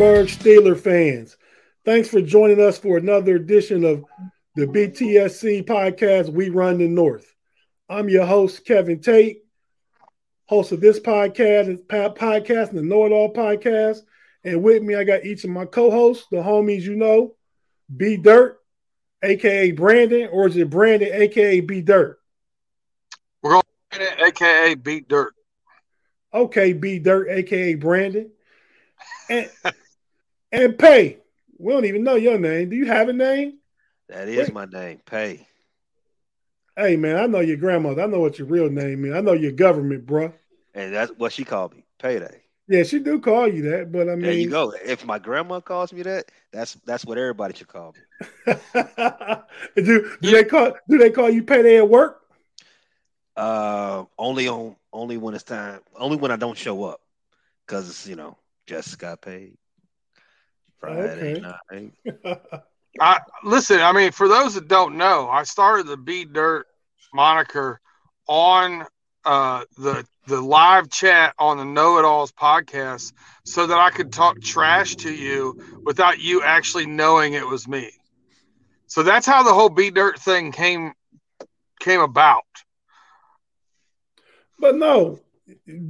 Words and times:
Pittsburgh 0.00 0.28
Steeler 0.28 0.80
fans. 0.80 1.36
Thanks 1.84 2.08
for 2.08 2.22
joining 2.22 2.58
us 2.58 2.78
for 2.78 2.96
another 2.96 3.36
edition 3.36 3.84
of 3.84 4.02
the 4.54 4.64
BTSC 4.64 5.66
podcast, 5.66 6.30
We 6.30 6.48
Run 6.48 6.78
the 6.78 6.88
North. 6.88 7.34
I'm 7.86 8.08
your 8.08 8.24
host, 8.24 8.64
Kevin 8.64 9.00
Tate, 9.00 9.44
host 10.46 10.72
of 10.72 10.80
this 10.80 10.98
podcast, 11.00 11.84
podcast 11.84 12.70
and 12.70 12.78
the 12.78 12.82
Know 12.82 13.04
It 13.04 13.12
All 13.12 13.30
podcast. 13.30 13.98
And 14.42 14.62
with 14.62 14.82
me, 14.82 14.94
I 14.94 15.04
got 15.04 15.26
each 15.26 15.44
of 15.44 15.50
my 15.50 15.66
co-hosts, 15.66 16.28
the 16.30 16.38
homies 16.38 16.80
you 16.80 16.96
know, 16.96 17.34
B 17.94 18.16
Dirt, 18.16 18.58
aka 19.22 19.70
Brandon, 19.72 20.30
or 20.32 20.46
is 20.46 20.56
it 20.56 20.70
Brandon, 20.70 21.10
aka 21.12 21.60
B 21.60 21.82
Dirt? 21.82 22.18
We're 23.42 23.50
going 23.50 23.64
to 23.98 24.24
aka 24.24 24.74
B 24.76 25.00
Dirt. 25.00 25.34
Okay, 26.32 26.72
B 26.72 26.98
Dirt, 27.00 27.28
aka 27.28 27.74
Brandon. 27.74 28.30
And 29.28 29.50
and 30.52 30.78
Pay. 30.78 31.18
We 31.58 31.72
don't 31.72 31.84
even 31.84 32.04
know 32.04 32.16
your 32.16 32.38
name. 32.38 32.70
Do 32.70 32.76
you 32.76 32.86
have 32.86 33.08
a 33.08 33.12
name? 33.12 33.58
That 34.08 34.28
is 34.28 34.48
Wait. 34.48 34.54
my 34.54 34.64
name, 34.64 35.00
Pay. 35.04 35.46
Hey 36.76 36.96
man, 36.96 37.16
I 37.16 37.26
know 37.26 37.40
your 37.40 37.56
grandmother. 37.56 38.02
I 38.02 38.06
know 38.06 38.20
what 38.20 38.38
your 38.38 38.48
real 38.48 38.70
name 38.70 39.04
is. 39.04 39.14
I 39.14 39.20
know 39.20 39.32
your 39.32 39.52
government, 39.52 40.06
bro. 40.06 40.32
And 40.74 40.94
that's 40.94 41.12
what 41.12 41.32
she 41.32 41.44
called 41.44 41.74
me, 41.74 41.84
Payday. 41.98 42.42
Yeah, 42.68 42.84
she 42.84 43.00
do 43.00 43.18
call 43.20 43.48
you 43.48 43.62
that, 43.70 43.90
but 43.90 44.08
I 44.08 44.12
mean, 44.12 44.22
there 44.22 44.32
you 44.32 44.48
go. 44.48 44.72
If 44.84 45.04
my 45.04 45.18
grandma 45.18 45.60
calls 45.60 45.92
me 45.92 46.02
that, 46.02 46.30
that's 46.52 46.74
that's 46.86 47.04
what 47.04 47.18
everybody 47.18 47.54
should 47.54 47.68
call 47.68 47.94
me. 48.46 48.54
do 49.76 49.82
do 49.82 50.16
yeah. 50.22 50.30
they 50.32 50.44
call 50.44 50.72
do 50.88 50.96
they 50.96 51.10
call 51.10 51.28
you 51.28 51.42
payday 51.42 51.78
at 51.78 51.88
work? 51.88 52.20
Uh, 53.36 54.04
only 54.18 54.48
on 54.48 54.76
only 54.92 55.16
when 55.16 55.34
it's 55.34 55.44
time. 55.44 55.80
Only 55.96 56.16
when 56.16 56.30
I 56.30 56.36
don't 56.36 56.56
show 56.56 56.84
up, 56.84 57.00
because 57.66 58.06
you 58.06 58.16
know 58.16 58.36
just 58.66 58.98
got 58.98 59.20
paid 59.20 59.58
Friday 60.80 61.42
okay. 61.70 61.92
night. 62.02 62.42
I 63.00 63.20
listen. 63.44 63.80
I 63.80 63.92
mean, 63.92 64.10
for 64.12 64.26
those 64.26 64.54
that 64.54 64.66
don't 64.66 64.96
know, 64.96 65.28
I 65.28 65.44
started 65.44 65.86
the 65.86 65.96
B 65.96 66.24
Dirt 66.24 66.66
moniker 67.14 67.80
on 68.26 68.86
uh, 69.24 69.64
the 69.78 70.04
the 70.26 70.40
live 70.40 70.90
chat 70.90 71.34
on 71.38 71.58
the 71.58 71.64
Know 71.64 71.98
It 71.98 72.04
Alls 72.04 72.32
podcast 72.32 73.12
so 73.44 73.66
that 73.66 73.78
I 73.78 73.90
could 73.90 74.12
talk 74.12 74.40
trash 74.40 74.96
to 74.96 75.12
you 75.12 75.80
without 75.84 76.20
you 76.20 76.42
actually 76.42 76.86
knowing 76.86 77.34
it 77.34 77.46
was 77.46 77.68
me. 77.68 77.90
So 78.86 79.02
that's 79.02 79.26
how 79.26 79.42
the 79.42 79.52
whole 79.52 79.68
B 79.68 79.90
Dirt 79.90 80.18
thing 80.18 80.50
came 80.50 80.92
came 81.78 82.00
about. 82.00 82.42
But 84.58 84.76
no, 84.76 85.20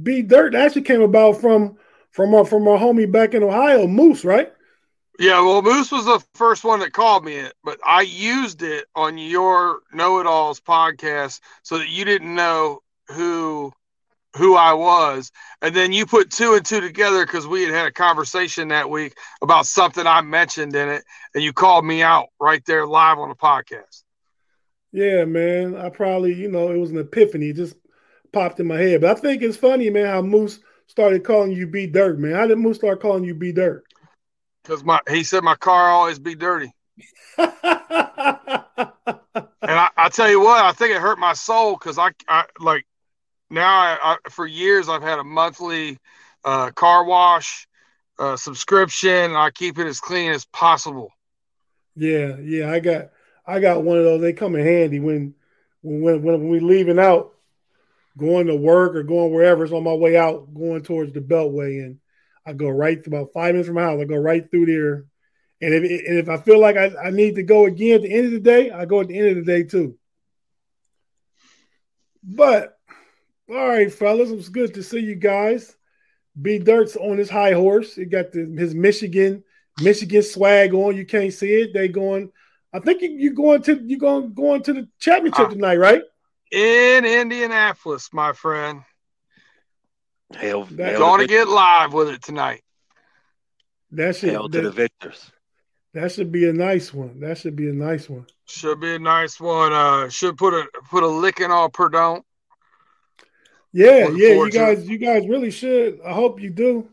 B 0.03 0.21
Dirt 0.21 0.55
actually 0.55 0.83
came 0.83 1.01
about 1.01 1.41
from 1.41 1.77
from 2.11 2.35
our 2.35 2.45
from 2.45 2.67
our 2.67 2.77
homie 2.77 3.11
back 3.11 3.33
in 3.33 3.43
Ohio, 3.43 3.87
Moose, 3.87 4.23
right? 4.23 4.51
Yeah, 5.19 5.41
well, 5.41 5.61
Moose 5.61 5.91
was 5.91 6.05
the 6.05 6.23
first 6.35 6.63
one 6.63 6.79
that 6.79 6.93
called 6.93 7.23
me 7.23 7.35
it, 7.35 7.53
but 7.63 7.79
I 7.85 8.01
used 8.01 8.63
it 8.63 8.85
on 8.95 9.17
your 9.17 9.81
Know 9.93 10.19
It 10.19 10.25
Alls 10.25 10.59
podcast 10.59 11.41
so 11.63 11.77
that 11.77 11.89
you 11.89 12.05
didn't 12.05 12.33
know 12.33 12.79
who 13.09 13.71
who 14.37 14.55
I 14.55 14.73
was, 14.73 15.31
and 15.61 15.75
then 15.75 15.91
you 15.91 16.05
put 16.05 16.31
two 16.31 16.53
and 16.53 16.65
two 16.65 16.79
together 16.79 17.25
because 17.25 17.45
we 17.45 17.63
had 17.63 17.73
had 17.73 17.87
a 17.87 17.91
conversation 17.91 18.69
that 18.69 18.89
week 18.89 19.13
about 19.41 19.65
something 19.65 20.07
I 20.07 20.21
mentioned 20.21 20.73
in 20.73 20.87
it, 20.87 21.03
and 21.35 21.43
you 21.43 21.51
called 21.51 21.85
me 21.85 22.01
out 22.01 22.27
right 22.39 22.63
there 22.65 22.87
live 22.87 23.19
on 23.19 23.27
the 23.27 23.35
podcast. 23.35 24.03
Yeah, 24.93 25.25
man, 25.25 25.75
I 25.75 25.89
probably 25.89 26.33
you 26.33 26.49
know 26.49 26.71
it 26.71 26.77
was 26.77 26.91
an 26.91 26.97
epiphany, 26.97 27.49
it 27.49 27.57
just 27.57 27.75
popped 28.31 28.59
in 28.61 28.67
my 28.67 28.77
head. 28.77 29.01
But 29.01 29.17
I 29.17 29.19
think 29.19 29.41
it's 29.41 29.57
funny, 29.57 29.89
man, 29.89 30.05
how 30.05 30.21
Moose 30.21 30.59
started 30.87 31.25
calling 31.25 31.51
you 31.51 31.67
B 31.67 31.87
Dirt, 31.87 32.17
man. 32.17 32.33
How 32.33 32.47
did 32.47 32.57
Moose 32.57 32.77
start 32.77 33.01
calling 33.01 33.25
you 33.25 33.35
B 33.35 33.51
Dirt? 33.51 33.83
Because 34.63 34.83
my 34.83 34.99
he 35.09 35.23
said 35.23 35.43
my 35.43 35.55
car 35.55 35.89
always 35.89 36.19
be 36.19 36.35
dirty. 36.35 36.71
and 37.37 37.49
I, 39.61 39.89
I, 39.97 40.09
tell 40.09 40.29
you 40.29 40.39
what, 40.41 40.63
I 40.63 40.71
think 40.73 40.93
it 40.93 41.01
hurt 41.01 41.17
my 41.17 41.33
soul 41.33 41.77
because 41.77 41.97
I, 41.97 42.11
I 42.27 42.45
like 42.59 42.85
now 43.49 43.67
I, 43.67 43.97
I, 44.03 44.29
for 44.29 44.45
years 44.45 44.89
I've 44.89 45.01
had 45.01 45.19
a 45.19 45.23
monthly 45.23 45.97
uh, 46.43 46.71
car 46.71 47.03
wash 47.05 47.67
uh, 48.19 48.35
subscription. 48.35 49.35
I 49.35 49.49
keep 49.49 49.79
it 49.79 49.87
as 49.87 49.99
clean 49.99 50.31
as 50.31 50.45
possible. 50.45 51.11
Yeah, 51.95 52.37
yeah, 52.37 52.71
I 52.71 52.79
got 52.79 53.09
I 53.45 53.59
got 53.59 53.83
one 53.83 53.97
of 53.97 54.03
those. 54.03 54.21
They 54.21 54.33
come 54.33 54.55
in 54.55 54.65
handy 54.65 54.99
when 54.99 55.33
when 55.81 56.21
when 56.21 56.49
we 56.49 56.59
leaving 56.59 56.99
out, 56.99 57.33
going 58.17 58.47
to 58.47 58.55
work 58.55 58.95
or 58.95 59.03
going 59.03 59.33
wherever. 59.33 59.63
It's 59.63 59.73
on 59.73 59.83
my 59.83 59.93
way 59.93 60.17
out, 60.17 60.53
going 60.53 60.83
towards 60.83 61.13
the 61.13 61.21
Beltway, 61.21 61.83
and 61.83 61.99
I 62.45 62.53
go 62.53 62.69
right 62.69 63.05
about 63.05 63.33
five 63.33 63.53
minutes 63.53 63.67
from 63.67 63.75
my 63.75 63.83
house. 63.83 64.01
I 64.01 64.05
go 64.05 64.15
right 64.15 64.49
through 64.49 64.65
there, 64.65 65.05
and 65.61 65.73
if 65.73 66.07
and 66.07 66.17
if 66.17 66.29
I 66.29 66.37
feel 66.37 66.59
like 66.59 66.77
I, 66.77 66.91
I 67.03 67.09
need 67.11 67.35
to 67.35 67.43
go 67.43 67.65
again 67.65 67.95
at 67.95 68.01
the 68.01 68.13
end 68.13 68.25
of 68.27 68.31
the 68.31 68.39
day, 68.39 68.71
I 68.71 68.85
go 68.85 69.01
at 69.01 69.07
the 69.07 69.17
end 69.17 69.29
of 69.29 69.35
the 69.45 69.51
day 69.51 69.63
too. 69.63 69.97
But 72.23 72.77
all 73.49 73.67
right, 73.67 73.91
fellas, 73.91 74.29
it 74.29 74.35
was 74.35 74.49
good 74.49 74.73
to 74.75 74.83
see 74.83 74.99
you 74.99 75.15
guys. 75.15 75.75
B 76.39 76.59
Dirt's 76.59 76.95
on 76.95 77.17
his 77.17 77.29
high 77.29 77.51
horse. 77.51 77.95
He 77.95 78.05
got 78.05 78.31
the, 78.31 78.45
his 78.57 78.73
Michigan 78.73 79.43
Michigan 79.81 80.23
swag 80.23 80.73
on. 80.73 80.95
You 80.95 81.05
can't 81.05 81.33
see 81.33 81.53
it. 81.53 81.73
They 81.73 81.87
going. 81.87 82.31
I 82.73 82.79
think 82.79 83.01
you, 83.01 83.31
are 83.31 83.35
going 83.35 83.61
to 83.63 83.81
you 83.83 83.97
going 83.97 84.33
going 84.33 84.63
to 84.63 84.73
the 84.73 84.87
championship 84.99 85.47
uh, 85.47 85.49
tonight, 85.49 85.77
right? 85.77 86.03
In 86.51 87.05
Indianapolis, 87.05 88.09
my 88.13 88.33
friend. 88.33 88.81
Hell, 90.35 90.65
going 90.65 91.21
to 91.21 91.27
get 91.27 91.47
live 91.47 91.93
with 91.93 92.09
it 92.09 92.21
tonight. 92.21 92.63
That's 93.91 94.19
should 94.19 94.29
Hell 94.29 94.49
to 94.49 94.61
the 94.61 94.71
victors. 94.71 95.31
That 95.93 96.11
should 96.11 96.31
be 96.31 96.47
a 96.47 96.53
nice 96.53 96.93
one. 96.93 97.19
That 97.19 97.37
should 97.37 97.55
be 97.55 97.69
a 97.69 97.73
nice 97.73 98.09
one. 98.09 98.25
Should 98.45 98.79
be 98.79 98.95
a 98.95 98.99
nice 98.99 99.39
one. 99.39 99.73
Uh, 99.73 100.07
should 100.09 100.37
put 100.37 100.53
a 100.53 100.65
put 100.89 101.03
a 101.03 101.07
licking 101.07 101.51
on 101.51 101.69
Perdon't. 101.71 102.23
Yeah, 103.73 104.09
yeah, 104.09 104.33
you 104.33 104.51
guys, 104.51 104.87
you 104.87 104.97
guys 104.97 105.27
really 105.27 105.51
should. 105.51 105.99
I 106.05 106.13
hope 106.13 106.41
you 106.41 106.49
do. 106.49 106.89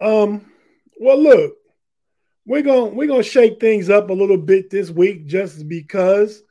Um, 0.00 0.50
well, 0.98 1.18
look, 1.18 1.56
we're 2.46 2.62
gonna 2.62 2.86
we're 2.86 3.08
gonna 3.08 3.22
shake 3.22 3.60
things 3.60 3.90
up 3.90 4.10
a 4.10 4.14
little 4.14 4.36
bit 4.36 4.70
this 4.70 4.90
week, 4.90 5.26
just 5.26 5.66
because 5.68 6.42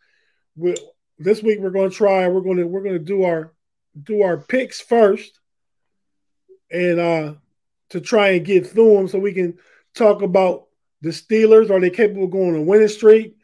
we 0.55 0.75
this 1.19 1.41
week 1.41 1.59
we're 1.59 1.71
gonna 1.71 1.89
try. 1.89 2.27
We're 2.27 2.41
gonna 2.41 2.67
we're 2.67 2.83
gonna 2.83 2.99
do 2.99 3.23
our 3.23 3.53
do 4.01 4.21
our 4.23 4.37
picks 4.37 4.81
first, 4.81 5.39
and 6.73 6.99
uh 6.99 7.33
to 7.89 8.01
try 8.01 8.29
and 8.29 8.45
get 8.45 8.67
through 8.67 8.97
them 8.97 9.07
so 9.07 9.19
we 9.19 9.33
can 9.33 9.57
talk 9.93 10.21
about 10.21 10.67
the 11.01 11.09
Steelers. 11.09 11.69
Are 11.69 11.79
they 11.79 11.89
capable 11.89 12.25
of 12.25 12.31
going 12.31 12.55
on 12.55 12.61
a 12.61 12.61
winning 12.61 12.87
streak? 12.87 13.37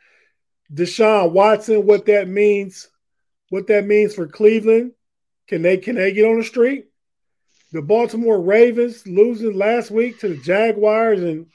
Deshaun 0.73 1.31
Watson, 1.31 1.85
what 1.85 2.07
that 2.07 2.27
means, 2.27 2.89
what 3.49 3.67
that 3.67 3.85
means 3.85 4.15
for 4.15 4.27
Cleveland 4.27 4.93
can 5.49 5.63
they 5.63 5.77
can 5.77 5.95
they 5.95 6.13
get 6.13 6.25
on 6.25 6.37
the 6.37 6.43
street? 6.43 6.85
The 7.71 7.81
Baltimore 7.81 8.39
Ravens 8.39 9.05
losing 9.07 9.53
last 9.53 9.89
week 9.89 10.19
to 10.19 10.29
the 10.29 10.37
Jaguars, 10.37 11.21
and 11.21 11.47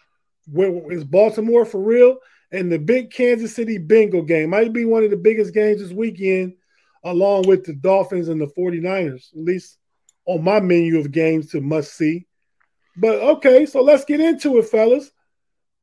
is 0.90 1.04
Baltimore 1.04 1.64
for 1.64 1.80
real? 1.80 2.18
And 2.50 2.70
the 2.70 2.78
big 2.78 3.12
Kansas 3.12 3.54
City 3.54 3.78
Bengal 3.78 4.22
game 4.22 4.50
might 4.50 4.72
be 4.72 4.84
one 4.84 5.04
of 5.04 5.10
the 5.10 5.16
biggest 5.16 5.54
games 5.54 5.80
this 5.80 5.92
weekend, 5.92 6.54
along 7.04 7.46
with 7.46 7.64
the 7.64 7.72
Dolphins 7.72 8.28
and 8.28 8.40
the 8.40 8.46
49ers, 8.46 9.32
at 9.32 9.40
least 9.40 9.78
on 10.26 10.42
my 10.42 10.60
menu 10.60 10.98
of 10.98 11.12
games 11.12 11.50
to 11.50 11.60
must 11.60 11.96
see. 11.96 12.26
But 12.96 13.20
okay, 13.20 13.66
so 13.66 13.82
let's 13.82 14.04
get 14.04 14.20
into 14.20 14.58
it, 14.58 14.68
fellas. 14.68 15.10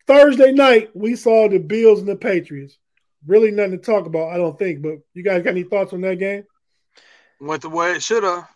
Thursday 0.08 0.52
night, 0.52 0.90
we 0.96 1.16
saw 1.16 1.48
the 1.48 1.60
Bills 1.60 2.00
and 2.00 2.08
the 2.08 2.16
Patriots. 2.16 2.78
Really 3.28 3.52
nothing 3.52 3.72
to 3.72 3.78
talk 3.78 4.06
about, 4.06 4.30
I 4.30 4.38
don't 4.38 4.58
think. 4.58 4.82
But 4.82 5.00
you 5.14 5.24
guys 5.24 5.44
got 5.44 5.52
any 5.52 5.64
thoughts 5.64 5.94
on 5.94 6.02
that 6.02 6.20
game? 6.20 6.46
Went 7.40 7.62
the 7.62 7.70
way 7.70 7.94
it 7.94 8.04
should 8.04 8.24
have. 8.24 8.48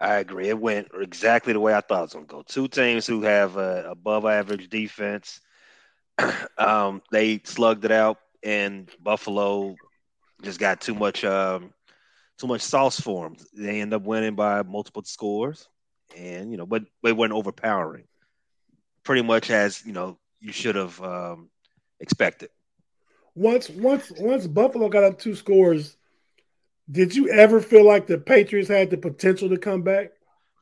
I 0.00 0.16
agree. 0.16 0.48
It 0.48 0.58
went 0.58 0.88
exactly 0.94 1.52
the 1.52 1.60
way 1.60 1.74
I 1.74 1.82
thought 1.82 1.98
it 1.98 2.02
was 2.02 2.12
going 2.14 2.26
to 2.26 2.30
go. 2.30 2.42
Two 2.42 2.68
teams 2.68 3.06
who 3.06 3.22
have 3.22 3.56
a 3.56 3.90
above 3.90 4.24
average 4.24 4.70
defense. 4.70 5.40
um, 6.58 7.02
they 7.10 7.40
slugged 7.44 7.84
it 7.84 7.92
out, 7.92 8.18
and 8.42 8.88
Buffalo 9.02 9.76
just 10.42 10.58
got 10.58 10.80
too 10.80 10.94
much 10.94 11.22
um, 11.24 11.74
too 12.40 12.46
much 12.46 12.62
sauce 12.62 12.98
for 12.98 13.28
them. 13.28 13.36
They 13.52 13.80
end 13.80 13.92
up 13.92 14.02
winning 14.02 14.34
by 14.34 14.62
multiple 14.62 15.02
scores, 15.04 15.68
and 16.16 16.50
you 16.50 16.56
know, 16.56 16.66
but 16.66 16.84
they 17.02 17.12
weren't 17.12 17.32
overpowering. 17.32 18.04
Pretty 19.02 19.22
much 19.22 19.50
as 19.50 19.84
you 19.84 19.92
know 19.92 20.18
you 20.40 20.52
should 20.52 20.76
have 20.76 21.00
um, 21.02 21.50
expected. 22.00 22.50
Once 23.34 23.68
once 23.68 24.10
once 24.18 24.46
Buffalo 24.46 24.88
got 24.88 25.04
up 25.04 25.18
two 25.18 25.34
scores, 25.34 25.96
did 26.90 27.14
you 27.14 27.28
ever 27.28 27.60
feel 27.60 27.86
like 27.86 28.06
the 28.06 28.18
Patriots 28.18 28.68
had 28.68 28.90
the 28.90 28.96
potential 28.96 29.50
to 29.50 29.58
come 29.58 29.82
back? 29.82 30.12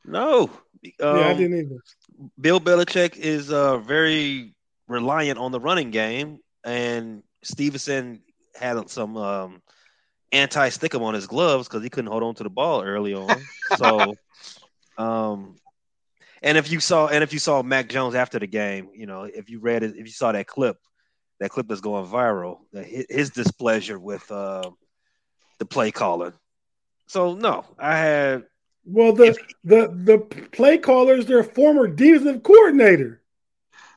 No. 0.04 0.42
Um, 0.44 0.50
yeah, 0.82 1.06
I 1.06 1.30
um, 1.32 1.38
didn't 1.38 1.58
either. 1.58 1.80
Bill 2.40 2.60
Belichick 2.60 3.16
is 3.16 3.52
uh, 3.52 3.78
very 3.78 4.54
reliant 4.88 5.38
on 5.38 5.52
the 5.52 5.60
running 5.60 5.90
game, 5.90 6.38
and 6.64 7.22
Stevenson 7.42 8.20
had 8.54 8.88
some 8.90 9.16
um, 9.16 9.62
anti-stickum 10.32 11.00
on 11.02 11.14
his 11.14 11.26
gloves 11.26 11.68
because 11.68 11.82
he 11.82 11.90
couldn't 11.90 12.10
hold 12.10 12.22
on 12.22 12.34
to 12.34 12.42
the 12.42 12.50
ball 12.50 12.82
early 12.82 13.14
on. 13.14 13.46
so, 13.76 14.16
um, 14.98 15.56
And 16.42 16.58
if 16.58 16.70
you 16.70 16.80
saw 16.80 17.08
and 17.08 17.22
if 17.24 17.32
you 17.32 17.38
saw 17.38 17.62
Mac 17.62 17.88
Jones 17.88 18.14
after 18.14 18.38
the 18.38 18.46
game, 18.46 18.90
you 18.94 19.06
know, 19.06 19.24
if 19.24 19.48
you 19.50 19.60
read 19.60 19.82
it, 19.82 19.96
if 19.96 20.06
you 20.06 20.12
saw 20.12 20.32
that 20.32 20.46
clip, 20.46 20.76
that 21.40 21.50
clip 21.50 21.68
that's 21.68 21.80
going 21.80 22.06
viral, 22.06 22.58
his 22.72 23.30
displeasure 23.30 23.98
with 23.98 24.30
uh, 24.30 24.70
the 25.58 25.64
play 25.64 25.90
calling. 25.90 26.32
So 27.06 27.34
no, 27.34 27.64
I 27.78 27.98
had. 27.98 28.44
Well, 28.84 29.12
the 29.12 29.24
if, 29.24 29.36
the 29.64 29.88
the 29.88 30.18
play 30.52 30.78
callers, 30.78 31.26
their 31.26 31.44
former 31.44 31.88
defensive 31.88 32.42
coordinator. 32.42 33.22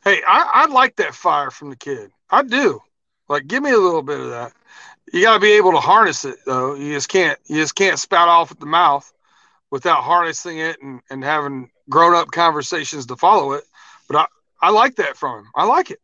Hey, 0.04 0.22
I, 0.28 0.52
I 0.54 0.66
like 0.66 0.96
that 0.96 1.14
fire 1.14 1.52
from 1.52 1.70
the 1.70 1.76
kid. 1.76 2.10
I 2.30 2.42
do. 2.42 2.82
Like, 3.30 3.48
give 3.48 3.62
me 3.62 3.72
a 3.72 3.78
little 3.78 4.02
bit 4.02 4.20
of 4.20 4.30
that. 4.32 4.54
You 5.14 5.24
got 5.24 5.36
to 5.36 5.40
be 5.40 5.54
able 5.54 5.72
to 5.72 5.80
harness 5.80 6.26
it, 6.26 6.38
though. 6.46 6.76
You 6.76 6.94
just 6.94 7.10
can't. 7.10 7.38
You 7.48 7.58
just 7.58 7.76
can't 7.76 8.00
spout 8.00 8.30
off 8.30 8.52
at 8.52 8.60
the 8.60 8.66
mouth 8.66 9.12
without 9.70 10.04
harnessing 10.04 10.60
it 10.60 10.82
and, 10.82 11.02
and 11.10 11.24
having 11.24 11.70
grown 11.90 12.16
up 12.16 12.32
conversations 12.32 13.06
to 13.08 13.16
follow 13.16 13.54
it. 13.54 13.64
But 14.08 14.18
I, 14.18 14.68
I 14.68 14.70
like 14.72 14.96
that 14.98 15.18
from 15.18 15.40
him. 15.40 15.52
I 15.56 15.66
like 15.66 15.92
it. 15.92 16.00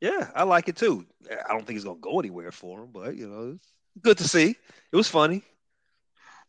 Yeah, 0.00 0.30
I 0.34 0.42
like 0.42 0.68
it 0.68 0.76
too. 0.76 1.06
I 1.30 1.52
don't 1.52 1.64
think 1.64 1.76
he's 1.76 1.84
gonna 1.84 2.00
go 2.00 2.18
anywhere 2.18 2.50
for 2.50 2.80
him, 2.80 2.88
but 2.92 3.16
you 3.16 3.28
know, 3.28 3.58
good 4.02 4.18
to 4.18 4.28
see. 4.28 4.56
It 4.90 4.96
was 4.96 5.08
funny. 5.08 5.42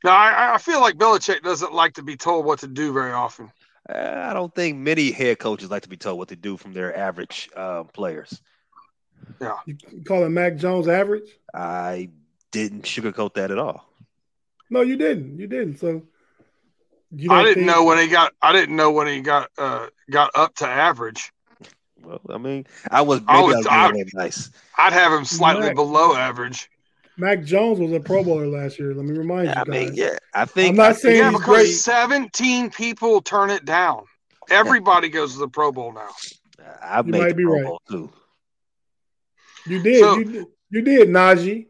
Now 0.03 0.15
I, 0.15 0.55
I 0.55 0.57
feel 0.57 0.81
like 0.81 0.95
Belichick 0.95 1.43
doesn't 1.43 1.73
like 1.73 1.93
to 1.93 2.03
be 2.03 2.17
told 2.17 2.45
what 2.45 2.59
to 2.59 2.67
do 2.67 2.91
very 2.91 3.11
often. 3.11 3.51
I 3.87 4.33
don't 4.33 4.53
think 4.55 4.77
many 4.77 5.11
head 5.11 5.39
coaches 5.39 5.69
like 5.69 5.83
to 5.83 5.89
be 5.89 5.97
told 5.97 6.17
what 6.17 6.29
to 6.29 6.35
do 6.35 6.57
from 6.57 6.73
their 6.73 6.97
average 6.97 7.49
uh, 7.55 7.83
players. 7.83 8.41
Yeah, 9.41 9.57
you 9.65 9.77
call 10.05 10.23
him 10.23 10.33
Mac 10.33 10.57
Jones 10.57 10.87
average? 10.87 11.29
I 11.53 12.09
didn't 12.51 12.83
sugarcoat 12.83 13.33
that 13.33 13.51
at 13.51 13.57
all. 13.57 13.85
No, 14.69 14.81
you 14.81 14.97
didn't. 14.97 15.39
You 15.39 15.47
didn't. 15.47 15.77
So 15.77 16.03
I 17.29 17.43
didn't 17.43 17.55
think... 17.55 17.67
know 17.67 17.83
when 17.83 17.99
he 17.99 18.07
got. 18.07 18.33
I 18.41 18.53
didn't 18.53 18.75
know 18.75 18.91
when 18.91 19.07
he 19.07 19.21
got 19.21 19.49
uh, 19.57 19.87
got 20.09 20.31
up 20.35 20.55
to 20.55 20.67
average. 20.67 21.31
Well, 22.01 22.19
I 22.29 22.37
mean, 22.37 22.65
I 22.89 23.01
was 23.01 23.21
maybe 23.21 23.31
I 23.31 23.41
was, 23.41 23.67
I 23.67 23.91
was 23.91 24.13
nice. 24.13 24.51
I'd 24.77 24.93
have 24.93 25.11
him 25.11 25.25
slightly 25.25 25.67
Mac, 25.67 25.75
below 25.75 26.15
average. 26.15 26.69
Mac 27.17 27.43
Jones 27.43 27.79
was 27.79 27.91
a 27.91 27.99
Pro 27.99 28.23
Bowler 28.23 28.47
last 28.47 28.79
year. 28.79 28.93
Let 28.93 29.05
me 29.05 29.17
remind 29.17 29.47
yeah, 29.47 29.59
you. 29.59 29.71
Guys. 29.71 29.81
I 29.81 29.85
mean, 29.85 29.95
yeah, 29.95 30.17
I 30.33 30.45
think. 30.45 30.69
I'm 30.71 30.75
not 30.75 30.95
saying 30.97 31.17
yeah, 31.17 31.31
because 31.31 31.45
great. 31.45 31.67
17 31.67 32.71
people 32.71 33.21
turn 33.21 33.49
it 33.49 33.65
down. 33.65 34.05
Everybody 34.49 35.09
goes 35.09 35.33
to 35.33 35.39
the 35.39 35.47
Pro 35.47 35.71
Bowl 35.71 35.93
now. 35.93 36.09
I 36.81 37.01
you 37.05 37.11
might 37.11 37.37
be 37.37 37.43
Pro 37.43 37.53
right. 37.53 37.63
Bowl 37.63 37.81
too. 37.89 38.11
You 39.65 39.81
did. 39.81 39.99
So, 39.99 40.17
you 40.17 40.25
did. 40.25 40.45
You 40.69 40.81
did, 40.81 41.07
Najee. 41.09 41.67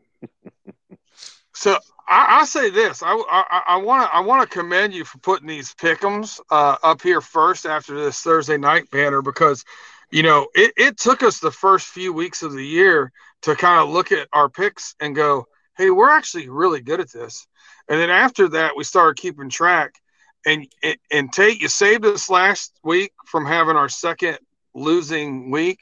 so 1.53 1.77
I, 2.07 2.39
I, 2.41 2.45
say 2.45 2.69
this. 2.69 3.03
I 3.03 3.13
want 3.13 4.09
to 4.09 4.15
I 4.15 4.19
want 4.21 4.49
to 4.49 4.57
commend 4.57 4.93
you 4.93 5.03
for 5.05 5.17
putting 5.19 5.47
these 5.47 5.73
pickums 5.73 6.39
uh, 6.49 6.77
up 6.83 7.01
here 7.01 7.21
first 7.21 7.65
after 7.65 8.01
this 8.01 8.21
Thursday 8.21 8.57
night 8.57 8.89
banner 8.91 9.21
because 9.21 9.65
you 10.13 10.21
know, 10.21 10.47
it, 10.53 10.73
it 10.77 10.97
took 10.97 11.23
us 11.23 11.39
the 11.39 11.49
first 11.49 11.87
few 11.87 12.13
weeks 12.13 12.43
of 12.43 12.53
the 12.53 12.63
year 12.63 13.11
to 13.41 13.55
kind 13.55 13.81
of 13.81 13.89
look 13.89 14.11
at 14.11 14.27
our 14.31 14.47
picks 14.47 14.93
and 14.99 15.15
go, 15.15 15.47
hey, 15.75 15.89
we're 15.89 16.11
actually 16.11 16.49
really 16.49 16.81
good 16.81 16.99
at 16.99 17.11
this. 17.11 17.47
And 17.89 17.99
then 17.99 18.11
after 18.11 18.47
that, 18.49 18.77
we 18.77 18.83
started 18.83 19.19
keeping 19.19 19.49
track. 19.49 19.95
And 20.45 20.67
and 21.09 21.33
Tate, 21.33 21.61
you 21.61 21.67
saved 21.67 22.05
us 22.05 22.29
last 22.29 22.77
week 22.83 23.11
from 23.25 23.45
having 23.45 23.75
our 23.75 23.89
second 23.89 24.37
losing 24.75 25.49
week. 25.49 25.79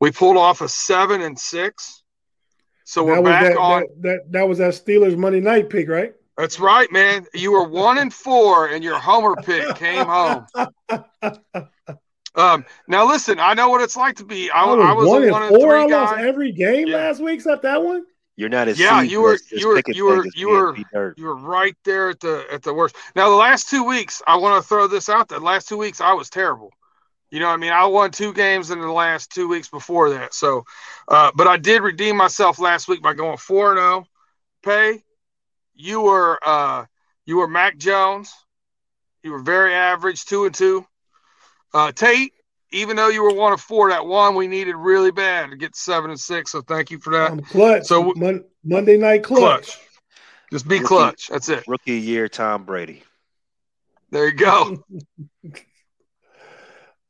We 0.00 0.10
pulled 0.10 0.36
off 0.36 0.60
a 0.60 0.68
seven 0.68 1.20
and 1.20 1.38
six. 1.38 2.02
So 2.84 3.04
we're 3.04 3.22
back 3.22 3.44
that, 3.44 3.56
on 3.56 3.82
that, 3.82 4.02
that 4.02 4.32
that 4.32 4.48
was 4.48 4.58
that 4.58 4.72
Steelers 4.74 5.16
Monday 5.16 5.40
night 5.40 5.70
pick, 5.70 5.88
right? 5.88 6.14
That's 6.36 6.58
right, 6.58 6.90
man. 6.90 7.26
You 7.34 7.52
were 7.52 7.68
one 7.68 7.98
and 7.98 8.12
four, 8.12 8.68
and 8.68 8.82
your 8.82 8.98
homer 8.98 9.36
pick 9.36 9.76
came 9.76 10.06
home. 10.06 10.46
Um, 12.34 12.64
now 12.86 13.08
listen, 13.08 13.40
I 13.40 13.54
know 13.54 13.68
what 13.68 13.82
it's 13.82 13.96
like 13.96 14.16
to 14.16 14.24
be. 14.24 14.50
I, 14.50 14.64
I 14.64 14.92
was, 14.92 15.06
one, 15.06 15.28
one 15.30 15.42
and 15.42 15.54
four. 15.54 15.76
I 15.76 15.86
lost 15.86 16.18
every 16.18 16.52
game 16.52 16.86
yeah. 16.86 16.96
last 16.96 17.20
week 17.20 17.34
except 17.34 17.62
that 17.62 17.82
one. 17.82 18.04
You're 18.36 18.48
not 18.48 18.68
as 18.68 18.78
yeah. 18.78 19.02
You 19.02 19.20
were 19.20 19.38
you 19.50 19.68
were 19.68 19.82
you 19.88 20.04
were 20.06 20.26
you 20.34 20.48
were 20.48 20.76
you 21.16 21.24
were 21.26 21.36
right 21.36 21.76
there 21.84 22.10
at 22.10 22.20
the 22.20 22.46
at 22.50 22.62
the 22.62 22.72
worst. 22.72 22.96
Now 23.16 23.28
the 23.28 23.36
last 23.36 23.68
two 23.68 23.84
weeks, 23.84 24.22
I 24.26 24.36
want 24.36 24.62
to 24.62 24.66
throw 24.66 24.86
this 24.86 25.08
out. 25.08 25.28
The 25.28 25.40
last 25.40 25.68
two 25.68 25.76
weeks, 25.76 26.00
I 26.00 26.14
was 26.14 26.30
terrible. 26.30 26.70
You 27.30 27.38
know, 27.38 27.48
I 27.48 27.56
mean, 27.56 27.72
I 27.72 27.86
won 27.86 28.10
two 28.10 28.32
games 28.34 28.70
in 28.70 28.80
the 28.80 28.90
last 28.90 29.30
two 29.30 29.48
weeks 29.48 29.68
before 29.68 30.10
that. 30.10 30.34
So, 30.34 30.64
uh, 31.06 31.30
but 31.34 31.46
I 31.46 31.56
did 31.56 31.82
redeem 31.82 32.16
myself 32.16 32.58
last 32.58 32.88
week 32.88 33.02
by 33.02 33.14
going 33.14 33.36
four 33.36 33.70
and 33.70 33.78
zero. 33.78 34.04
Oh. 34.04 34.06
Pay, 34.62 35.02
you 35.74 36.02
were 36.02 36.38
uh, 36.44 36.84
you 37.24 37.38
were 37.38 37.48
Mac 37.48 37.78
Jones. 37.78 38.34
You 39.22 39.32
were 39.32 39.42
very 39.42 39.74
average, 39.74 40.24
two 40.24 40.44
and 40.44 40.54
two. 40.54 40.84
Uh, 41.72 41.92
Tate, 41.92 42.32
even 42.72 42.96
though 42.96 43.08
you 43.08 43.22
were 43.22 43.34
one 43.34 43.52
of 43.52 43.60
four, 43.60 43.90
that 43.90 44.04
one 44.04 44.34
we 44.34 44.48
needed 44.48 44.74
really 44.74 45.12
bad 45.12 45.50
to 45.50 45.56
get 45.56 45.76
seven 45.76 46.10
and 46.10 46.20
six. 46.20 46.50
So 46.52 46.62
thank 46.62 46.90
you 46.90 46.98
for 46.98 47.12
that. 47.12 47.30
Um, 47.30 47.40
clutch. 47.40 47.86
So 47.86 48.12
Mon- 48.16 48.44
Monday 48.64 48.96
night 48.96 49.22
clutch. 49.22 49.40
clutch. 49.40 49.78
Just 50.50 50.66
be 50.66 50.76
rookie, 50.76 50.88
clutch. 50.88 51.28
That's 51.28 51.48
it. 51.48 51.64
Rookie 51.68 52.00
year, 52.00 52.28
Tom 52.28 52.64
Brady. 52.64 53.04
There 54.10 54.26
you 54.26 54.34
go. 54.34 54.84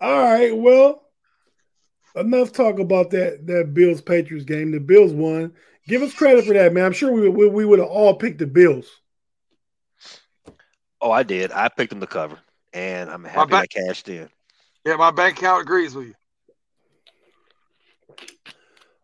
All 0.01 0.19
right. 0.19 0.57
Well, 0.57 1.03
enough 2.17 2.53
talk 2.53 2.79
about 2.79 3.11
that 3.11 3.47
that 3.47 3.75
Bills 3.75 4.01
Patriots 4.01 4.45
game. 4.45 4.71
The 4.71 4.81
Bills 4.81 5.13
won. 5.13 5.53
Give 5.87 6.03
us 6.03 6.15
credit 6.15 6.45
for 6.45 6.55
that, 6.55 6.73
man. 6.73 6.85
I'm 6.85 6.93
sure 6.93 7.13
we 7.13 7.29
we, 7.29 7.49
we 7.49 7.65
would 7.65 7.79
have 7.79 7.89
all 7.89 8.15
picked 8.15 8.39
the 8.39 8.47
Bills. 8.47 8.87
Oh, 11.01 11.11
I 11.11 11.23
did. 11.23 11.51
I 11.53 11.69
picked 11.69 11.91
them 11.91 12.01
to 12.01 12.07
cover, 12.07 12.39
and 12.73 13.11
I'm 13.11 13.25
happy 13.25 13.55
I 13.55 13.67
cashed 13.67 14.09
in. 14.09 14.29
Yeah, 14.85 14.97
my 14.97 15.11
bank 15.11 15.39
account 15.39 15.63
agrees 15.63 15.95
with 15.95 16.09
you. 16.09 16.15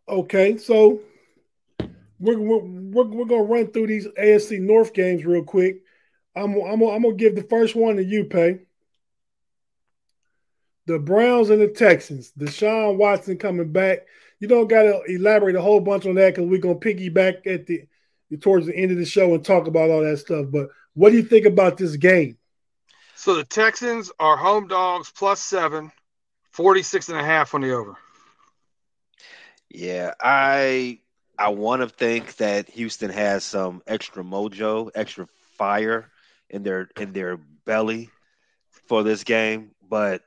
Okay, 0.09 0.57
so 0.57 1.01
we're 2.21 2.39
we're, 2.39 2.59
we're, 2.59 3.05
we're 3.05 3.25
gonna 3.25 3.43
run 3.43 3.67
through 3.69 3.89
these 3.89 4.07
AFC 4.07 4.61
North 4.61 4.95
games 4.95 5.25
real 5.25 5.43
quick. 5.43 5.83
I'm 6.35 6.55
I'm 6.61 6.83
I'm 6.83 7.03
gonna 7.03 7.15
give 7.15 7.35
the 7.35 7.43
first 7.43 7.75
one 7.75 7.97
to 7.97 8.05
you, 8.05 8.25
Pay. 8.25 8.61
The 10.87 10.99
Browns 10.99 11.50
and 11.50 11.61
the 11.61 11.69
Texans. 11.69 12.33
Deshaun 12.38 12.97
Watson 12.97 13.38
coming 13.38 13.73
back. 13.73 14.07
You 14.38 14.49
don't 14.49 14.69
got 14.69 14.83
to 14.83 15.02
elaborate 15.09 15.57
a 15.57 15.61
whole 15.61 15.81
bunch 15.81 16.07
on 16.07 16.14
that 16.16 16.35
because 16.35 16.49
we're 16.49 16.61
gonna 16.61 16.76
piggyback 16.76 17.47
at 17.47 17.66
the 17.66 17.85
towards 18.40 18.66
the 18.66 18.76
end 18.76 18.93
of 18.93 18.99
the 18.99 19.05
show 19.05 19.35
and 19.35 19.45
talk 19.45 19.66
about 19.66 19.90
all 19.90 20.02
that 20.02 20.19
stuff. 20.19 20.47
But 20.50 20.69
what 20.95 21.11
do 21.11 21.16
you 21.16 21.23
think 21.23 21.47
about 21.47 21.76
this 21.76 21.97
game? 21.97 22.38
So 23.14 23.35
the 23.35 23.45
Texans 23.45 24.12
are 24.19 24.37
home 24.37 24.69
dogs 24.69 25.11
plus 25.11 25.40
seven, 25.40 25.90
46 26.52 27.09
and 27.09 27.19
a 27.19 27.25
half 27.25 27.55
on 27.55 27.62
the 27.62 27.73
over. 27.73 27.97
Yeah, 29.71 30.12
I 30.21 31.00
I 31.38 31.50
want 31.50 31.83
to 31.83 31.88
think 31.88 32.37
that 32.37 32.69
Houston 32.71 33.11
has 33.11 33.45
some 33.45 33.83
extra 33.87 34.23
mojo, 34.23 34.90
extra 34.95 35.26
fire 35.57 36.11
in 36.50 36.62
their 36.62 36.88
in 36.97 37.12
their 37.12 37.38
belly 37.64 38.11
for 38.87 39.02
this 39.02 39.25
game, 39.25 39.73
but 39.88 40.23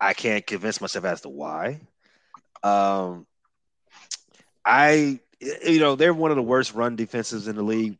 I 0.00 0.14
can't 0.14 0.46
convince 0.46 0.80
myself 0.80 1.04
as 1.04 1.20
to 1.22 1.28
why. 1.28 1.80
Um, 2.62 3.26
I 4.64 5.20
you 5.40 5.80
know 5.80 5.94
they're 5.94 6.14
one 6.14 6.30
of 6.30 6.36
the 6.36 6.42
worst 6.42 6.74
run 6.74 6.96
defenses 6.96 7.48
in 7.48 7.56
the 7.56 7.62
league, 7.62 7.98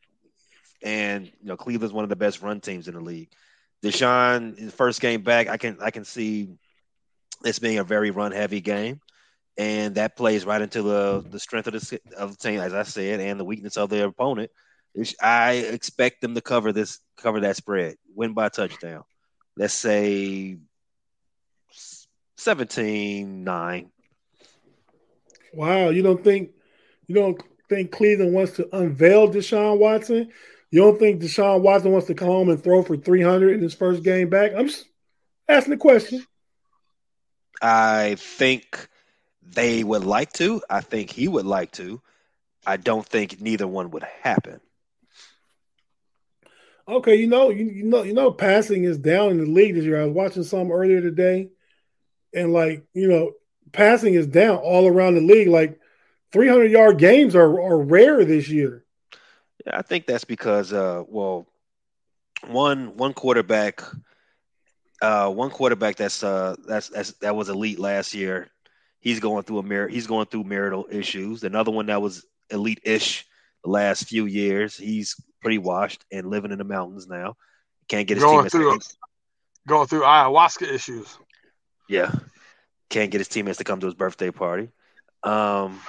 and 0.83 1.25
you 1.25 1.47
know 1.47 1.57
Cleveland's 1.57 1.93
one 1.93 2.03
of 2.03 2.09
the 2.09 2.15
best 2.15 2.41
run 2.41 2.61
teams 2.61 2.87
in 2.87 2.93
the 2.93 3.01
league. 3.01 3.29
Deshaun, 3.83 4.57
his 4.57 4.73
first 4.73 5.01
game 5.01 5.21
back, 5.21 5.47
I 5.47 5.57
can 5.57 5.77
I 5.81 5.91
can 5.91 6.05
see 6.05 6.49
this 7.41 7.59
being 7.59 7.79
a 7.79 7.83
very 7.83 8.11
run 8.11 8.31
heavy 8.31 8.61
game, 8.61 8.99
and 9.57 9.95
that 9.95 10.17
plays 10.17 10.45
right 10.45 10.61
into 10.61 10.81
the 10.81 11.25
the 11.29 11.39
strength 11.39 11.67
of 11.67 11.73
the 11.73 11.99
of 12.17 12.31
the 12.31 12.37
team, 12.37 12.59
as 12.59 12.73
I 12.73 12.83
said, 12.83 13.19
and 13.19 13.39
the 13.39 13.45
weakness 13.45 13.77
of 13.77 13.89
their 13.89 14.07
opponent. 14.07 14.51
I 15.21 15.53
expect 15.53 16.21
them 16.21 16.35
to 16.35 16.41
cover 16.41 16.73
this 16.73 16.99
cover 17.17 17.41
that 17.41 17.55
spread, 17.55 17.95
win 18.15 18.33
by 18.33 18.49
touchdown. 18.49 19.03
Let's 19.55 19.73
say 19.73 20.57
17-9. 22.39 23.89
Wow, 25.53 25.89
you 25.89 26.01
don't 26.01 26.23
think 26.23 26.51
you 27.07 27.15
don't 27.15 27.41
think 27.67 27.91
Cleveland 27.91 28.33
wants 28.33 28.53
to 28.53 28.75
unveil 28.75 29.29
Deshaun 29.29 29.77
Watson? 29.77 30.29
You 30.71 30.81
don't 30.81 30.99
think 30.99 31.21
Deshaun 31.21 31.61
Watson 31.61 31.91
wants 31.91 32.07
to 32.07 32.13
come 32.13 32.27
home 32.27 32.49
and 32.49 32.63
throw 32.63 32.83
for 32.83 32.95
300 32.95 33.55
in 33.55 33.61
his 33.61 33.73
first 33.73 34.03
game 34.03 34.29
back? 34.29 34.53
I'm 34.55 34.67
just 34.67 34.85
asking 35.47 35.71
the 35.71 35.77
question. 35.77 36.25
I 37.61 38.15
think 38.17 38.87
they 39.41 39.83
would 39.83 40.03
like 40.03 40.31
to. 40.33 40.61
I 40.69 40.81
think 40.81 41.09
he 41.11 41.27
would 41.27 41.45
like 41.45 41.71
to. 41.73 42.01
I 42.65 42.77
don't 42.77 43.05
think 43.05 43.41
neither 43.41 43.67
one 43.67 43.91
would 43.91 44.03
happen. 44.21 44.61
Okay, 46.87 47.15
you 47.15 47.27
know, 47.27 47.49
you, 47.49 47.65
you 47.65 47.83
know, 47.83 48.03
you 48.03 48.13
know, 48.13 48.31
passing 48.31 48.83
is 48.83 48.97
down 48.97 49.31
in 49.31 49.37
the 49.37 49.45
league 49.45 49.75
this 49.75 49.85
year. 49.85 50.01
I 50.01 50.05
was 50.05 50.13
watching 50.13 50.43
some 50.43 50.71
earlier 50.71 51.01
today, 51.01 51.49
and 52.33 52.53
like, 52.53 52.85
you 52.93 53.07
know, 53.07 53.31
passing 53.71 54.13
is 54.13 54.27
down 54.27 54.57
all 54.57 54.87
around 54.87 55.15
the 55.15 55.21
league. 55.21 55.47
Like, 55.47 55.79
300 56.31 56.65
yard 56.65 56.97
games 56.97 57.35
are, 57.35 57.61
are 57.61 57.79
rare 57.79 58.23
this 58.23 58.49
year. 58.49 58.85
Yeah, 59.65 59.77
I 59.77 59.81
think 59.81 60.05
that's 60.05 60.25
because, 60.25 60.71
uh, 60.73 61.03
well, 61.07 61.47
one 62.47 62.95
one 62.95 63.13
quarterback 63.13 63.83
uh, 65.01 65.29
one 65.29 65.49
quarterback 65.49 65.95
that's 65.95 66.23
uh 66.23 66.55
that's, 66.67 66.89
that's 66.89 67.13
that 67.19 67.35
was 67.35 67.49
elite 67.49 67.79
last 67.79 68.13
year. 68.13 68.49
He's 68.99 69.19
going 69.19 69.43
through 69.43 69.59
a 69.59 69.63
mar- 69.63 69.87
he's 69.87 70.07
going 70.07 70.25
through 70.25 70.43
marital 70.43 70.87
issues. 70.89 71.43
Another 71.43 71.71
one 71.71 71.85
that 71.85 72.01
was 72.01 72.25
elite-ish 72.49 73.25
the 73.63 73.69
last 73.69 74.07
few 74.07 74.25
years. 74.25 74.75
He's 74.75 75.15
pretty 75.41 75.57
washed 75.57 76.03
and 76.11 76.29
living 76.29 76.51
in 76.51 76.57
the 76.57 76.65
mountains 76.65 77.07
now. 77.07 77.35
Can't 77.87 78.07
get 78.07 78.17
his 78.17 78.23
going 78.23 78.43
team 78.43 78.49
through 78.49 78.79
going 79.67 79.87
through 79.87 80.01
ayahuasca 80.01 80.71
issues. 80.71 81.17
Yeah, 81.89 82.13
can't 82.89 83.11
get 83.11 83.17
his 83.17 83.27
teammates 83.27 83.57
to 83.57 83.63
come 83.63 83.79
to 83.79 83.87
his 83.87 83.95
birthday 83.95 84.31
party. 84.31 84.69
Um, 85.23 85.81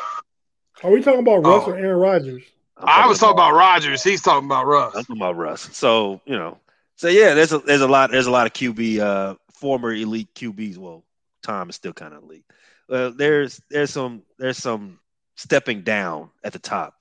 Are 0.82 0.90
we 0.90 1.02
talking 1.02 1.20
about 1.20 1.44
Russ 1.44 1.64
oh, 1.66 1.70
or 1.70 1.76
Aaron 1.76 1.98
Rodgers? 1.98 2.42
I 2.78 3.06
was 3.06 3.18
talking 3.18 3.34
about, 3.34 3.50
about 3.50 3.58
Rodgers. 3.58 4.02
He's 4.02 4.22
talking 4.22 4.46
about 4.46 4.66
Russ. 4.66 4.94
I'm 4.96 5.02
talking 5.02 5.16
about 5.18 5.36
Russ. 5.36 5.68
So 5.76 6.22
you 6.24 6.36
know, 6.36 6.58
so 6.96 7.08
yeah, 7.08 7.34
there's 7.34 7.52
a 7.52 7.58
there's 7.58 7.82
a 7.82 7.88
lot 7.88 8.10
there's 8.10 8.26
a 8.26 8.30
lot 8.30 8.46
of 8.46 8.54
QB 8.54 8.98
uh 8.98 9.34
former 9.52 9.92
elite 9.92 10.34
QBs. 10.34 10.78
Well, 10.78 11.04
Tom 11.42 11.68
is 11.68 11.76
still 11.76 11.92
kind 11.92 12.14
of 12.14 12.22
elite. 12.22 12.44
Well, 12.88 13.12
there's 13.12 13.60
there's 13.68 13.90
some 13.90 14.22
there's 14.38 14.56
some 14.56 14.98
stepping 15.36 15.82
down 15.82 16.30
at 16.42 16.54
the 16.54 16.58
top 16.58 16.94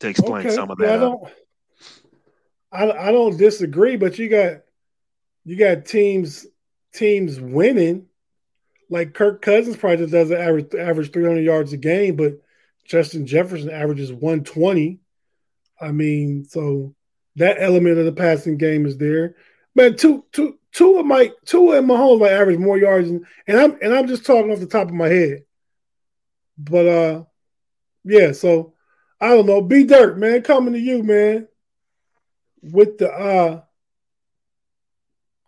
to 0.00 0.08
explain 0.08 0.46
okay. 0.46 0.54
some 0.54 0.70
of 0.70 0.78
that. 0.78 0.86
Yeah, 0.86 0.94
I 0.94 0.98
don't 0.98 1.28
I, 2.70 3.08
I 3.08 3.12
don't 3.12 3.36
disagree, 3.36 3.96
but 3.96 4.18
you 4.18 4.28
got 4.28 4.62
you 5.48 5.56
got 5.56 5.86
teams 5.86 6.46
teams 6.92 7.40
winning. 7.40 8.04
Like 8.90 9.14
Kirk 9.14 9.40
Cousins 9.40 9.78
probably 9.78 10.04
just 10.04 10.12
does 10.12 10.30
average 10.30 10.74
average 10.74 11.10
300 11.10 11.40
yards 11.40 11.72
a 11.72 11.78
game, 11.78 12.16
but 12.16 12.34
Justin 12.84 13.26
Jefferson 13.26 13.70
averages 13.70 14.12
120. 14.12 15.00
I 15.80 15.90
mean, 15.90 16.44
so 16.44 16.94
that 17.36 17.56
element 17.60 17.98
of 17.98 18.04
the 18.04 18.12
passing 18.12 18.58
game 18.58 18.84
is 18.84 18.98
there. 18.98 19.36
Man, 19.74 19.96
two 19.96 20.26
two 20.32 20.58
two 20.72 20.98
of 20.98 21.06
my 21.06 21.32
two 21.46 21.72
of 21.72 21.82
Mahomes 21.82 22.20
might 22.20 22.32
average 22.32 22.58
more 22.58 22.76
yards, 22.76 23.08
and, 23.08 23.24
and 23.46 23.58
I'm 23.58 23.78
and 23.80 23.94
I'm 23.94 24.06
just 24.06 24.26
talking 24.26 24.52
off 24.52 24.60
the 24.60 24.66
top 24.66 24.88
of 24.88 24.94
my 24.94 25.08
head. 25.08 25.44
But 26.58 26.86
uh, 26.86 27.24
yeah. 28.04 28.32
So 28.32 28.74
I 29.18 29.28
don't 29.28 29.46
know. 29.46 29.62
B 29.62 29.84
Dirt, 29.84 30.18
man, 30.18 30.42
coming 30.42 30.74
to 30.74 30.78
you, 30.78 31.02
man, 31.02 31.48
with 32.60 32.98
the 32.98 33.10
uh 33.10 33.62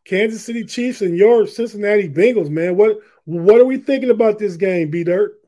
Kansas 0.04 0.45
City 0.45 0.64
Chiefs 0.64 1.02
and 1.02 1.16
your 1.16 1.47
Cincinnati 1.47 2.09
Bengals, 2.09 2.50
man. 2.50 2.76
What 2.76 2.99
what 3.25 3.61
are 3.61 3.64
we 3.64 3.78
thinking 3.78 4.11
about 4.11 4.38
this 4.38 4.57
game, 4.57 4.90
B 4.90 5.04
Dirt? 5.04 5.40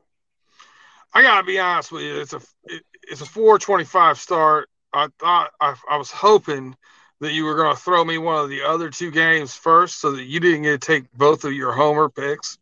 I 1.13 1.21
gotta 1.21 1.45
be 1.45 1.59
honest 1.59 1.91
with 1.91 2.03
you. 2.03 2.21
It's 2.21 2.33
a 2.33 2.41
it, 2.65 2.83
it's 3.03 3.21
a 3.21 3.25
425 3.25 4.17
start. 4.17 4.69
I 4.93 5.07
thought 5.19 5.51
I, 5.59 5.75
I 5.89 5.97
was 5.97 6.11
hoping 6.11 6.75
that 7.19 7.33
you 7.33 7.45
were 7.45 7.55
going 7.55 7.75
to 7.75 7.81
throw 7.81 8.03
me 8.03 8.17
one 8.17 8.43
of 8.43 8.49
the 8.49 8.63
other 8.63 8.89
two 8.89 9.09
games 9.09 9.55
first, 9.55 9.99
so 9.99 10.11
that 10.11 10.23
you 10.23 10.39
didn't 10.39 10.63
get 10.63 10.81
to 10.81 10.85
take 10.85 11.11
both 11.13 11.45
of 11.45 11.53
your 11.53 11.71
homer 11.71 12.09
picks. 12.09 12.57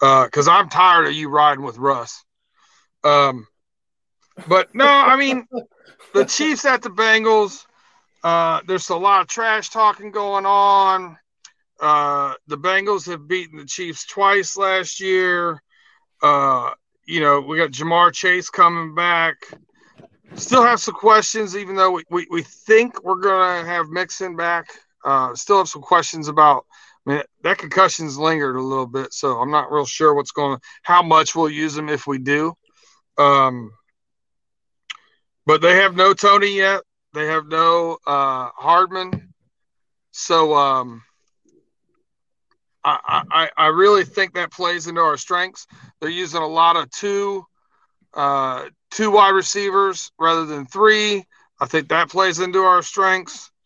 Because 0.00 0.48
uh, 0.48 0.52
I'm 0.52 0.68
tired 0.68 1.06
of 1.06 1.12
you 1.12 1.28
riding 1.28 1.64
with 1.64 1.78
Russ. 1.78 2.24
Um, 3.04 3.46
but 4.48 4.74
no, 4.74 4.86
I 4.86 5.16
mean 5.16 5.46
the 6.12 6.24
Chiefs 6.28 6.64
at 6.64 6.82
the 6.82 6.90
Bengals. 6.90 7.66
Uh, 8.22 8.60
there's 8.66 8.88
a 8.88 8.96
lot 8.96 9.20
of 9.20 9.28
trash 9.28 9.70
talking 9.70 10.10
going 10.10 10.46
on. 10.46 11.16
Uh, 11.80 12.34
the 12.46 12.58
Bengals 12.58 13.08
have 13.08 13.28
beaten 13.28 13.58
the 13.58 13.64
Chiefs 13.66 14.06
twice 14.06 14.56
last 14.56 15.00
year. 15.00 15.62
Uh, 16.22 16.70
you 17.06 17.20
know, 17.20 17.40
we 17.40 17.56
got 17.56 17.70
Ja'Marr 17.70 18.12
Chase 18.12 18.50
coming 18.50 18.94
back. 18.94 19.36
Still 20.34 20.62
have 20.62 20.80
some 20.80 20.94
questions, 20.94 21.56
even 21.56 21.76
though 21.76 21.92
we, 21.92 22.04
we, 22.10 22.26
we 22.30 22.42
think 22.42 23.04
we're 23.04 23.20
going 23.20 23.64
to 23.64 23.70
have 23.70 23.88
Mixon 23.88 24.36
back. 24.36 24.66
Uh, 25.04 25.34
still 25.34 25.58
have 25.58 25.68
some 25.68 25.82
questions 25.82 26.28
about. 26.28 26.66
I 27.06 27.10
mean, 27.10 27.22
that 27.44 27.58
concussion's 27.58 28.18
lingered 28.18 28.56
a 28.56 28.62
little 28.62 28.86
bit, 28.86 29.12
so 29.12 29.38
I'm 29.40 29.52
not 29.52 29.70
real 29.70 29.86
sure 29.86 30.12
what's 30.14 30.32
going. 30.32 30.58
How 30.82 31.02
much 31.02 31.36
we'll 31.36 31.48
use 31.48 31.76
him 31.76 31.88
if 31.88 32.08
we 32.08 32.18
do. 32.18 32.54
Um, 33.16 33.70
but 35.46 35.60
they 35.62 35.76
have 35.76 35.94
no 35.94 36.12
Toney 36.12 36.56
yet. 36.56 36.82
They 37.16 37.26
have 37.28 37.46
no 37.46 37.96
uh, 38.06 38.50
Hardman. 38.54 39.32
So 40.10 40.54
um, 40.54 41.02
I, 42.84 43.22
I, 43.30 43.48
I 43.56 43.66
really 43.68 44.04
think 44.04 44.34
that 44.34 44.52
plays 44.52 44.86
into 44.86 45.00
our 45.00 45.16
strengths. 45.16 45.66
They're 45.98 46.10
using 46.10 46.42
a 46.42 46.46
lot 46.46 46.76
of 46.76 46.90
two 46.90 47.46
uh, 48.12 48.66
two 48.90 49.12
wide 49.12 49.30
receivers 49.30 50.12
rather 50.18 50.44
than 50.44 50.66
three. 50.66 51.24
I 51.58 51.64
think 51.64 51.88
that 51.88 52.10
plays 52.10 52.38
into 52.38 52.60
our 52.60 52.82
strengths. 52.82 53.50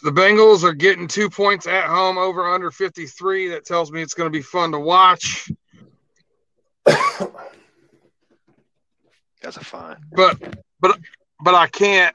The 0.00 0.12
Bengals 0.12 0.62
are 0.62 0.74
getting 0.74 1.08
two 1.08 1.28
points 1.28 1.66
at 1.66 1.88
home 1.88 2.18
over 2.18 2.46
under 2.46 2.70
53. 2.70 3.48
That 3.48 3.64
tells 3.64 3.90
me 3.90 4.00
it's 4.00 4.14
going 4.14 4.30
to 4.30 4.38
be 4.38 4.42
fun 4.42 4.70
to 4.70 4.78
watch. 4.78 5.50
That's 6.84 7.20
a 9.56 9.64
fine. 9.64 9.96
But 10.12 10.38
but 10.80 10.98
but 11.40 11.54
I 11.54 11.66
can't 11.66 12.14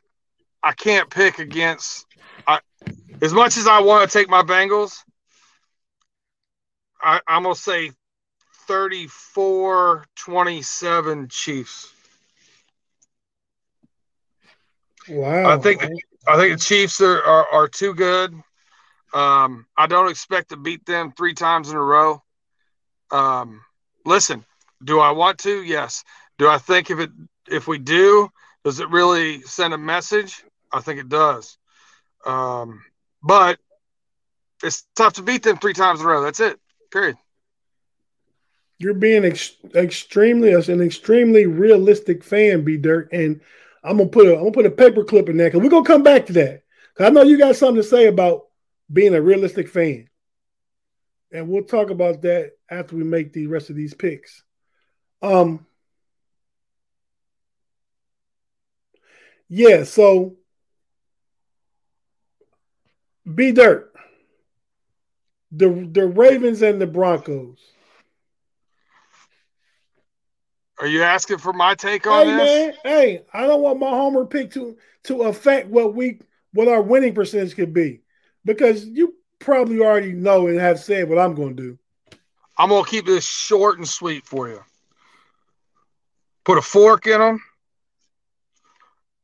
I 0.62 0.74
can't 0.74 1.10
pick 1.10 1.40
against 1.40 2.06
I 2.48 2.60
as 3.22 3.34
much 3.34 3.58
as 3.58 3.68
I 3.68 3.80
want 3.80 4.10
to 4.10 4.18
take 4.18 4.30
my 4.30 4.42
Bengals, 4.42 5.04
I, 7.02 7.22
I'm 7.28 7.44
gonna 7.44 7.56
say 7.56 7.92
34 8.68 10.06
27 10.16 11.28
Chiefs. 11.30 11.92
Wow. 15.10 15.50
I 15.50 15.58
think 15.58 15.82
the, 15.82 16.02
I 16.28 16.38
think 16.38 16.58
the 16.58 16.64
Chiefs 16.64 17.02
are, 17.02 17.22
are, 17.22 17.48
are 17.52 17.68
too 17.68 17.94
good. 17.94 18.34
Um, 19.14 19.68
I 19.78 19.88
don't 19.88 20.10
expect 20.10 20.50
to 20.50 20.58
beat 20.58 20.86
them 20.86 21.12
three 21.12 21.34
times 21.34 21.70
in 21.70 21.76
a 21.76 21.84
row. 21.84 22.22
Um, 23.12 23.62
listen, 24.06 24.44
do 24.84 25.00
I 25.00 25.12
want 25.12 25.40
to? 25.40 25.62
Yes. 25.62 26.04
Do 26.40 26.48
I 26.48 26.58
think 26.58 26.90
if 26.90 27.00
it 27.00 27.12
if 27.48 27.68
we 27.68 27.78
do, 27.78 28.30
does 28.64 28.80
it 28.80 28.90
really 28.90 29.42
send 29.42 29.74
a 29.74 29.78
message? 29.78 30.44
I 30.72 30.80
think 30.82 31.00
it 31.00 31.10
does. 31.10 31.58
Um, 32.26 32.82
but 33.22 33.60
it's 34.64 34.84
tough 34.96 35.14
to 35.14 35.22
beat 35.22 35.44
them 35.44 35.58
three 35.58 35.74
times 35.74 36.00
in 36.00 36.06
a 36.06 36.10
row. 36.10 36.24
That's 36.24 36.40
it. 36.40 36.60
Period. 36.92 37.18
You're 38.80 38.94
being 38.94 39.26
ex- 39.26 39.58
extremely 39.76 40.54
an 40.54 40.82
extremely 40.82 41.46
realistic 41.46 42.24
fan, 42.24 42.64
B 42.64 42.78
Dirt, 42.78 43.10
and 43.12 43.42
I'm 43.84 43.98
gonna 43.98 44.10
put 44.10 44.28
a 44.28 44.34
I'm 44.34 44.40
gonna 44.40 44.52
put 44.52 44.66
a 44.66 44.72
paper 44.72 45.04
clip 45.04 45.30
in 45.30 45.38
there 45.38 45.50
because 45.50 45.62
we're 45.62 45.70
gonna 45.70 45.86
come 45.86 46.04
back 46.04 46.26
to 46.28 46.34
that. 46.34 46.64
Cause 46.96 47.08
I 47.08 47.10
know 47.10 47.24
you 47.24 47.38
got 47.38 47.56
something 47.56 47.82
to 47.82 47.88
say 47.88 48.08
about 48.08 48.48
being 48.92 49.14
a 49.14 49.22
realistic 49.22 49.68
fan, 49.68 50.10
and 51.32 51.48
we'll 51.48 51.64
talk 51.64 51.90
about 51.90 52.22
that 52.24 52.54
after 52.70 52.96
we 52.96 53.04
make 53.04 53.34
the 53.34 53.48
rest 53.48 53.70
of 53.70 53.76
these 53.76 53.94
picks. 53.94 54.44
Um, 55.22 55.66
yeah, 59.56 59.84
so 59.84 60.36
B 63.32 63.52
Dirt. 63.52 63.94
The 65.52 65.88
the 65.92 66.08
Ravens 66.08 66.64
and 66.64 66.82
the 66.82 66.88
Broncos. 66.88 67.60
Are 70.80 70.88
you 70.88 71.04
asking 71.04 71.38
for 71.38 71.54
my 71.54 71.76
take 71.76 72.08
on 72.08 72.26
hey, 72.26 72.36
this? 72.36 72.48
Man, 72.50 72.74
hey, 72.84 73.26
I 73.32 73.46
don't 73.46 73.62
want 73.62 73.80
my 73.80 73.92
homer 73.92 74.26
pick 74.26 74.50
to 74.54 74.76
to 75.04 75.22
affect 75.24 75.68
what 75.68 75.94
we 75.94 76.20
what 76.54 76.68
our 76.68 76.82
winning 76.82 77.14
percentage 77.14 77.56
could 77.56 77.76
be. 77.76 78.02
Because 78.44 78.86
you 78.86 79.14
probably 79.38 79.82
already 79.82 80.14
know 80.14 80.48
and 80.48 80.60
have 80.60 80.80
said 80.80 81.08
what 81.08 81.20
I'm 81.20 81.36
gonna 81.36 81.54
do. 81.54 81.78
I'm 82.58 82.70
gonna 82.70 82.88
keep 82.88 83.06
this 83.06 83.24
short 83.24 83.78
and 83.78 83.88
sweet 83.88 84.26
for 84.26 84.50
you. 84.50 84.64
Put 86.44 86.58
a 86.58 86.62
fork 86.64 87.06
in 87.06 87.20
them. 87.20 87.40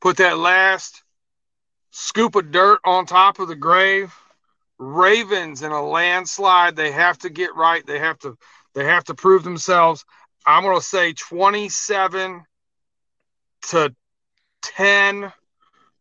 Put 0.01 0.17
that 0.17 0.37
last 0.37 1.03
scoop 1.91 2.35
of 2.35 2.51
dirt 2.51 2.79
on 2.85 3.05
top 3.05 3.39
of 3.39 3.47
the 3.47 3.55
grave. 3.55 4.13
Ravens 4.77 5.61
in 5.61 5.71
a 5.71 5.85
landslide. 5.85 6.75
They 6.75 6.91
have 6.91 7.17
to 7.19 7.29
get 7.29 7.55
right. 7.55 7.85
They 7.85 7.99
have 7.99 8.17
to 8.19 8.37
they 8.73 8.85
have 8.85 9.03
to 9.05 9.13
prove 9.13 9.43
themselves. 9.43 10.05
I'm 10.45 10.63
going 10.63 10.79
to 10.79 10.85
say 10.85 11.13
27 11.13 12.43
to 13.69 13.95
10. 14.61 15.33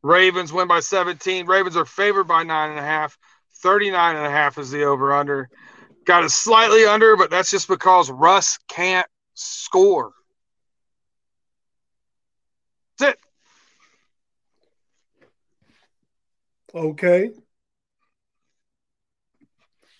Ravens 0.03 0.53
win 0.53 0.69
by 0.69 0.81
17. 0.81 1.47
Ravens 1.47 1.77
are 1.77 1.85
favored 1.85 2.25
by 2.25 2.45
nine 2.45 2.71
and 2.71 2.79
a 2.79 2.83
half. 2.83 3.19
39 3.57 4.17
and 4.17 4.27
a 4.27 4.31
half 4.31 4.59
is 4.59 4.71
the 4.71 4.85
over 4.85 5.13
under. 5.13 5.49
Got 6.05 6.25
it 6.25 6.31
slightly 6.31 6.87
under, 6.87 7.17
but 7.17 7.31
that's 7.31 7.51
just 7.51 7.69
because 7.69 8.11
Russ 8.11 8.59
can't 8.69 9.07
score. 9.35 10.13
That's 12.99 13.15
it. 13.15 13.19
Okay. 16.75 17.31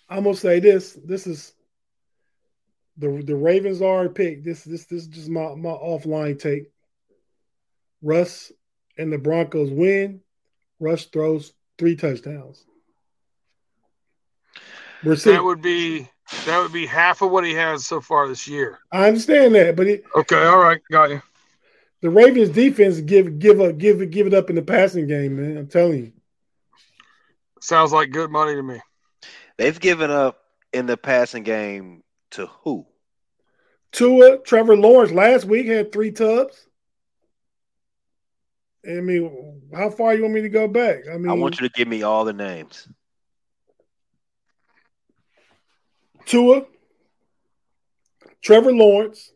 I'm 0.09 0.23
gonna 0.23 0.35
say 0.35 0.59
this. 0.59 0.97
This 1.03 1.27
is 1.27 1.53
the 2.97 3.21
the 3.23 3.35
Ravens 3.35 3.81
are 3.81 4.05
a 4.05 4.09
pick. 4.09 4.43
This 4.43 4.63
this 4.63 4.85
this 4.85 5.03
is 5.03 5.07
just 5.07 5.29
my 5.29 5.55
my 5.55 5.69
offline 5.69 6.39
take. 6.39 6.71
Russ 8.01 8.51
and 8.97 9.11
the 9.11 9.17
Broncos 9.17 9.71
win. 9.71 10.21
Russ 10.79 11.05
throws 11.05 11.53
three 11.77 11.95
touchdowns. 11.95 12.63
We're 15.03 15.15
seeing, 15.15 15.35
that 15.35 15.43
would 15.43 15.61
be 15.61 16.09
that 16.45 16.59
would 16.61 16.73
be 16.73 16.85
half 16.85 17.21
of 17.21 17.31
what 17.31 17.45
he 17.45 17.53
has 17.53 17.85
so 17.85 18.01
far 18.01 18.27
this 18.27 18.47
year. 18.47 18.79
I 18.91 19.07
understand 19.07 19.55
that, 19.55 19.75
but 19.75 19.87
it, 19.87 20.03
okay, 20.15 20.43
all 20.43 20.59
right, 20.59 20.81
got 20.91 21.09
you. 21.09 21.21
The 22.01 22.09
Ravens 22.09 22.49
defense 22.49 22.99
give 23.01 23.39
give 23.39 23.61
up 23.61 23.77
give 23.77 24.01
it 24.01 24.11
give 24.11 24.27
it 24.27 24.33
up 24.33 24.49
in 24.49 24.55
the 24.55 24.61
passing 24.61 25.07
game, 25.07 25.35
man. 25.35 25.57
I'm 25.57 25.67
telling 25.67 26.05
you. 26.05 26.11
Sounds 27.61 27.91
like 27.91 28.11
good 28.11 28.31
money 28.31 28.55
to 28.55 28.63
me. 28.63 28.79
They've 29.57 29.79
given 29.79 30.11
up 30.11 30.39
in 30.71 30.85
the 30.85 30.97
passing 30.97 31.43
game 31.43 32.03
to 32.31 32.47
who? 32.63 32.85
Tua, 33.91 34.37
Trevor 34.39 34.77
Lawrence 34.77 35.11
last 35.11 35.45
week 35.45 35.67
had 35.67 35.91
three 35.91 36.11
tubs. 36.11 36.65
I 38.87 39.01
mean, 39.01 39.61
how 39.73 39.89
far 39.89 40.15
you 40.15 40.21
want 40.21 40.33
me 40.33 40.41
to 40.41 40.49
go 40.49 40.67
back? 40.67 40.99
I 41.11 41.17
mean, 41.17 41.29
I 41.29 41.33
want 41.33 41.59
you 41.59 41.67
to 41.67 41.73
give 41.73 41.87
me 41.87 42.03
all 42.03 42.23
the 42.23 42.33
names. 42.33 42.87
Tua, 46.25 46.65
Trevor 48.41 48.71
Lawrence, 48.71 49.31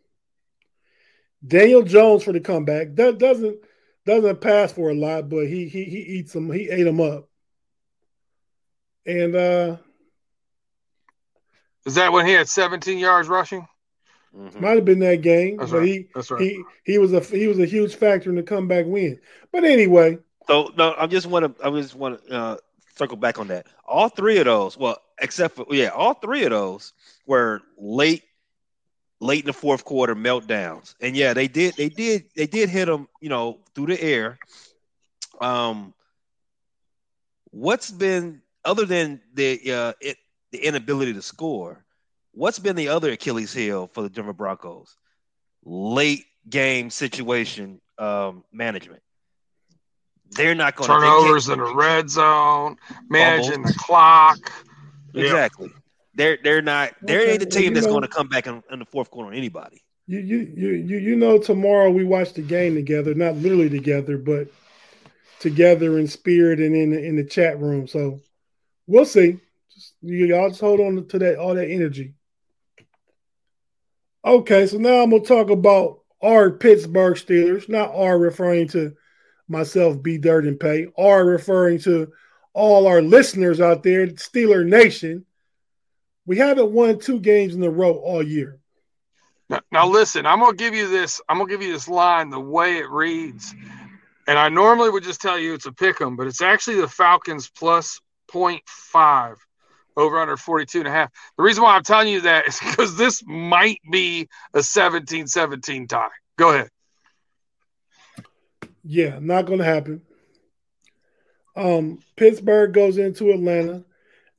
Daniel 1.46 1.82
Jones 1.82 2.24
for 2.24 2.32
the 2.32 2.40
comeback. 2.40 2.96
That 2.96 3.18
doesn't 3.18 3.58
doesn't 4.06 4.42
pass 4.42 4.72
for 4.72 4.92
a 4.92 4.96
lot, 4.96 5.28
but 5.28 5.48
he 5.48 5.68
he 5.68 5.84
he 5.84 5.98
eats 5.98 6.32
them. 6.32 6.52
He 6.52 6.70
ate 6.70 6.84
them 6.84 7.02
up. 7.02 7.28
And 9.06 9.36
uh 9.36 9.78
is 11.86 11.96
that 11.96 12.12
when 12.12 12.26
he 12.26 12.34
had 12.34 12.48
17 12.48 12.98
yards 12.98 13.28
rushing? 13.28 13.68
Mm-hmm. 14.36 14.62
Might 14.62 14.76
have 14.76 14.86
been 14.86 15.00
that 15.00 15.22
game, 15.22 15.58
That's 15.58 15.72
but 15.72 15.80
right. 15.80 15.88
he 15.88 16.08
That's 16.14 16.32
right. 16.32 16.42
he 16.42 16.64
he 16.86 16.98
was 16.98 17.14
a 17.14 17.20
he 17.20 17.48
was 17.48 17.60
a 17.60 17.66
huge 17.66 17.96
factor 17.96 18.30
in 18.30 18.36
the 18.36 18.44
comeback 18.44 18.86
win. 18.86 19.20
But 19.52 19.64
anyway, 19.64 20.18
so 20.48 20.72
no, 20.78 20.96
I 20.98 21.06
just 21.08 21.28
want 21.28 21.58
to 21.58 21.66
I 21.66 21.70
just 21.72 21.96
want 21.96 22.26
to 22.28 22.34
uh, 22.34 22.58
circle 22.96 23.18
back 23.18 23.38
on 23.40 23.48
that. 23.50 23.68
All 23.88 24.10
three 24.10 24.38
of 24.40 24.46
those, 24.46 24.78
well, 24.78 24.98
except 25.22 25.56
for 25.56 25.66
yeah, 25.70 25.90
all 25.90 26.14
three 26.16 26.44
of 26.46 26.52
those 26.52 26.94
were 27.28 27.62
late 27.78 28.24
late 29.20 29.42
in 29.42 29.46
the 29.48 29.54
fourth 29.54 29.86
quarter 29.86 30.16
meltdowns. 30.16 30.96
And 31.00 31.16
yeah, 31.16 31.34
they 31.34 31.48
did 31.48 31.76
they 31.76 31.90
did 31.90 32.26
they 32.36 32.48
did 32.48 32.70
hit 32.70 32.86
them, 32.86 33.08
you 33.22 33.30
know, 33.30 33.60
through 33.76 33.88
the 33.88 34.02
air. 34.02 34.40
Um 35.42 35.94
what's 37.52 37.92
been 37.92 38.42
other 38.66 38.86
than 38.86 39.22
the 39.34 39.60
uh 39.72 39.94
it, 40.02 40.18
the 40.52 40.60
inability 40.60 41.14
to 41.14 41.22
score, 41.22 41.84
what's 42.32 42.60
been 42.60 42.76
the 42.76 42.90
other 42.90 43.12
Achilles 43.12 43.54
heel 43.54 43.88
for 43.88 44.02
the 44.02 44.10
Denver 44.10 44.34
Broncos? 44.34 44.96
Late 45.66 46.26
game 46.50 46.90
situation 46.90 47.80
um, 47.98 48.44
management. 48.52 49.02
They're 50.32 50.56
not 50.56 50.76
going 50.76 50.90
to 50.90 50.94
turnovers 50.96 51.50
in 51.50 51.60
the 51.60 51.76
red 51.76 52.10
zone, 52.10 52.78
managing 53.08 53.62
bubbles. 53.62 53.74
the 53.74 53.80
clock. 53.80 54.52
Exactly. 55.14 55.68
Yeah. 55.68 55.80
They're 56.16 56.38
they're 56.44 56.62
not 56.62 56.94
they're 57.02 57.22
okay. 57.22 57.38
the 57.38 57.46
team 57.46 57.66
well, 57.66 57.74
that's 57.74 57.86
know, 57.86 57.94
going 57.94 58.02
to 58.04 58.08
come 58.08 58.28
back 58.28 58.48
in, 58.48 58.64
in, 58.72 58.80
the 58.80 58.86
fourth 58.86 59.10
quarter 59.10 59.30
on 59.32 59.36
anybody. 59.36 59.84
You, 60.06 60.20
you 60.20 60.54
you 60.56 60.70
you 60.70 60.98
you 60.98 61.16
know 61.16 61.38
tomorrow 61.38 61.90
we 61.90 62.04
watch 62.04 62.34
the 62.34 62.42
game 62.42 62.76
together, 62.76 63.14
not 63.14 63.36
literally 63.36 63.70
together, 63.70 64.18
but 64.18 64.48
together 65.40 65.98
in 65.98 66.08
spirit 66.08 66.60
and 66.60 66.76
in 66.76 66.92
the, 66.92 67.04
in 67.04 67.16
the 67.16 67.24
chat 67.24 67.60
room. 67.60 67.88
So 67.88 68.20
we'll 68.88 69.06
see. 69.06 69.40
Just, 69.72 69.94
y'all 70.02 70.50
just 70.50 70.62
hold 70.62 70.80
on 70.80 71.08
to 71.08 71.20
that 71.20 71.38
all 71.38 71.56
that 71.56 71.70
energy. 71.70 72.14
Okay, 74.26 74.68
so 74.68 74.78
now 74.78 75.02
I'm 75.02 75.10
gonna 75.10 75.24
talk 75.24 75.50
about 75.50 76.00
our 76.22 76.52
Pittsburgh 76.52 77.16
Steelers, 77.16 77.68
not 77.68 77.92
R 77.94 78.18
referring 78.18 78.68
to 78.70 78.94
myself, 79.48 80.02
B 80.02 80.18
Dirt 80.18 80.46
and 80.46 80.60
Pay, 80.60 80.88
R 80.98 81.26
referring 81.26 81.80
to 81.80 82.12
all 82.54 82.88
our 82.88 83.02
listeners 83.02 83.60
out 83.60 83.84
there, 83.84 84.08
Steeler 84.08 84.66
Nation. 84.66 85.26
We 86.26 86.38
haven't 86.38 86.72
won 86.72 87.00
two 87.00 87.20
games 87.20 87.56
in 87.56 87.64
a 87.64 87.70
row 87.70 87.96
all 87.96 88.24
year. 88.24 88.60
Now, 89.50 89.60
now, 89.72 89.88
listen, 89.88 90.26
I'm 90.26 90.40
gonna 90.40 90.56
give 90.56 90.74
you 90.74 90.88
this. 90.88 91.20
I'm 91.28 91.38
gonna 91.38 91.50
give 91.50 91.62
you 91.62 91.74
this 91.74 91.90
line 91.90 92.30
the 92.30 92.40
way 92.40 92.78
it 92.78 92.90
reads, 92.90 93.54
and 94.26 94.40
I 94.40 94.48
normally 94.48 94.90
would 94.90 95.04
just 95.04 95.22
tell 95.22 95.38
you 95.38 95.54
it's 95.54 95.66
a 95.66 95.72
pick 95.74 96.00
'em, 96.00 96.16
but 96.16 96.28
it's 96.28 96.42
actually 96.42 96.80
the 96.80 96.88
Falcons 96.88 97.50
plus 97.50 98.00
0.5 98.34 99.36
over 99.96 100.20
under 100.20 100.38
42 100.38 100.80
and 100.80 100.88
a 100.88 100.92
half. 100.92 101.12
The 101.38 101.44
reason 101.44 101.64
why 101.64 101.76
I'm 101.76 101.84
telling 101.84 102.08
you 102.08 102.22
that 102.22 102.48
is 102.48 102.60
because 102.66 102.98
this 102.98 103.24
might 103.26 103.80
be 103.92 104.28
a 104.54 104.60
17-17 104.60 105.88
tie. 105.88 106.08
Go 106.38 106.50
ahead. 106.50 106.70
Yeah, 108.84 109.20
not 109.22 109.46
gonna 109.46 109.64
happen. 109.64 110.02
Um, 111.56 112.00
Pittsburgh 112.16 112.74
goes 112.74 112.98
into 112.98 113.32
Atlanta. 113.32 113.86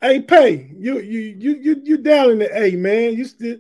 Hey, 0.02 0.20
Pay, 0.20 0.70
you 0.76 0.98
you 1.00 1.20
you 1.20 1.56
you 1.56 1.80
you 1.82 1.96
down 1.96 2.30
in 2.30 2.38
the 2.40 2.62
A, 2.62 2.72
man. 2.72 3.14
You 3.14 3.24
still 3.24 3.56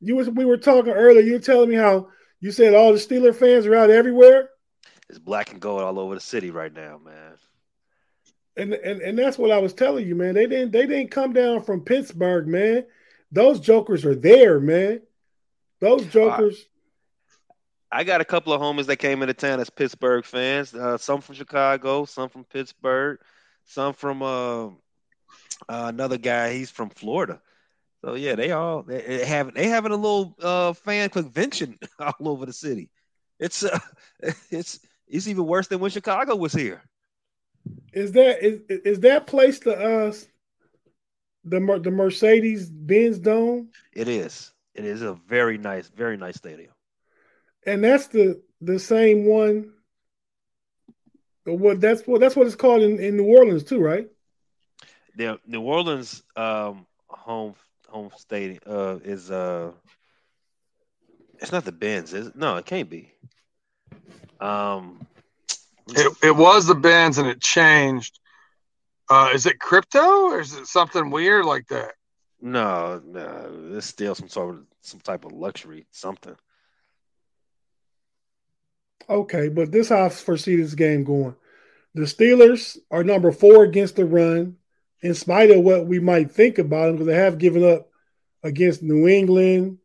you 0.00 0.16
was 0.16 0.28
we 0.28 0.44
were 0.44 0.58
talking 0.58 0.92
earlier. 0.92 1.22
You 1.22 1.34
were 1.34 1.38
telling 1.38 1.70
me 1.70 1.76
how 1.76 2.08
you 2.40 2.50
said 2.52 2.74
all 2.74 2.92
the 2.92 2.98
Steeler 2.98 3.34
fans 3.34 3.66
are 3.66 3.74
out 3.74 3.90
everywhere. 3.90 4.50
It's 5.08 5.18
black 5.18 5.52
and 5.52 5.60
gold 5.60 5.80
all 5.80 5.98
over 5.98 6.14
the 6.14 6.20
city 6.20 6.50
right 6.50 6.72
now, 6.72 7.00
man. 7.02 7.36
And 8.58 8.74
and 8.74 9.00
and 9.00 9.18
that's 9.18 9.38
what 9.38 9.52
I 9.52 9.58
was 9.58 9.72
telling 9.72 10.06
you, 10.06 10.14
man. 10.14 10.34
They 10.34 10.46
didn't 10.46 10.72
they 10.72 10.86
didn't 10.86 11.10
come 11.10 11.32
down 11.32 11.62
from 11.62 11.82
Pittsburgh, 11.82 12.46
man. 12.48 12.84
Those 13.30 13.60
jokers 13.60 14.04
are 14.04 14.16
there, 14.16 14.58
man. 14.58 15.00
Those 15.80 16.04
jokers. 16.06 16.66
I, 17.92 18.00
I 18.00 18.04
got 18.04 18.20
a 18.20 18.24
couple 18.24 18.52
of 18.52 18.60
homies 18.60 18.86
that 18.86 18.96
came 18.96 19.22
into 19.22 19.34
town 19.34 19.60
as 19.60 19.70
Pittsburgh 19.70 20.24
fans. 20.24 20.74
Uh, 20.74 20.98
some 20.98 21.20
from 21.20 21.36
Chicago, 21.36 22.04
some 22.04 22.28
from 22.28 22.44
Pittsburgh, 22.44 23.20
some 23.64 23.94
from 23.94 24.22
uh, 24.22 24.66
uh, 24.66 24.70
another 25.68 26.18
guy, 26.18 26.52
he's 26.52 26.70
from 26.70 26.90
Florida. 26.90 27.40
So 28.04 28.14
yeah, 28.14 28.34
they 28.34 28.52
all 28.52 28.82
they 28.82 29.24
have 29.24 29.54
they 29.54 29.68
having 29.68 29.92
a 29.92 29.96
little 29.96 30.36
uh, 30.40 30.72
fan 30.72 31.10
convention 31.10 31.78
all 31.98 32.28
over 32.28 32.46
the 32.46 32.52
city. 32.52 32.90
It's 33.38 33.64
uh, 33.64 33.78
it's 34.50 34.80
it's 35.06 35.28
even 35.28 35.46
worse 35.46 35.68
than 35.68 35.80
when 35.80 35.90
Chicago 35.90 36.36
was 36.36 36.52
here. 36.52 36.82
Is 37.92 38.12
that 38.12 38.44
is 38.44 38.60
is 38.68 39.00
that 39.00 39.26
place 39.26 39.60
to 39.60 39.72
us 39.72 40.26
the 41.44 41.80
the 41.82 41.90
Mercedes 41.90 42.68
Benz 42.70 43.18
Dome? 43.18 43.68
It 43.94 44.08
is. 44.08 44.52
It 44.74 44.84
is 44.84 45.02
a 45.02 45.14
very 45.14 45.58
nice, 45.58 45.88
very 45.88 46.16
nice 46.16 46.36
stadium. 46.36 46.72
And 47.66 47.82
that's 47.82 48.08
the 48.08 48.40
the 48.60 48.78
same 48.78 49.26
one. 49.26 49.72
What 51.44 51.80
that's 51.80 52.02
what 52.02 52.20
that's 52.20 52.36
what 52.36 52.46
it's 52.46 52.56
called 52.56 52.82
in, 52.82 52.98
in 52.98 53.16
New 53.16 53.24
Orleans 53.24 53.64
too, 53.64 53.80
right? 53.80 54.08
the 55.18 55.38
New 55.46 55.60
Orleans 55.60 56.22
um, 56.36 56.86
home 57.08 57.54
home 57.88 58.10
stadium 58.16 58.60
uh, 58.66 58.98
is 59.04 59.30
uh, 59.30 59.72
it's 61.40 61.52
not 61.52 61.64
the 61.64 61.72
Benz, 61.72 62.14
is 62.14 62.28
it? 62.28 62.36
No, 62.36 62.56
it 62.56 62.64
can't 62.64 62.88
be. 62.88 63.12
Um, 64.40 65.06
it, 65.88 66.16
it 66.22 66.36
was 66.36 66.66
the 66.66 66.74
Benz 66.74 67.18
and 67.18 67.28
it 67.28 67.40
changed. 67.40 68.18
Uh, 69.08 69.30
is 69.32 69.46
it 69.46 69.58
crypto 69.58 70.30
or 70.30 70.40
is 70.40 70.54
it 70.54 70.66
something 70.66 71.10
weird 71.10 71.44
like 71.44 71.66
that? 71.68 71.92
No, 72.40 73.02
no, 73.04 73.72
it's 73.72 73.86
still 73.86 74.14
some 74.14 74.28
sort 74.28 74.56
of 74.56 74.64
some 74.80 75.00
type 75.00 75.24
of 75.24 75.32
luxury 75.32 75.86
something. 75.90 76.36
Okay, 79.08 79.48
but 79.48 79.72
this 79.72 79.88
how 79.88 80.04
I 80.04 80.08
foresee 80.10 80.56
this 80.56 80.74
game 80.74 81.04
going. 81.04 81.34
The 81.94 82.02
Steelers 82.02 82.76
are 82.90 83.02
number 83.02 83.32
four 83.32 83.64
against 83.64 83.96
the 83.96 84.04
run 84.04 84.56
in 85.00 85.14
spite 85.14 85.50
of 85.50 85.62
what 85.62 85.86
we 85.86 85.98
might 85.98 86.30
think 86.30 86.58
about 86.58 86.86
them, 86.86 86.92
because 86.96 87.06
they 87.06 87.14
have 87.14 87.38
given 87.38 87.64
up 87.64 87.88
against 88.42 88.82
New 88.82 89.08
England, 89.08 89.78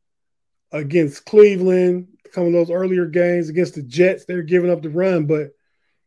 against 0.71 1.25
Cleveland, 1.25 2.09
some 2.33 2.47
of 2.47 2.53
those 2.53 2.71
earlier 2.71 3.05
games 3.05 3.49
against 3.49 3.75
the 3.75 3.83
Jets, 3.83 4.25
they're 4.25 4.41
giving 4.41 4.71
up 4.71 4.81
the 4.81 4.89
run, 4.89 5.25
but 5.25 5.55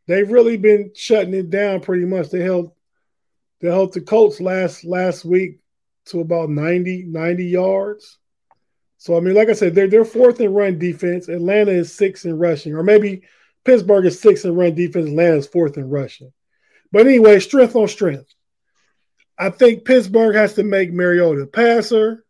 they've 0.06 0.30
really 0.30 0.56
been 0.56 0.92
shutting 0.94 1.34
it 1.34 1.50
down 1.50 1.80
pretty 1.80 2.04
much. 2.04 2.30
They 2.30 2.40
held 2.40 2.72
they 3.60 3.68
held 3.68 3.92
the 3.92 4.00
Colts 4.00 4.40
last 4.40 4.84
last 4.84 5.24
week 5.24 5.60
to 6.06 6.20
about 6.20 6.50
90, 6.50 7.04
90 7.04 7.44
yards. 7.44 8.18
So 8.98 9.16
I 9.16 9.20
mean, 9.20 9.34
like 9.34 9.48
I 9.48 9.52
said, 9.52 9.74
they're 9.74 9.88
they're 9.88 10.04
fourth 10.04 10.40
in 10.40 10.52
run 10.52 10.78
defense. 10.78 11.28
Atlanta 11.28 11.72
is 11.72 11.92
sixth 11.92 12.24
in 12.24 12.38
rushing, 12.38 12.74
or 12.74 12.82
maybe 12.82 13.22
Pittsburgh 13.64 14.06
is 14.06 14.20
sixth 14.20 14.44
in 14.44 14.54
run 14.54 14.74
defense. 14.74 15.08
Atlanta 15.08 15.36
is 15.36 15.46
fourth 15.46 15.76
in 15.76 15.88
rushing. 15.88 16.32
But 16.92 17.06
anyway, 17.06 17.40
strength 17.40 17.76
on 17.76 17.88
strength. 17.88 18.32
I 19.38 19.50
think 19.50 19.84
Pittsburgh 19.84 20.34
has 20.34 20.54
to 20.54 20.62
make 20.62 20.92
Mariota 20.92 21.46
passer. 21.46 22.24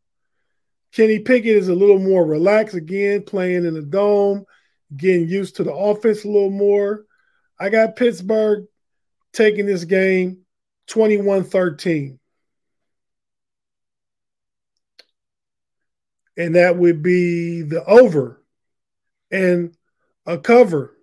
Kenny 0.93 1.21
Pickett 1.21 1.57
is 1.57 1.69
a 1.69 1.75
little 1.75 1.99
more 1.99 2.25
relaxed 2.25 2.75
again, 2.75 3.23
playing 3.23 3.65
in 3.65 3.75
the 3.75 3.83
dome, 3.83 4.45
getting 4.97 5.29
used 5.29 5.57
to 5.57 5.65
the 5.65 5.75
offense 5.75 6.25
a 6.25 6.29
little 6.29 6.51
more. 6.51 7.05
I 7.59 7.69
got 7.69 7.97
Pittsburgh 7.97 8.67
taking 9.33 9.67
this 9.67 9.85
game 9.85 10.39
21 10.89 11.45
13. 11.45 12.19
And 16.39 16.55
that 16.55 16.77
would 16.77 17.03
be 17.03 17.63
the 17.63 17.83
over 17.85 18.43
and 19.31 19.75
a 20.27 20.37
cover 20.37 20.97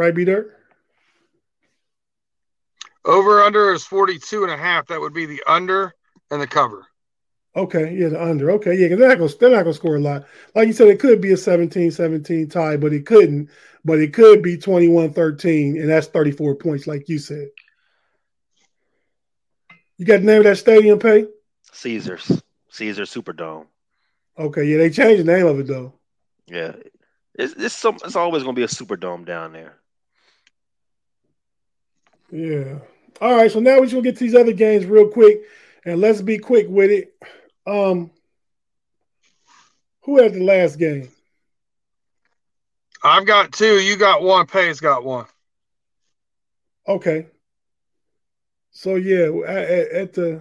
Right, 0.00 0.14
B 0.14 0.24
Dirt? 0.24 0.56
Over 3.04 3.42
under 3.42 3.74
is 3.74 3.84
42 3.84 4.44
and 4.44 4.50
a 4.50 4.56
half. 4.56 4.86
That 4.86 4.98
would 4.98 5.12
be 5.12 5.26
the 5.26 5.42
under 5.46 5.94
and 6.30 6.40
the 6.40 6.46
cover. 6.46 6.86
Okay, 7.60 7.94
yeah, 7.94 8.08
the 8.08 8.22
under. 8.22 8.50
Okay, 8.52 8.74
yeah, 8.74 8.88
because 8.88 8.98
they're 8.98 9.08
not 9.08 9.18
gonna 9.18 9.32
they're 9.38 9.50
not 9.50 9.62
gonna 9.64 9.74
score 9.74 9.96
a 9.96 10.00
lot. 10.00 10.24
Like 10.54 10.66
you 10.66 10.72
said, 10.72 10.88
it 10.88 10.98
could 10.98 11.20
be 11.20 11.32
a 11.32 11.36
17-17 11.36 12.50
tie, 12.50 12.78
but 12.78 12.94
it 12.94 13.04
couldn't. 13.04 13.50
But 13.84 13.98
it 13.98 14.14
could 14.14 14.42
be 14.42 14.56
21-13, 14.56 15.80
and 15.80 15.88
that's 15.88 16.06
34 16.06 16.54
points, 16.56 16.86
like 16.86 17.08
you 17.08 17.18
said. 17.18 17.48
You 19.98 20.06
got 20.06 20.20
the 20.20 20.26
name 20.26 20.38
of 20.38 20.44
that 20.44 20.56
stadium, 20.56 20.98
Pay? 20.98 21.26
Caesars. 21.72 22.42
Caesar 22.70 23.02
Superdome. 23.02 23.66
Okay, 24.38 24.64
yeah, 24.64 24.78
they 24.78 24.88
changed 24.88 25.20
the 25.20 25.30
name 25.30 25.46
of 25.46 25.60
it 25.60 25.66
though. 25.66 25.92
Yeah. 26.46 26.72
It's 27.34 27.52
it's 27.54 27.74
some 27.74 27.96
it's 28.02 28.16
always 28.16 28.42
gonna 28.42 28.54
be 28.54 28.62
a 28.62 28.68
Superdome 28.68 29.26
down 29.26 29.52
there. 29.52 29.76
Yeah. 32.30 32.78
All 33.20 33.36
right, 33.36 33.50
so 33.50 33.60
now 33.60 33.78
we're 33.78 33.88
gonna 33.88 34.00
get 34.00 34.16
to 34.16 34.24
these 34.24 34.34
other 34.34 34.54
games 34.54 34.86
real 34.86 35.08
quick, 35.08 35.42
and 35.84 36.00
let's 36.00 36.22
be 36.22 36.38
quick 36.38 36.66
with 36.70 36.90
it. 36.90 37.14
Um, 37.70 38.10
who 40.02 40.18
had 40.18 40.34
the 40.34 40.42
last 40.42 40.76
game? 40.76 41.08
I've 43.04 43.26
got 43.26 43.52
two. 43.52 43.78
You 43.78 43.96
got 43.96 44.22
one. 44.22 44.46
Pay's 44.46 44.80
got 44.80 45.04
one. 45.04 45.26
Okay. 46.88 47.28
So 48.72 48.96
yeah, 48.96 49.30
at, 49.46 49.88
at 49.92 50.12
the, 50.14 50.40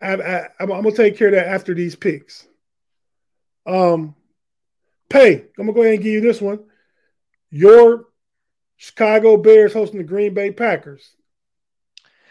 I, 0.00 0.14
I, 0.14 0.48
I'm 0.58 0.68
gonna 0.68 0.90
take 0.90 1.18
care 1.18 1.28
of 1.28 1.34
that 1.34 1.48
after 1.48 1.74
these 1.74 1.96
picks. 1.96 2.46
Um, 3.66 4.14
Pay. 5.10 5.34
I'm 5.34 5.66
gonna 5.66 5.74
go 5.74 5.82
ahead 5.82 5.94
and 5.94 6.02
give 6.02 6.14
you 6.14 6.20
this 6.22 6.40
one. 6.40 6.60
Your 7.50 8.06
Chicago 8.76 9.36
Bears 9.36 9.74
hosting 9.74 9.98
the 9.98 10.04
Green 10.04 10.32
Bay 10.32 10.50
Packers. 10.50 11.14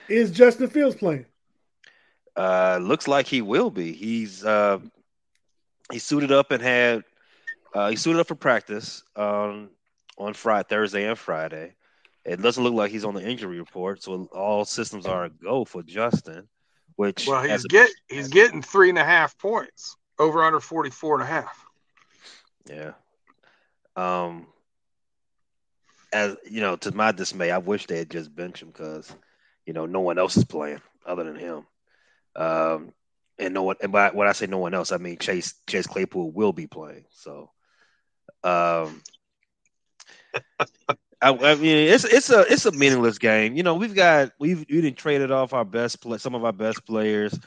Is 0.09 0.31
Justin 0.31 0.69
Fields 0.69 0.95
playing? 0.95 1.27
Uh, 2.35 2.79
looks 2.81 3.07
like 3.07 3.27
he 3.27 3.41
will 3.41 3.69
be. 3.69 3.91
He's 3.91 4.45
uh, 4.45 4.79
he 5.91 5.99
suited 5.99 6.31
up 6.31 6.51
and 6.51 6.61
had 6.61 7.03
uh, 7.73 7.89
he 7.89 7.95
suited 7.95 8.19
up 8.19 8.27
for 8.27 8.35
practice 8.35 9.03
um, 9.15 9.69
on 10.17 10.33
Friday, 10.33 10.67
Thursday, 10.69 11.07
and 11.07 11.17
Friday. 11.17 11.73
It 12.23 12.41
doesn't 12.41 12.63
look 12.63 12.73
like 12.73 12.91
he's 12.91 13.05
on 13.05 13.15
the 13.15 13.27
injury 13.27 13.57
report, 13.59 14.03
so 14.03 14.29
all 14.31 14.63
systems 14.63 15.05
are 15.05 15.25
a 15.25 15.29
go 15.29 15.65
for 15.65 15.83
Justin. 15.83 16.47
Which 16.95 17.27
well, 17.27 17.41
he's 17.41 17.65
a, 17.73 17.87
he's 18.09 18.27
getting 18.27 18.61
three 18.61 18.89
and 18.89 18.97
a 18.97 19.03
half 19.03 19.37
points 19.37 19.95
over 20.19 20.43
under 20.43 20.59
44 20.59 21.15
and 21.15 21.23
a 21.23 21.25
half. 21.25 21.65
Yeah. 22.69 22.91
Um. 23.95 24.47
As 26.13 26.35
you 26.49 26.59
know, 26.59 26.75
to 26.75 26.93
my 26.93 27.11
dismay, 27.11 27.51
I 27.51 27.57
wish 27.57 27.87
they 27.87 27.97
had 27.97 28.09
just 28.09 28.35
benched 28.35 28.61
him 28.61 28.67
because, 28.67 29.13
you 29.65 29.71
know, 29.71 29.85
no 29.85 30.01
one 30.01 30.19
else 30.19 30.35
is 30.35 30.43
playing 30.43 30.81
other 31.05 31.23
than 31.23 31.37
him. 31.37 31.65
Um, 32.35 32.93
and 33.37 33.53
no 33.53 33.63
one, 33.63 33.75
and 33.81 33.91
by 33.91 34.09
when 34.09 34.27
I 34.27 34.33
say 34.33 34.47
no 34.47 34.59
one 34.59 34.73
else, 34.73 34.91
I 34.91 34.97
mean 34.97 35.17
Chase 35.17 35.55
Chase 35.67 35.87
Claypool 35.87 36.31
will 36.31 36.53
be 36.53 36.67
playing. 36.67 37.05
So, 37.09 37.49
um, 38.43 39.01
I, 41.21 41.29
I, 41.33 41.55
mean 41.55 41.77
it's 41.89 42.03
it's 42.03 42.29
a 42.29 42.41
it's 42.41 42.65
a 42.65 42.71
meaningless 42.71 43.17
game. 43.17 43.55
You 43.55 43.63
know, 43.63 43.75
we've 43.75 43.95
got 43.95 44.31
we've 44.39 44.65
we 44.69 44.81
didn't 44.81 44.97
traded 44.97 45.31
off 45.31 45.53
our 45.53 45.65
best 45.65 46.01
play, 46.01 46.17
some 46.17 46.35
of 46.35 46.45
our 46.45 46.53
best 46.53 46.85
players. 46.85 47.37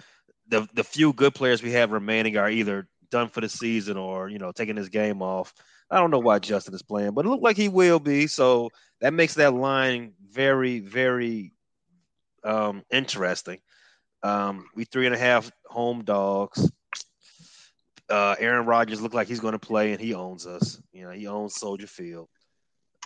The 0.48 0.66
the 0.74 0.84
few 0.84 1.12
good 1.12 1.34
players 1.34 1.62
we 1.62 1.72
have 1.72 1.92
remaining 1.92 2.36
are 2.36 2.50
either 2.50 2.88
done 3.10 3.28
for 3.28 3.40
the 3.40 3.48
season 3.48 3.96
or 3.96 4.28
you 4.28 4.38
know 4.38 4.52
taking 4.52 4.76
this 4.76 4.88
game 4.88 5.22
off. 5.22 5.54
I 5.90 5.98
don't 5.98 6.10
know 6.10 6.18
why 6.18 6.38
Justin 6.38 6.74
is 6.74 6.82
playing, 6.82 7.12
but 7.12 7.24
it 7.24 7.28
looked 7.28 7.42
like 7.42 7.56
he 7.56 7.68
will 7.68 8.00
be. 8.00 8.26
So 8.26 8.70
that 9.00 9.12
makes 9.12 9.34
that 9.34 9.54
line 9.54 10.12
very 10.30 10.80
very 10.80 11.52
um, 12.44 12.82
interesting. 12.90 13.58
Um, 14.24 14.66
we 14.74 14.84
three 14.84 15.04
and 15.04 15.14
a 15.14 15.18
half 15.18 15.52
home 15.66 16.02
dogs. 16.02 16.72
Uh, 18.08 18.34
Aaron 18.38 18.64
Rodgers 18.64 19.00
looked 19.00 19.14
like 19.14 19.28
he's 19.28 19.40
going 19.40 19.52
to 19.52 19.58
play, 19.58 19.92
and 19.92 20.00
he 20.00 20.14
owns 20.14 20.46
us. 20.46 20.80
You 20.92 21.04
know, 21.04 21.10
he 21.10 21.26
owns 21.26 21.54
Soldier 21.54 21.86
Field. 21.86 22.28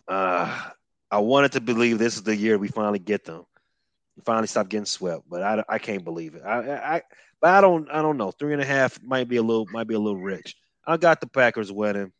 Uh, 0.06 0.70
I 1.10 1.18
wanted 1.18 1.52
to 1.52 1.60
believe 1.60 1.98
this 1.98 2.14
is 2.16 2.22
the 2.22 2.36
year 2.36 2.56
we 2.56 2.68
finally 2.68 3.00
get 3.00 3.24
them. 3.24 3.44
We 4.16 4.22
finally 4.24 4.46
stop 4.46 4.68
getting 4.68 4.86
swept, 4.86 5.24
but 5.28 5.42
I, 5.42 5.64
I 5.68 5.78
can't 5.78 6.04
believe 6.04 6.36
it. 6.36 6.42
I, 6.44 6.96
I, 6.96 7.02
but 7.40 7.50
I 7.50 7.60
don't, 7.60 7.90
I 7.90 8.00
don't 8.00 8.16
know. 8.16 8.30
Three 8.30 8.52
and 8.52 8.62
a 8.62 8.66
half 8.66 9.02
might 9.02 9.28
be 9.28 9.36
a 9.36 9.42
little, 9.42 9.66
might 9.72 9.88
be 9.88 9.94
a 9.94 9.98
little 9.98 10.20
rich. 10.20 10.54
I 10.86 10.96
got 10.98 11.20
the 11.20 11.26
Packers 11.26 11.72
winning. 11.72 12.12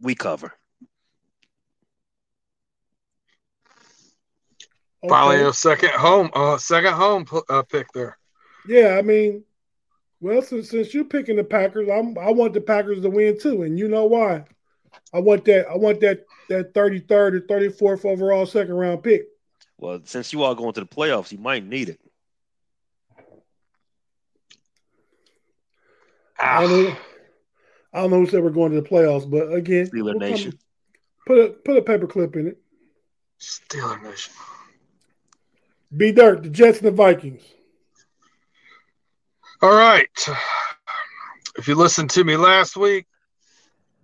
We 0.00 0.14
cover. 0.14 0.52
Okay. 5.04 5.08
Finally, 5.08 5.42
a 5.42 5.52
second 5.52 5.90
home, 5.90 6.30
uh, 6.34 6.58
second 6.58 6.94
home 6.94 7.26
uh, 7.48 7.62
pick 7.62 7.92
there. 7.92 8.18
Yeah, 8.66 8.96
I 8.98 9.02
mean, 9.02 9.44
well, 10.20 10.42
since, 10.42 10.70
since 10.70 10.94
you're 10.94 11.04
picking 11.04 11.36
the 11.36 11.44
Packers, 11.44 11.88
I'm, 11.88 12.16
I 12.18 12.30
want 12.30 12.54
the 12.54 12.60
Packers 12.60 13.02
to 13.02 13.10
win 13.10 13.38
too, 13.38 13.62
and 13.62 13.78
you 13.78 13.88
know 13.88 14.06
why? 14.06 14.44
I 15.12 15.20
want 15.20 15.44
that. 15.44 15.68
I 15.68 15.76
want 15.76 16.00
that 16.00 16.24
that 16.48 16.74
33rd 16.74 17.10
or 17.10 17.40
34th 17.40 18.04
overall 18.04 18.46
second 18.46 18.74
round 18.74 19.02
pick. 19.02 19.26
Well, 19.78 20.00
since 20.04 20.32
you 20.32 20.42
are 20.44 20.54
going 20.54 20.72
to 20.72 20.80
the 20.80 20.86
playoffs, 20.86 21.32
you 21.32 21.38
might 21.38 21.64
need 21.64 21.90
it. 21.90 22.00
I 26.38 26.62
don't 26.62 26.84
know. 26.84 26.96
I 27.92 28.00
don't 28.00 28.10
know 28.10 28.20
who 28.20 28.26
said 28.26 28.42
we're 28.42 28.50
going 28.50 28.72
to 28.72 28.80
the 28.80 28.88
playoffs, 28.88 29.28
but 29.30 29.52
again, 29.52 29.86
Steeler 29.86 30.04
we'll 30.04 30.14
Nation. 30.18 30.52
Come, 30.52 30.60
put 31.26 31.38
a 31.38 31.48
put 31.50 31.76
a 31.78 31.82
paperclip 31.82 32.36
in 32.36 32.48
it. 32.48 32.58
Steeler 33.40 34.02
Nation. 34.02 34.32
B 35.94 36.12
Dirt, 36.12 36.42
the 36.42 36.50
Jets 36.50 36.78
and 36.78 36.88
the 36.88 36.90
Vikings. 36.92 37.42
All 39.62 39.74
right. 39.74 40.08
If 41.56 41.68
you 41.68 41.74
listened 41.74 42.10
to 42.10 42.24
me 42.24 42.36
last 42.36 42.76
week, 42.76 43.06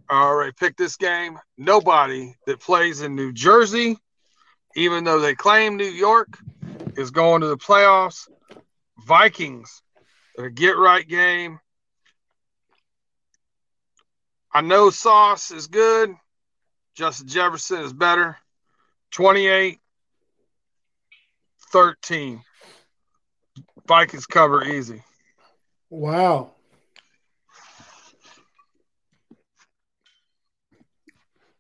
I 0.09 0.23
already 0.23 0.53
picked 0.53 0.79
this 0.79 0.97
game. 0.97 1.39
Nobody 1.59 2.35
that 2.47 2.61
plays 2.61 3.03
in 3.03 3.15
New 3.15 3.33
Jersey, 3.33 3.97
even 4.77 5.05
though 5.05 5.21
they 5.21 5.35
claim 5.35 5.77
New 5.77 5.85
York, 5.85 6.29
is 6.97 7.11
going 7.11 7.43
to 7.43 7.49
the 7.49 7.59
playoffs. 7.59 8.29
Vikings, 9.07 9.83
a 10.39 10.49
get 10.49 10.77
right 10.77 11.07
game. 11.07 11.59
I 14.55 14.61
know 14.61 14.91
Sauce 14.91 15.51
is 15.51 15.67
good. 15.67 16.15
Justin 16.95 17.29
Jefferson 17.29 17.81
is 17.81 17.93
better. 17.93 18.37
28 19.13 19.79
13. 21.73 22.43
Vikings 23.87 24.27
cover 24.27 24.65
easy. 24.65 25.03
Wow. 25.91 26.53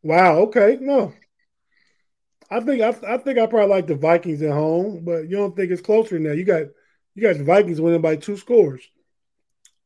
Wow. 0.03 0.39
Okay. 0.43 0.79
No. 0.81 1.13
I 2.51 2.61
think 2.61 2.83
I, 2.83 3.15
I 3.15 3.17
think 3.17 3.39
I 3.39 3.47
probably 3.47 3.75
like 3.75 3.87
the 3.87 3.95
Vikings 3.95 4.43
at 4.43 4.53
home, 4.53 5.05
but 5.05 5.23
you 5.23 5.37
don't 5.37 5.57
think 5.57 5.71
it's 5.71 5.81
closer 5.81 6.19
now. 6.19 6.33
You 6.33 6.45
got 6.45 6.65
you 7.15 7.23
got 7.23 7.39
the 7.39 7.45
Vikings 7.45 7.81
winning 7.81 8.03
by 8.03 8.17
two 8.17 8.37
scores. 8.37 8.83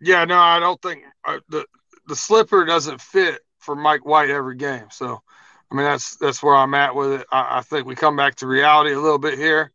Yeah, 0.00 0.24
no, 0.24 0.36
I 0.36 0.58
don't 0.58 0.80
think 0.82 1.04
uh, 1.24 1.38
the 1.48 1.64
the 2.08 2.16
slipper 2.16 2.64
doesn't 2.64 3.00
fit 3.00 3.40
for 3.60 3.76
Mike 3.76 4.04
White 4.04 4.30
every 4.30 4.56
game. 4.56 4.86
So, 4.90 5.22
I 5.70 5.74
mean 5.74 5.84
that's 5.84 6.16
that's 6.16 6.42
where 6.42 6.56
I'm 6.56 6.74
at 6.74 6.96
with 6.96 7.20
it. 7.20 7.26
I, 7.30 7.58
I 7.58 7.62
think 7.62 7.86
we 7.86 7.94
come 7.94 8.16
back 8.16 8.34
to 8.36 8.48
reality 8.48 8.92
a 8.92 9.00
little 9.00 9.18
bit 9.18 9.38
here. 9.38 9.72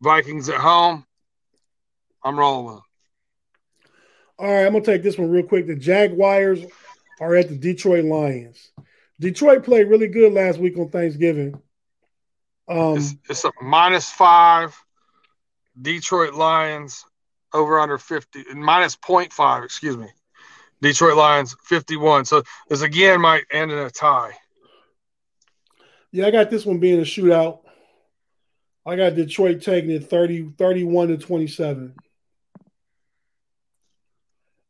Vikings 0.00 0.48
at 0.48 0.56
home. 0.56 1.04
I'm 2.22 2.38
rolling. 2.38 2.80
All 4.38 4.46
right, 4.46 4.66
I'm 4.66 4.72
gonna 4.72 4.84
take 4.84 5.02
this 5.02 5.18
one 5.18 5.30
real 5.30 5.42
quick. 5.44 5.66
The 5.66 5.76
Jaguars 5.76 6.60
are 7.20 7.34
at 7.36 7.48
the 7.48 7.56
Detroit 7.56 8.04
Lions. 8.04 8.72
Detroit 9.18 9.64
played 9.64 9.88
really 9.88 10.08
good 10.08 10.32
last 10.32 10.58
week 10.58 10.78
on 10.78 10.88
Thanksgiving. 10.88 11.60
Um, 12.66 12.96
it's, 12.96 13.14
it's 13.28 13.44
a 13.44 13.52
minus 13.60 14.10
five. 14.10 14.74
Detroit 15.80 16.34
Lions 16.34 17.04
over 17.52 17.78
under 17.80 17.98
50 17.98 18.54
minus 18.54 18.96
0.5, 18.96 19.64
excuse 19.64 19.96
me. 19.96 20.08
Detroit 20.80 21.16
Lions 21.16 21.54
51. 21.64 22.24
So 22.24 22.42
this 22.68 22.82
again 22.82 23.20
might 23.20 23.44
end 23.50 23.70
in 23.70 23.78
a 23.78 23.90
tie. 23.90 24.32
Yeah, 26.12 26.26
I 26.26 26.30
got 26.30 26.50
this 26.50 26.64
one 26.64 26.78
being 26.78 27.00
a 27.00 27.04
shootout. 27.04 27.60
I 28.90 28.96
got 28.96 29.14
Detroit 29.14 29.62
taking 29.62 29.90
it 29.90 30.10
30, 30.10 30.54
31 30.58 31.08
to 31.08 31.18
27. 31.18 31.94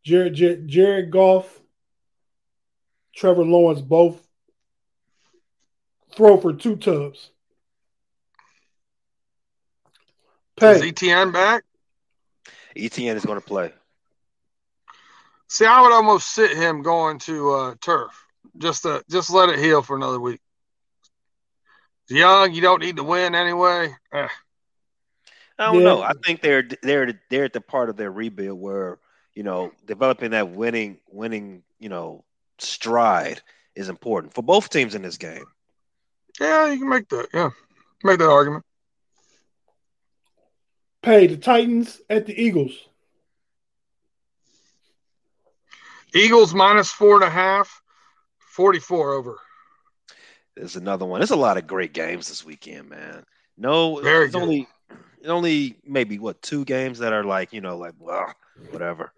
Jared, 0.05 0.35
Jared, 0.35 0.69
Jared 0.69 1.11
Goff, 1.11 1.61
Trevor 3.17 3.45
Lawrence 3.45 3.81
both 3.81 4.21
throw 6.13 6.37
for 6.37 6.53
two 6.53 6.77
tubs. 6.77 7.31
Pay. 10.57 10.73
Is 10.73 10.83
ETN 10.83 11.33
back? 11.33 11.65
ETN 12.77 13.15
is 13.15 13.25
going 13.25 13.41
to 13.41 13.47
play. 13.47 13.73
See, 15.49 15.65
I 15.65 15.81
would 15.81 15.93
almost 15.93 16.35
sit 16.35 16.57
him 16.57 16.83
going 16.83 17.21
to 17.21 17.51
uh, 17.53 17.75
turf 17.81 18.27
just 18.59 18.83
to 18.83 19.03
just 19.09 19.31
let 19.31 19.49
it 19.49 19.59
heal 19.59 19.81
for 19.81 19.97
another 19.97 20.21
week. 20.21 20.41
Young. 22.11 22.53
You 22.53 22.61
don't 22.61 22.81
need 22.81 22.97
to 22.97 23.05
win 23.05 23.35
anyway. 23.35 23.95
Eh. 24.13 24.29
I 25.59 25.67
don't 25.67 25.77
yeah. 25.77 25.85
know. 25.85 26.03
I 26.03 26.13
think 26.25 26.41
they're 26.41 26.67
they're 26.83 27.21
they're 27.29 27.45
at 27.45 27.53
the 27.53 27.61
part 27.61 27.91
of 27.91 27.97
their 27.97 28.11
rebuild 28.11 28.59
where 28.59 28.99
you 29.35 29.43
know 29.43 29.73
developing 29.87 30.31
that 30.31 30.51
winning 30.51 30.99
winning 31.11 31.63
you 31.79 31.89
know 31.89 32.25
stride 32.59 33.43
is 33.75 33.89
important 33.89 34.33
for 34.35 34.43
both 34.43 34.71
teams 34.71 34.95
in 34.95 35.03
this 35.03 35.19
game. 35.19 35.45
Yeah, 36.41 36.73
you 36.73 36.79
can 36.79 36.89
make 36.89 37.09
that. 37.11 37.29
Yeah, 37.35 37.51
make 38.03 38.19
that 38.19 38.31
argument. 38.31 38.65
Pay 41.03 41.27
the 41.27 41.37
Titans 41.37 42.01
at 42.09 42.27
the 42.27 42.39
Eagles. 42.41 42.73
Eagles 46.15 46.53
minus 46.55 46.91
four 46.91 47.15
and 47.15 47.25
a 47.25 47.31
half, 47.31 47.83
44 48.39 49.15
over. 49.15 49.39
There's 50.61 50.77
another 50.77 51.07
one. 51.07 51.21
There's 51.21 51.31
a 51.31 51.37
lot 51.37 51.57
of 51.57 51.67
great 51.67 51.95
games 51.95 52.29
this 52.29 52.45
weekend, 52.45 52.91
man. 52.91 53.25
No, 53.57 53.99
Very 54.03 54.27
it's 54.27 54.35
only 54.35 54.69
only 55.25 55.79
maybe 55.87 56.19
what 56.19 56.43
two 56.43 56.67
games 56.67 56.99
that 56.99 57.15
are 57.15 57.25
like 57.25 57.55
you 57.55 57.63
know 57.63 57.79
like 57.79 57.95
well 57.99 58.35
whatever. 58.71 59.11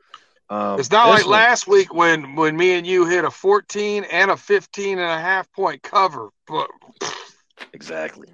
Um, 0.49 0.79
it's 0.79 0.93
not 0.93 1.09
like 1.09 1.25
one, 1.25 1.33
last 1.33 1.67
week 1.67 1.93
when 1.93 2.37
when 2.37 2.57
me 2.57 2.75
and 2.75 2.87
you 2.87 3.07
hit 3.07 3.25
a 3.25 3.31
14 3.31 4.05
and 4.05 4.31
a 4.31 4.37
15 4.37 5.01
and 5.01 5.11
a 5.11 5.19
half 5.19 5.53
point 5.53 5.83
cover. 5.83 6.29
But 6.47 6.71
exactly. 7.73 8.29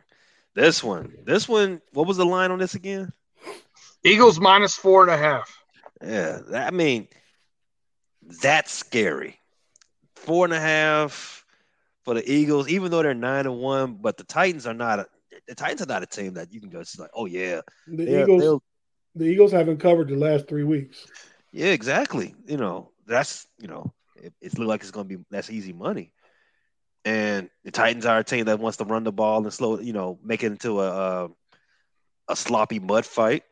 This 0.55 0.85
one, 0.85 1.15
this 1.25 1.49
one, 1.49 1.81
what 1.95 2.07
was 2.07 2.19
the 2.19 2.27
line 2.27 2.51
on 2.51 2.59
this 2.59 2.75
again? 2.75 3.11
Eagles 4.05 4.39
minus 4.39 4.75
four 4.75 5.03
and 5.03 5.11
a 5.11 5.17
half. 5.17 5.51
Yeah, 6.05 6.41
I 6.53 6.73
mean, 6.73 7.09
that's 8.43 8.71
scary. 8.71 9.41
Four 10.15 10.45
and 10.45 10.53
a 10.53 10.61
half 10.61 11.39
for 12.09 12.15
the 12.15 12.33
Eagles, 12.33 12.69
even 12.69 12.91
though 12.91 13.03
they're 13.03 13.13
nine 13.13 13.45
and 13.45 13.59
one, 13.59 13.99
but 14.01 14.17
the 14.17 14.25
Titans 14.25 14.67
are 14.67 14.73
not. 14.73 15.01
A, 15.01 15.07
the 15.47 15.55
Titans 15.55 15.83
are 15.83 15.87
not 15.87 16.03
a 16.03 16.07
team 16.07 16.35
that 16.35 16.51
you 16.55 16.59
can 16.59 16.71
go 16.71 16.83
like, 16.99 17.11
oh 17.13 17.27
yeah, 17.27 17.61
the 17.87 18.23
Eagles. 18.23 18.63
The 19.15 19.27
Eagles 19.27 19.53
haven't 19.53 19.77
covered 19.77 20.09
the 20.09 20.17
last 20.17 20.49
three 20.49 20.65
weeks. 20.65 21.07
Yeah, 21.53 21.67
exactly. 21.67 22.35
You 22.47 22.57
know, 22.57 22.93
that's 23.07 23.47
you 23.59 23.69
know, 23.69 23.93
it, 24.17 24.33
it 24.41 24.59
looks 24.59 24.69
like 24.69 24.81
it's 24.81 24.91
going 24.91 25.07
to 25.07 25.19
be 25.19 25.25
that's 25.31 25.51
easy 25.51 25.75
money. 25.75 26.15
And 27.05 27.51
the 27.63 27.73
Titans 27.73 28.07
are 28.07 28.21
a 28.21 28.25
team 28.25 28.47
that 28.47 28.59
wants 28.59 28.79
to 28.79 28.85
run 28.85 29.05
the 29.05 29.13
ball 29.13 29.43
and 29.43 29.53
slow, 29.53 29.79
you 29.79 29.93
know, 29.93 30.19
make 30.23 30.43
it 30.43 30.53
into 30.53 30.81
a 30.81 31.25
a, 31.25 31.29
a 32.29 32.37
sloppy 32.37 32.79
mud 32.79 33.05
fight. 33.05 33.43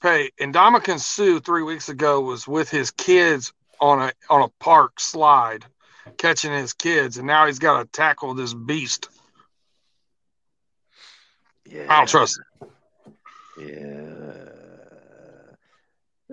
Hey, 0.00 0.30
Ndamukong 0.40 1.00
Suh 1.00 1.38
three 1.40 1.62
weeks 1.62 1.90
ago 1.90 2.22
was 2.22 2.48
with 2.48 2.70
his 2.70 2.90
kids 2.90 3.52
on 3.78 4.00
a 4.00 4.12
on 4.30 4.40
a 4.40 4.48
park 4.58 5.00
slide, 5.00 5.66
catching 6.16 6.52
his 6.52 6.72
kids, 6.72 7.16
and 7.16 7.26
now 7.26 7.46
he's 7.46 7.58
got 7.58 7.78
to 7.78 7.86
tackle 7.86 8.34
this 8.34 8.54
beast. 8.54 9.08
Yeah, 11.66 11.86
I 11.88 11.98
don't 11.98 12.08
trust 12.08 12.40
it. 12.40 12.68
Yeah, 13.56 14.34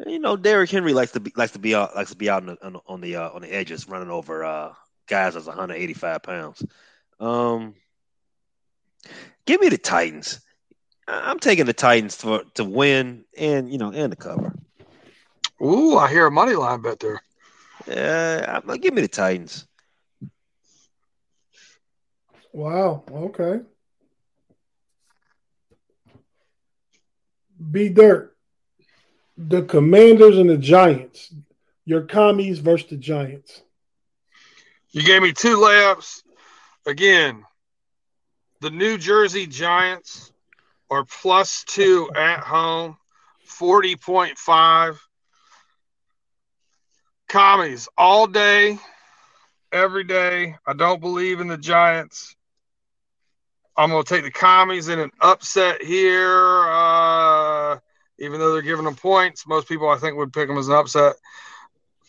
you 0.08 0.20
know, 0.20 0.36
Derrick 0.36 0.70
Henry 0.70 0.94
likes 0.94 1.12
to 1.12 1.20
be 1.20 1.32
likes 1.36 1.54
to 1.54 1.60
be 1.60 1.76
out 1.76 1.96
likes 1.96 2.12
to 2.12 2.18
be 2.18 2.30
out 2.30 2.48
on 2.48 2.58
the 2.58 2.82
on 2.88 3.02
the, 3.02 3.16
uh, 3.18 3.30
on 3.30 3.42
the 3.42 3.54
edges, 3.54 3.88
running 3.88 4.10
over 4.10 4.44
uh, 4.44 4.74
guys 5.08 5.34
that's 5.34 5.46
185 5.46 6.24
pounds. 6.24 6.66
Um, 7.20 7.76
give 9.46 9.62
me 9.62 9.70
the 9.70 9.78
Titans. 9.78 10.42
I'm 11.08 11.40
taking 11.40 11.66
the 11.66 11.74
Titans 11.74 12.16
for 12.16 12.44
to 12.56 12.64
win 12.64 13.26
and 13.38 13.72
you 13.72 13.78
know 13.78 13.92
and 13.92 14.12
the 14.12 14.16
cover. 14.16 14.54
Ooh, 15.62 15.98
I 15.98 16.10
hear 16.10 16.26
a 16.26 16.32
money 16.32 16.54
line 16.54 16.82
bet 16.82 17.00
there. 17.00 17.22
Yeah, 17.88 18.62
uh, 18.68 18.78
give 18.78 18.94
me 18.94 19.02
the 19.02 19.08
Titans. 19.08 19.68
Wow. 22.54 23.04
Okay. 23.10 23.62
B 27.72 27.90
Dirt. 27.90 28.36
The 29.38 29.64
Commanders 29.64 30.38
and 30.38 30.50
the 30.50 30.58
Giants. 30.58 31.34
Your 31.86 32.02
commies 32.02 32.60
versus 32.60 32.90
the 32.90 32.98
Giants. 32.98 33.62
You 34.92 35.04
gave 35.04 35.22
me 35.22 35.34
two 35.34 35.58
layups. 35.58 36.22
Again, 36.86 37.44
the 38.60 38.70
New 38.70 38.98
Jersey 38.98 39.48
Giants 39.48 40.32
are 40.90 41.06
plus 41.06 41.64
two 41.64 42.10
at 42.16 42.42
home, 42.42 42.98
40.5. 43.48 44.98
Commies 47.32 47.88
all 47.98 48.28
day, 48.28 48.78
every 49.72 50.04
day. 50.04 50.58
I 50.68 50.74
don't 50.74 51.00
believe 51.00 51.40
in 51.40 51.48
the 51.48 51.58
Giants. 51.58 52.36
I'm 53.78 53.90
going 53.90 54.04
to 54.04 54.16
take 54.16 54.26
the 54.26 54.32
commies 54.32 54.90
in 54.90 55.00
an 55.00 55.12
upset 55.22 55.82
here. 55.82 56.66
Uh, 56.68 57.78
even 58.20 58.38
though 58.38 58.52
they're 58.52 58.62
giving 58.62 58.84
them 58.84 58.98
points, 58.98 59.48
most 59.48 59.70
people 59.70 59.88
I 59.88 59.96
think 59.96 60.18
would 60.18 60.34
pick 60.34 60.50
them 60.50 60.58
as 60.58 60.68
an 60.68 60.76
upset. 60.76 61.16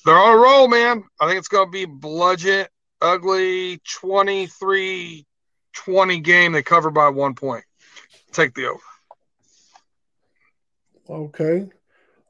They're 0.05 0.19
on 0.19 0.35
a 0.35 0.41
roll, 0.41 0.67
man. 0.67 1.05
I 1.21 1.29
think 1.29 1.39
it's 1.39 1.47
going 1.47 1.69
to 1.69 1.71
be 1.71 1.85
bludgeon, 1.85 2.67
ugly 3.01 3.81
23 4.01 5.25
20 5.73 6.21
game. 6.21 6.51
They 6.51 6.65
cover 6.65 6.91
by 6.91 7.11
one 7.11 7.35
point. 7.35 7.63
Take 8.33 8.55
the 8.55 8.67
over. 8.67 8.81
Okay. 11.09 11.69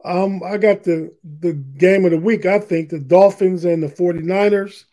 Um, 0.05 0.43
I 0.45 0.57
got 0.57 0.83
the 0.83 1.15
the 1.41 1.53
game 1.53 2.05
of 2.05 2.11
the 2.11 2.19
week. 2.19 2.45
I 2.47 2.59
think 2.59 2.89
the 2.89 2.99
Dolphins 2.99 3.65
and 3.65 3.83
the 3.83 3.89
49ers. 3.89 4.85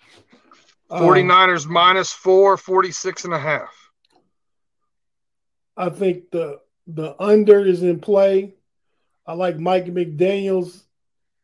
49ers 0.92 1.66
um, 1.66 1.74
minus 1.74 2.12
four, 2.12 2.58
46 2.58 3.26
and 3.26 3.34
a 3.34 3.40
half. 3.40 3.92
I 5.78 5.90
think 5.90 6.32
the 6.32 6.60
the 6.88 7.16
under 7.22 7.66
is 7.66 7.84
in 7.84 8.00
play. 8.00 8.56
I 9.26 9.34
like 9.34 9.60
Mike 9.60 9.86
McDaniels 9.86 10.84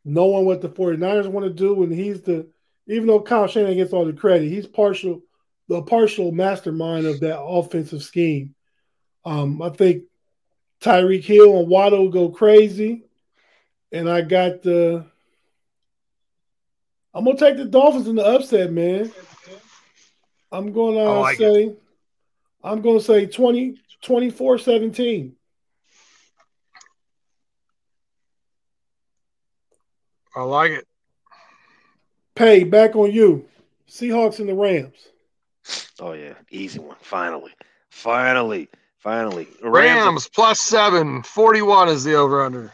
knowing 0.04 0.46
what 0.46 0.62
the 0.62 0.70
49ers 0.70 1.28
want 1.28 1.46
to 1.46 1.54
do, 1.54 1.84
and 1.84 1.92
he's 1.94 2.22
the 2.22 2.48
even 2.88 3.08
though 3.08 3.22
Kyle 3.22 3.48
Shanahan 3.48 3.78
gets 3.78 3.94
all 3.94 4.06
the 4.06 4.14
credit, 4.14 4.48
he's 4.48 4.68
partial 4.68 5.22
the 5.68 5.82
partial 5.82 6.32
mastermind 6.32 7.08
of 7.08 7.22
that 7.22 7.42
offensive 7.42 8.04
scheme. 8.04 8.54
Um, 9.24 9.62
I 9.62 9.70
think 9.70 10.04
Tyreek 10.82 11.24
Hill 11.24 11.60
and 11.60 11.68
Waddle 11.68 12.10
go 12.10 12.30
crazy 12.30 13.06
and 13.96 14.10
I 14.10 14.22
got 14.22 14.62
the. 14.62 15.06
I'm 17.14 17.24
gonna 17.24 17.38
take 17.38 17.56
the 17.56 17.66
Dolphins 17.66 18.08
in 18.08 18.16
the 18.16 18.26
upset, 18.26 18.72
man. 18.72 19.12
I'm 20.52 20.74
gonna 20.74 21.20
like 21.22 21.38
say, 21.38 21.64
it. 21.64 21.82
I'm 22.62 22.82
gonna 22.82 23.00
say 23.00 23.26
20, 23.26 23.78
24 24.02 24.58
17. 24.58 25.36
I 30.36 30.42
like 30.44 30.72
it. 30.72 30.86
Pay 32.36 32.66
back 32.66 32.98
on 32.98 33.14
you. 33.14 33.46
Seahawks 33.90 34.40
and 34.40 34.50
the 34.50 34.54
Rams. 34.54 35.08
Oh 36.02 36.12
yeah, 36.12 36.34
easy 36.52 36.80
one. 36.80 36.98
Finally, 37.00 37.54
finally, 37.90 38.68
finally. 39.00 39.48
Rams, 39.64 40.06
Rams 40.06 40.30
plus 40.30 40.60
seven. 40.60 41.24
41 41.24 41.88
is 41.88 42.04
the 42.04 42.16
over 42.16 42.44
under. 42.44 42.74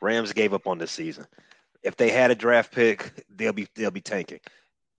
Rams 0.00 0.32
gave 0.32 0.54
up 0.54 0.66
on 0.66 0.78
this 0.78 0.92
season. 0.92 1.26
If 1.82 1.96
they 1.96 2.10
had 2.10 2.30
a 2.30 2.34
draft 2.34 2.72
pick, 2.72 3.24
they'll 3.34 3.52
be 3.52 3.68
they'll 3.74 3.90
be 3.90 4.00
tanking. 4.00 4.40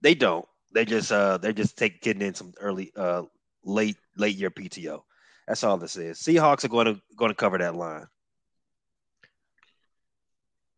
They 0.00 0.14
don't. 0.14 0.46
They 0.72 0.84
just 0.84 1.12
uh 1.12 1.38
they're 1.38 1.52
just 1.52 1.76
take 1.76 2.00
getting 2.00 2.22
in 2.22 2.34
some 2.34 2.52
early 2.60 2.92
uh 2.96 3.22
late 3.64 3.96
late 4.16 4.36
year 4.36 4.50
PTO. 4.50 5.02
That's 5.46 5.64
all 5.64 5.78
this 5.78 5.96
is. 5.96 6.18
Seahawks 6.18 6.64
are 6.64 6.68
going 6.68 6.86
to 6.86 7.00
going 7.16 7.30
to 7.30 7.34
cover 7.34 7.58
that 7.58 7.74
line. 7.74 8.06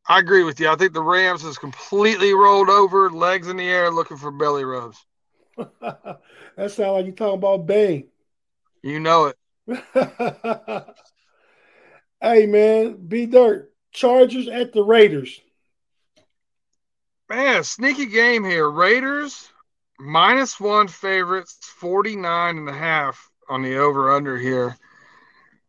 I 0.08 0.18
agree 0.18 0.42
with 0.42 0.58
you. 0.58 0.68
I 0.68 0.76
think 0.76 0.92
the 0.92 1.02
Rams 1.02 1.44
is 1.44 1.58
completely 1.58 2.34
rolled 2.34 2.68
over, 2.68 3.10
legs 3.10 3.48
in 3.48 3.56
the 3.56 3.68
air, 3.68 3.90
looking 3.90 4.16
for 4.16 4.30
belly 4.30 4.64
rubs. 4.64 5.04
that 5.56 6.18
sounds 6.56 6.78
like 6.78 7.06
you 7.06 7.12
talking 7.12 7.38
about 7.38 7.66
Bane. 7.66 8.08
You 8.82 8.98
know 8.98 9.26
it. 9.26 9.36
hey 12.20 12.46
man, 12.46 13.06
be 13.06 13.26
Dirt. 13.26 13.69
Chargers 13.92 14.48
at 14.48 14.72
the 14.72 14.82
Raiders. 14.82 15.40
Man, 17.28 17.62
sneaky 17.64 18.06
game 18.06 18.44
here. 18.44 18.68
Raiders 18.68 19.48
minus 20.00 20.58
one 20.58 20.88
favorites, 20.88 21.58
49 21.76 22.58
and 22.58 22.68
a 22.68 22.72
half 22.72 23.30
on 23.48 23.62
the 23.62 23.76
over 23.76 24.10
under 24.10 24.36
here. 24.36 24.76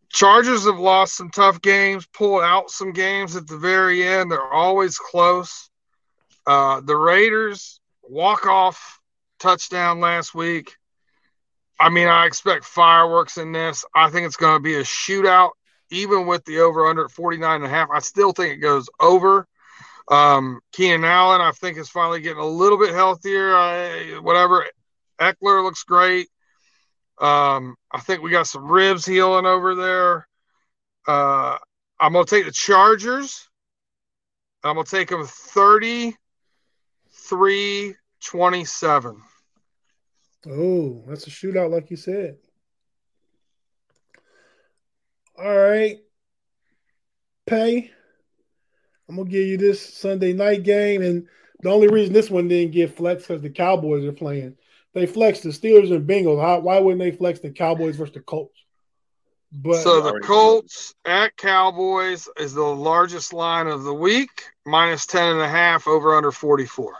Chargers 0.10 0.65
have 0.65 0.79
lost 0.79 1.15
some 1.15 1.29
tough 1.29 1.62
games, 1.62 2.05
pulled 2.07 2.41
out 2.41 2.69
some 2.69 2.91
games 2.91 3.36
at 3.36 3.47
the 3.47 3.57
very 3.57 4.03
end. 4.03 4.31
They're 4.31 4.53
always 4.53 4.97
close. 4.97 5.69
Uh, 6.45 6.81
the 6.81 6.95
Raiders 6.95 7.79
walk 8.03 8.45
off 8.45 8.99
touchdown 9.39 9.99
last 9.99 10.36
week. 10.36 10.75
I 11.79 11.89
mean, 11.89 12.07
I 12.07 12.25
expect 12.25 12.65
fireworks 12.65 13.38
in 13.38 13.51
this. 13.51 13.86
I 13.95 14.10
think 14.10 14.25
it's 14.25 14.36
going 14.36 14.57
to 14.57 14.63
be 14.63 14.75
a 14.75 14.84
shootout 14.84 15.51
even 15.91 16.25
with 16.25 16.43
the 16.45 16.60
over 16.60 16.88
under 16.88 17.06
at 17.06 17.12
49 17.12 17.56
and 17.56 17.65
a 17.65 17.69
half, 17.69 17.89
I 17.91 17.99
still 17.99 18.32
think 18.32 18.54
it 18.54 18.58
goes 18.58 18.89
over. 18.99 19.47
Um, 20.08 20.62
Keenan 20.71 21.06
Allen, 21.06 21.41
I 21.41 21.51
think, 21.51 21.77
is 21.77 21.89
finally 21.89 22.21
getting 22.21 22.41
a 22.41 22.45
little 22.45 22.77
bit 22.77 22.93
healthier. 22.93 24.21
Whatever. 24.21 24.65
Ekeler 25.19 25.63
looks 25.63 25.84
great. 25.84 26.30
Um, 27.19 27.75
I 27.91 27.99
think 27.99 28.23
we 28.23 28.32
got 28.32 28.47
some 28.47 28.71
ribs 28.71 29.06
healing 29.06 29.45
over 29.45 29.75
there. 29.75 30.27
Uh, 31.08 31.58
I'm 31.99 32.13
gonna 32.13 32.25
take 32.25 32.45
the 32.45 32.51
Chargers. 32.51 33.47
I'm 34.63 34.75
gonna 34.75 34.86
take 34.86 35.10
them 35.10 35.27
33 35.27 37.95
27. 38.23 39.21
Oh, 40.47 41.04
that's 41.08 41.27
a 41.27 41.30
shootout, 41.30 41.69
like 41.69 41.91
you 41.91 41.97
said. 41.97 42.38
All 45.41 45.58
right. 45.58 45.99
Pay. 47.47 47.91
I'm 49.10 49.15
gonna 49.15 49.30
give 49.30 49.47
you 49.47 49.58
this 49.58 49.82
Sunday 49.82 50.34
night 50.34 50.63
game, 50.63 51.01
and 51.01 51.27
the 51.62 51.69
only 51.69 51.88
reason 51.88 52.13
this 52.13 52.30
one 52.30 52.47
didn't 52.47 52.73
get 52.73 52.95
flexed 52.95 53.27
because 53.27 53.41
the 53.41 53.49
Cowboys 53.49 54.06
are 54.06 54.13
playing. 54.13 54.56
They 54.93 55.08
flexed 55.08 55.43
the 55.43 55.49
Steelers 55.49 55.93
and 55.93 56.08
Bengals. 56.08 56.41
How, 56.41 56.60
why 56.60 56.80
wouldn't 56.80 56.99
they 56.99 57.12
flex 57.12 57.39
the 57.39 57.49
Cowboys 57.49 57.95
versus 57.95 58.13
the 58.13 58.19
Colts? 58.19 58.58
But 59.51 59.82
so 59.82 60.01
the 60.01 60.19
Colts 60.23 60.93
at 61.06 61.36
Cowboys 61.38 62.30
is 62.38 62.54
the 62.54 62.62
largest 62.62 63.34
line 63.34 63.67
of 63.67 63.84
the 63.84 63.93
week, 63.93 64.30
minus 64.65 65.06
10 65.06 65.34
and 65.34 65.41
a 65.41 65.47
half 65.47 65.88
over 65.88 66.15
under 66.15 66.32
44. 66.32 66.95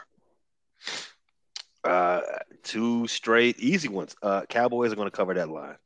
Uh, 1.84 2.20
two 2.62 3.06
straight 3.06 3.58
easy 3.58 3.88
ones. 3.88 4.14
Uh, 4.22 4.42
Cowboys 4.48 4.92
are 4.92 4.96
going 4.96 5.10
to 5.10 5.16
cover 5.16 5.34
that 5.34 5.48
line. 5.48 5.76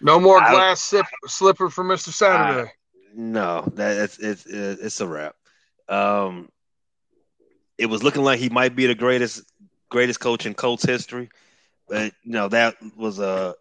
No 0.00 0.20
more 0.20 0.38
glass 0.38 0.82
sip, 0.82 1.06
slipper 1.26 1.70
for 1.70 1.84
Mr. 1.84 2.10
Saturday. 2.10 2.68
I, 2.68 2.72
no, 3.14 3.64
that 3.74 3.96
it's 3.96 4.18
it's 4.18 4.46
it's 4.46 5.00
a 5.00 5.06
wrap. 5.06 5.36
Um, 5.88 6.48
it 7.78 7.86
was 7.86 8.02
looking 8.02 8.22
like 8.22 8.38
he 8.38 8.48
might 8.48 8.74
be 8.74 8.86
the 8.86 8.94
greatest 8.94 9.42
greatest 9.88 10.20
coach 10.20 10.46
in 10.46 10.54
Colts 10.54 10.84
history, 10.84 11.30
but 11.88 12.12
you 12.22 12.32
know 12.32 12.48
that 12.48 12.76
was 12.96 13.18
a 13.18 13.54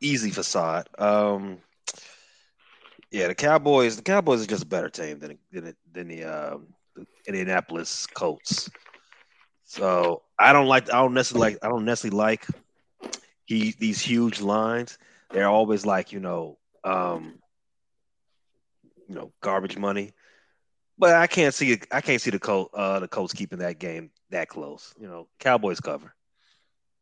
easy 0.00 0.30
facade. 0.30 0.88
Um, 0.98 1.58
yeah, 3.10 3.28
the 3.28 3.34
Cowboys. 3.34 3.96
The 3.96 4.02
Cowboys 4.02 4.42
are 4.42 4.46
just 4.46 4.64
a 4.64 4.66
better 4.66 4.88
team 4.88 5.18
than 5.18 5.38
than, 5.52 5.74
than 5.92 6.08
the, 6.08 6.24
um, 6.24 6.66
the 6.94 7.06
Indianapolis 7.26 8.06
Colts. 8.08 8.70
So 9.64 10.22
I 10.38 10.52
don't 10.52 10.66
like. 10.66 10.90
I 10.90 11.02
don't 11.02 11.14
necessarily 11.14 11.52
like. 11.52 11.64
I 11.64 11.68
don't 11.68 11.84
necessarily 11.84 12.16
like 12.16 12.46
he 13.44 13.74
these 13.78 14.00
huge 14.00 14.40
lines. 14.40 14.98
They're 15.34 15.48
always 15.48 15.84
like 15.84 16.12
you 16.12 16.20
know, 16.20 16.58
um, 16.84 17.40
you 19.08 19.16
know, 19.16 19.32
garbage 19.42 19.76
money. 19.76 20.12
But 20.96 21.14
I 21.14 21.26
can't 21.26 21.52
see. 21.52 21.76
I 21.90 22.00
can't 22.00 22.20
see 22.20 22.30
the 22.30 22.38
Col- 22.38 22.70
uh, 22.72 23.00
the 23.00 23.08
Colts 23.08 23.34
keeping 23.34 23.58
that 23.58 23.80
game 23.80 24.10
that 24.30 24.48
close. 24.48 24.94
You 24.96 25.08
know, 25.08 25.26
Cowboys 25.40 25.80
cover. 25.80 26.14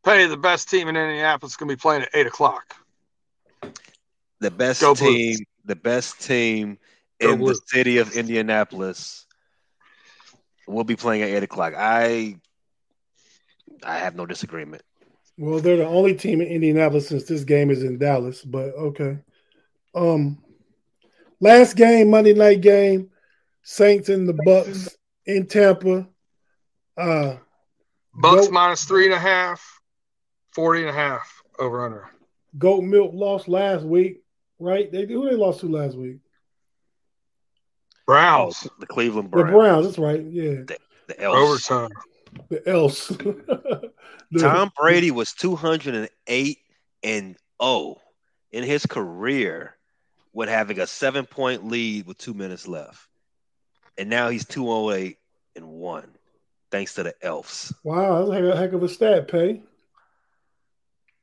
Pay 0.03 0.27
the 0.29 0.38
best 0.38 0.71
team 0.71 0.88
in 0.88 0.97
Indianapolis 0.97 1.53
is 1.53 1.57
going 1.59 1.68
to 1.68 1.77
be 1.77 1.79
playing 1.79 2.03
at 2.03 2.09
eight 2.14 2.27
o'clock. 2.27 2.75
The 4.40 4.51
best 4.51 4.81
Go 4.81 4.95
team, 4.95 5.37
Blue. 5.37 5.45
the 5.66 5.77
best 5.77 6.23
team 6.23 6.79
Go 7.21 7.33
in 7.33 7.38
Blue. 7.38 7.53
the 7.53 7.61
city 7.66 7.99
of 7.99 8.16
Indianapolis 8.16 9.27
will 10.66 10.85
be 10.85 10.97
playing 10.97 11.21
at 11.23 11.29
eight 11.29 11.42
o'clock. 11.42 11.75
I, 11.77 12.37
I 13.85 13.99
have 13.99 14.16
no 14.16 14.25
disagreement. 14.25 14.83
Well, 15.38 15.61
they're 15.61 15.79
the 15.79 15.87
only 15.87 16.14
team 16.14 16.40
in 16.40 16.49
Indianapolis 16.49 17.09
since 17.09 17.25
this 17.25 17.45
game 17.45 17.71
is 17.71 17.83
in 17.83 17.99
Dallas. 17.99 18.42
But 18.42 18.75
okay. 18.75 19.18
Um, 19.95 20.42
last 21.40 21.77
game, 21.77 22.11
Monday 22.11 22.35
night 22.35 22.61
game, 22.61 23.11
Saints 23.62 24.09
and 24.09 24.29
the 24.29 24.38
Bucks 24.45 24.97
in 25.27 25.47
Tampa. 25.47 26.09
Uh, 26.97 27.37
Bucks 28.14 28.47
goat, 28.47 28.53
minus 28.53 28.85
three 28.85 29.07
and 29.07 29.14
a 29.14 29.18
half, 29.18 29.81
40 30.53 30.83
and 30.83 30.90
a 30.90 30.92
half 30.92 31.42
over 31.59 31.85
under. 31.85 32.11
Goat 32.59 32.83
Milk 32.83 33.12
lost 33.14 33.49
last 33.49 33.85
week, 33.85 34.23
right? 34.59 34.90
They 34.92 35.07
who 35.07 35.29
they 35.29 35.37
lost 35.37 35.61
to 35.61 35.66
last 35.68 35.97
week? 35.97 36.18
Browns. 38.07 38.66
Oh, 38.66 38.75
the 38.79 38.87
Cleveland 38.87 39.31
Browns. 39.31 39.47
The 39.47 39.53
Browns, 39.53 39.87
that's 39.87 39.99
right. 39.99 40.23
Yeah. 40.23 40.64
The, 40.66 40.79
the 41.09 41.21
Elves. 41.21 41.71
Overtime. 41.71 41.90
The 42.53 42.69
Elves. 42.69 43.11
Tom 44.38 44.71
Brady 44.79 45.11
was 45.11 45.33
208 45.33 46.59
and 47.03 47.37
0 47.62 48.01
in 48.51 48.62
his 48.62 48.85
career 48.85 49.75
with 50.35 50.51
having 50.51 50.79
a 50.79 50.87
seven 50.87 51.25
point 51.25 51.67
lead 51.67 52.07
with 52.07 52.19
two 52.19 52.35
minutes 52.35 52.69
left. 52.69 53.09
And 53.97 54.11
now 54.11 54.29
he's 54.29 54.45
208 54.45 55.17
and 55.57 55.67
1 55.67 56.09
thanks 56.71 56.95
to 56.95 57.03
the 57.05 57.15
elves. 57.23 57.73
Wow, 57.85 58.27
that's 58.27 58.45
a 58.45 58.57
heck 58.57 58.73
of 58.73 58.83
a 58.83 58.88
stat, 58.88 59.29
Pay. 59.29 59.62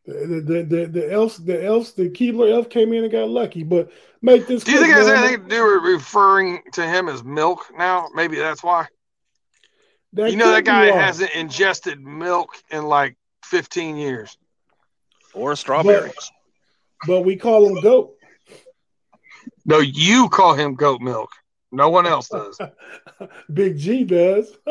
The 0.05 0.41
the 0.41 0.63
the, 0.63 0.85
the 0.87 1.11
elves 1.11 1.37
the 1.37 1.63
elves 1.63 1.93
the 1.93 2.09
Keebler 2.09 2.51
elf 2.51 2.69
came 2.69 2.93
in 2.93 3.03
and 3.03 3.11
got 3.11 3.29
lucky, 3.29 3.61
but 3.61 3.91
make 4.23 4.47
this. 4.47 4.63
Do 4.63 4.71
you 4.71 4.79
think 4.79 4.91
it 4.91 4.97
has 4.97 5.07
anything 5.07 5.43
to 5.43 5.49
do 5.49 5.63
with 5.63 5.83
referring 5.83 6.63
to 6.73 6.87
him 6.87 7.07
as 7.09 7.23
milk 7.23 7.71
now? 7.77 8.07
Maybe 8.15 8.37
that's 8.37 8.63
why. 8.63 8.87
That 10.13 10.31
you 10.31 10.37
know 10.37 10.51
that 10.51 10.65
guy 10.65 10.85
hasn't 10.85 11.31
ingested 11.31 12.01
milk 12.01 12.49
in 12.71 12.85
like 12.85 13.15
15 13.45 13.95
years. 13.97 14.37
Or 15.33 15.55
strawberries. 15.55 16.13
But, 17.05 17.07
but 17.07 17.21
we 17.21 17.35
call 17.35 17.67
him 17.67 17.81
goat. 17.81 18.15
No, 19.65 19.79
you 19.79 20.29
call 20.29 20.55
him 20.55 20.73
goat 20.73 21.01
milk. 21.01 21.29
No 21.71 21.89
one 21.89 22.07
else 22.07 22.29
does. 22.29 22.59
Big 23.53 23.77
G 23.77 24.03
does. 24.03 24.51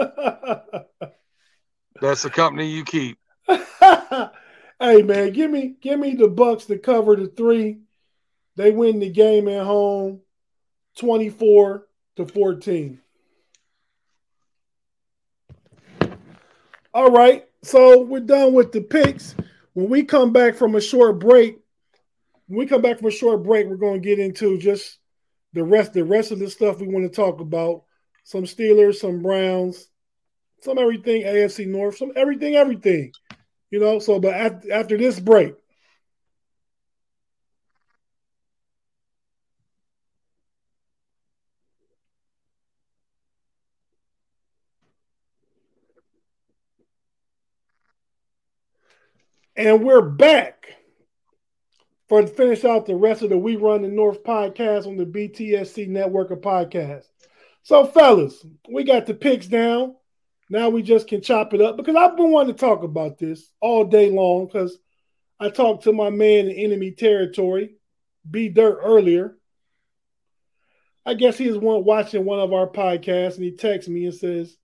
That's 2.01 2.23
the 2.23 2.31
company 2.31 2.67
you 2.67 2.85
keep. 2.85 3.19
hey 3.47 5.03
man, 5.03 5.33
give 5.33 5.51
me 5.51 5.77
give 5.81 5.99
me 6.01 6.15
the 6.15 6.29
Bucks 6.29 6.67
to 6.67 6.79
cover 6.79 7.17
the 7.17 7.29
three. 7.29 7.79
They 8.57 8.73
win 8.73 8.99
the 8.99 9.11
game 9.11 9.47
at 9.49 9.65
home 9.65 10.21
24 10.99 11.87
to 12.17 12.27
14. 12.27 13.01
All 16.99 17.13
right. 17.13 17.45
So 17.63 18.03
we're 18.03 18.19
done 18.19 18.55
with 18.55 18.73
the 18.73 18.81
picks. 18.81 19.37
When 19.75 19.89
we 19.89 20.03
come 20.03 20.33
back 20.33 20.57
from 20.57 20.75
a 20.75 20.81
short 20.81 21.21
break, 21.21 21.61
when 22.49 22.59
we 22.59 22.67
come 22.67 22.83
back 22.83 22.99
from 22.99 23.07
a 23.07 23.13
short 23.13 23.45
break, 23.45 23.69
we're 23.69 23.77
going 23.77 24.03
to 24.03 24.05
get 24.05 24.19
into 24.19 24.59
just 24.59 24.99
the 25.53 25.63
rest 25.63 25.93
the 25.93 26.03
rest 26.03 26.33
of 26.33 26.41
the 26.41 26.51
stuff 26.51 26.81
we 26.81 26.89
want 26.89 27.05
to 27.05 27.15
talk 27.15 27.39
about. 27.39 27.85
Some 28.25 28.43
Steelers, 28.43 28.97
some 28.97 29.23
Browns, 29.23 29.87
some 30.63 30.77
everything 30.77 31.23
AFC 31.23 31.69
North, 31.69 31.99
some 31.99 32.11
everything, 32.17 32.57
everything. 32.57 33.13
You 33.71 33.79
know, 33.79 34.01
so 34.01 34.19
but 34.19 34.35
after, 34.35 34.73
after 34.73 34.99
this 34.99 35.21
break, 35.21 35.55
And 49.59 49.83
we're 49.83 50.03
back 50.03 50.69
for 52.09 52.23
to 52.23 52.29
finish 52.29 52.65
out 52.65 52.87
the 52.87 52.95
rest 52.95 53.23
of 53.23 53.31
the 53.31 53.37
We 53.37 53.57
Run 53.57 53.83
the 53.83 53.89
North 53.89 54.23
podcast 54.23 54.87
on 54.87 54.97
the 54.97 55.05
BTSC 55.05 55.89
network 55.89 56.31
of 56.31 56.43
podcasts. 56.43 57.09
So, 57.65 57.85
fellas, 57.85 58.47
we 58.71 58.85
got 58.85 59.07
the 59.07 59.15
picks 59.15 59.49
down. 59.49 59.97
Now 60.49 60.69
we 60.69 60.83
just 60.83 61.09
can 61.09 61.23
chop 61.23 61.55
it 61.55 61.61
up 61.61 61.77
because 61.77 61.97
I've 61.97 62.17
been 62.17 62.31
wanting 62.31 62.55
to 62.55 62.61
talk 62.61 62.85
about 62.85 63.19
this 63.19 63.51
all 63.61 63.85
day 63.85 64.13
long 64.13 64.47
because 64.47 64.79
I 65.41 65.49
talked 65.49 65.83
to 65.85 65.93
my 65.93 66.11
man 66.11 66.47
in 66.47 66.57
enemy 66.57 66.93
territory, 66.93 67.75
B 68.31 68.51
Dirt, 68.51 68.79
earlier. 68.81 69.37
I 71.05 71.15
guess 71.15 71.37
he 71.37 71.49
was 71.49 71.59
one 71.59 71.85
watching 71.85 72.25
one 72.25 72.39
of 72.39 72.53
our 72.53 72.69
podcasts 72.69 73.35
and 73.35 73.45
he 73.45 73.57
texts 73.57 73.89
me 73.89 74.05
and 74.05 74.15
says, 74.15 74.57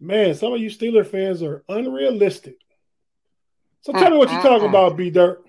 Man, 0.00 0.34
some 0.34 0.54
of 0.54 0.60
you 0.60 0.70
Steeler 0.70 1.06
fans 1.06 1.42
are 1.42 1.62
unrealistic. 1.68 2.56
So 3.84 3.92
tell 3.92 4.10
me 4.10 4.16
what 4.16 4.32
you're 4.32 4.40
talking 4.40 4.68
about, 4.70 4.96
B 4.96 5.10
Dirt. 5.10 5.44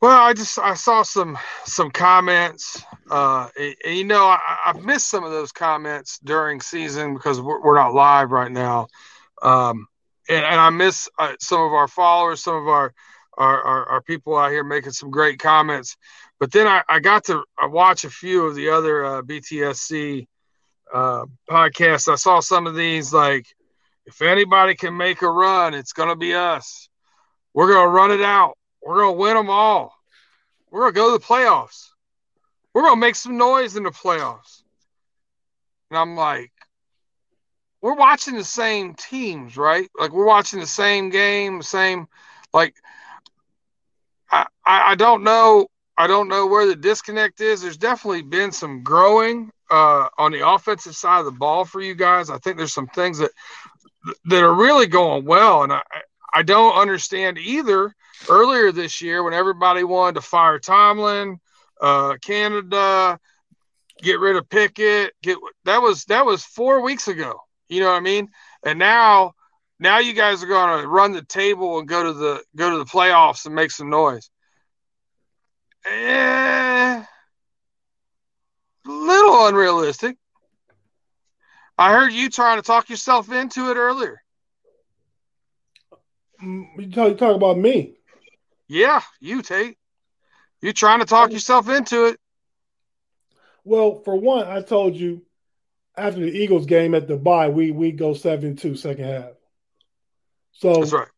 Well, 0.00 0.18
I 0.18 0.32
just 0.32 0.58
I 0.58 0.72
saw 0.72 1.02
some 1.02 1.36
some 1.64 1.90
comments. 1.90 2.82
Uh, 3.10 3.50
and, 3.60 3.76
and 3.84 3.94
you 3.98 4.04
know, 4.04 4.24
I, 4.24 4.38
have 4.64 4.82
missed 4.82 5.10
some 5.10 5.22
of 5.22 5.32
those 5.32 5.52
comments 5.52 6.18
during 6.24 6.62
season 6.62 7.12
because 7.12 7.42
we're, 7.42 7.60
we're 7.60 7.74
not 7.74 7.92
live 7.92 8.30
right 8.30 8.50
now, 8.50 8.86
um, 9.42 9.86
and, 10.30 10.42
and 10.46 10.58
I 10.58 10.70
miss 10.70 11.10
uh, 11.18 11.34
some 11.40 11.60
of 11.60 11.74
our 11.74 11.88
followers, 11.88 12.42
some 12.42 12.56
of 12.56 12.68
our, 12.68 12.94
our 13.36 13.62
our, 13.62 13.88
our 13.90 14.00
people 14.00 14.38
out 14.38 14.50
here 14.50 14.64
making 14.64 14.92
some 14.92 15.10
great 15.10 15.38
comments. 15.38 15.98
But 16.40 16.52
then 16.52 16.66
I, 16.66 16.82
I 16.88 17.00
got 17.00 17.24
to 17.24 17.44
watch 17.64 18.04
a 18.04 18.10
few 18.10 18.46
of 18.46 18.54
the 18.54 18.70
other 18.70 19.04
uh, 19.04 19.22
BTSC 19.22 20.26
uh, 20.92 21.26
podcasts. 21.50 22.10
I 22.10 22.14
saw 22.14 22.40
some 22.40 22.66
of 22.66 22.74
these 22.74 23.12
like, 23.12 23.46
if 24.06 24.22
anybody 24.22 24.74
can 24.74 24.96
make 24.96 25.22
a 25.22 25.30
run, 25.30 25.74
it's 25.74 25.92
going 25.92 26.08
to 26.08 26.16
be 26.16 26.34
us. 26.34 26.88
We're 27.54 27.72
going 27.72 27.86
to 27.86 27.90
run 27.90 28.10
it 28.10 28.22
out 28.22 28.56
we're 28.82 28.98
gonna 28.98 29.12
win 29.12 29.36
them 29.36 29.50
all. 29.50 29.94
We're 30.70 30.80
gonna 30.80 30.92
go 30.92 31.12
to 31.12 31.18
the 31.18 31.24
playoffs. 31.24 31.90
We're 32.74 32.82
gonna 32.82 32.96
make 32.96 33.14
some 33.14 33.36
noise 33.36 33.76
in 33.76 33.84
the 33.84 33.90
playoffs. 33.90 34.62
And 35.90 35.98
I'm 35.98 36.16
like, 36.16 36.50
we're 37.80 37.94
watching 37.94 38.34
the 38.34 38.44
same 38.44 38.94
teams, 38.94 39.56
right? 39.56 39.88
Like 39.98 40.12
we're 40.12 40.26
watching 40.26 40.60
the 40.60 40.66
same 40.66 41.10
game, 41.10 41.62
same 41.62 42.06
Like, 42.52 42.74
I, 44.30 44.46
I 44.64 44.94
don't 44.94 45.22
know. 45.22 45.66
I 45.98 46.06
don't 46.06 46.28
know 46.28 46.46
where 46.46 46.66
the 46.66 46.74
disconnect 46.74 47.40
is. 47.40 47.60
There's 47.60 47.76
definitely 47.76 48.22
been 48.22 48.50
some 48.50 48.82
growing 48.82 49.50
uh, 49.70 50.08
on 50.16 50.32
the 50.32 50.48
offensive 50.48 50.96
side 50.96 51.20
of 51.20 51.26
the 51.26 51.32
ball 51.32 51.64
for 51.66 51.82
you 51.82 51.94
guys. 51.94 52.30
I 52.30 52.38
think 52.38 52.56
there's 52.56 52.72
some 52.72 52.86
things 52.88 53.18
that 53.18 53.30
that 54.26 54.42
are 54.42 54.54
really 54.54 54.86
going 54.86 55.24
well, 55.24 55.62
and 55.62 55.72
I 55.72 55.82
I 56.32 56.42
don't 56.42 56.74
understand 56.74 57.38
either. 57.38 57.94
Earlier 58.28 58.70
this 58.70 59.00
year, 59.00 59.24
when 59.24 59.34
everybody 59.34 59.82
wanted 59.82 60.14
to 60.14 60.20
fire 60.20 60.60
Tomlin, 60.60 61.40
uh, 61.80 62.16
Canada, 62.22 63.18
get 64.00 64.20
rid 64.20 64.36
of 64.36 64.48
Pickett, 64.48 65.12
get 65.22 65.38
that 65.64 65.82
was 65.82 66.04
that 66.04 66.24
was 66.24 66.44
four 66.44 66.82
weeks 66.82 67.08
ago. 67.08 67.40
You 67.68 67.80
know 67.80 67.90
what 67.90 67.96
I 67.96 68.00
mean? 68.00 68.28
And 68.64 68.78
now 68.78 69.32
now 69.80 69.98
you 69.98 70.12
guys 70.12 70.42
are 70.42 70.46
going 70.46 70.82
to 70.82 70.88
run 70.88 71.12
the 71.12 71.24
table 71.24 71.78
and 71.80 71.88
go 71.88 72.04
to 72.04 72.12
the 72.12 72.44
go 72.54 72.70
to 72.70 72.78
the 72.78 72.84
playoffs 72.84 73.46
and 73.46 73.54
make 73.54 73.72
some 73.72 73.90
noise. 73.90 74.30
Eh, 75.84 77.04
little 78.86 79.46
unrealistic. 79.48 80.16
I 81.82 81.90
heard 81.90 82.12
you 82.12 82.30
trying 82.30 82.58
to 82.58 82.62
talk 82.62 82.90
yourself 82.90 83.32
into 83.32 83.68
it 83.72 83.76
earlier. 83.76 84.22
You 86.40 86.90
talk, 86.92 87.08
you 87.08 87.14
talk 87.16 87.34
about 87.34 87.58
me. 87.58 87.94
Yeah, 88.68 89.00
you 89.20 89.42
Tate. 89.42 89.76
You're 90.60 90.74
trying 90.74 91.00
to 91.00 91.06
talk 91.06 91.30
oh. 91.30 91.32
yourself 91.32 91.68
into 91.68 92.04
it. 92.04 92.20
Well, 93.64 94.00
for 94.04 94.14
one, 94.14 94.46
I 94.46 94.62
told 94.62 94.94
you 94.94 95.22
after 95.96 96.20
the 96.20 96.30
Eagles 96.30 96.66
game 96.66 96.94
at 96.94 97.08
the 97.08 97.16
bye, 97.16 97.48
we 97.48 97.72
we 97.72 97.90
go 97.90 98.12
7-2 98.12 98.78
second 98.78 99.04
half. 99.04 99.32
So 100.52 100.74
that's 100.74 100.92
right. 100.92 101.08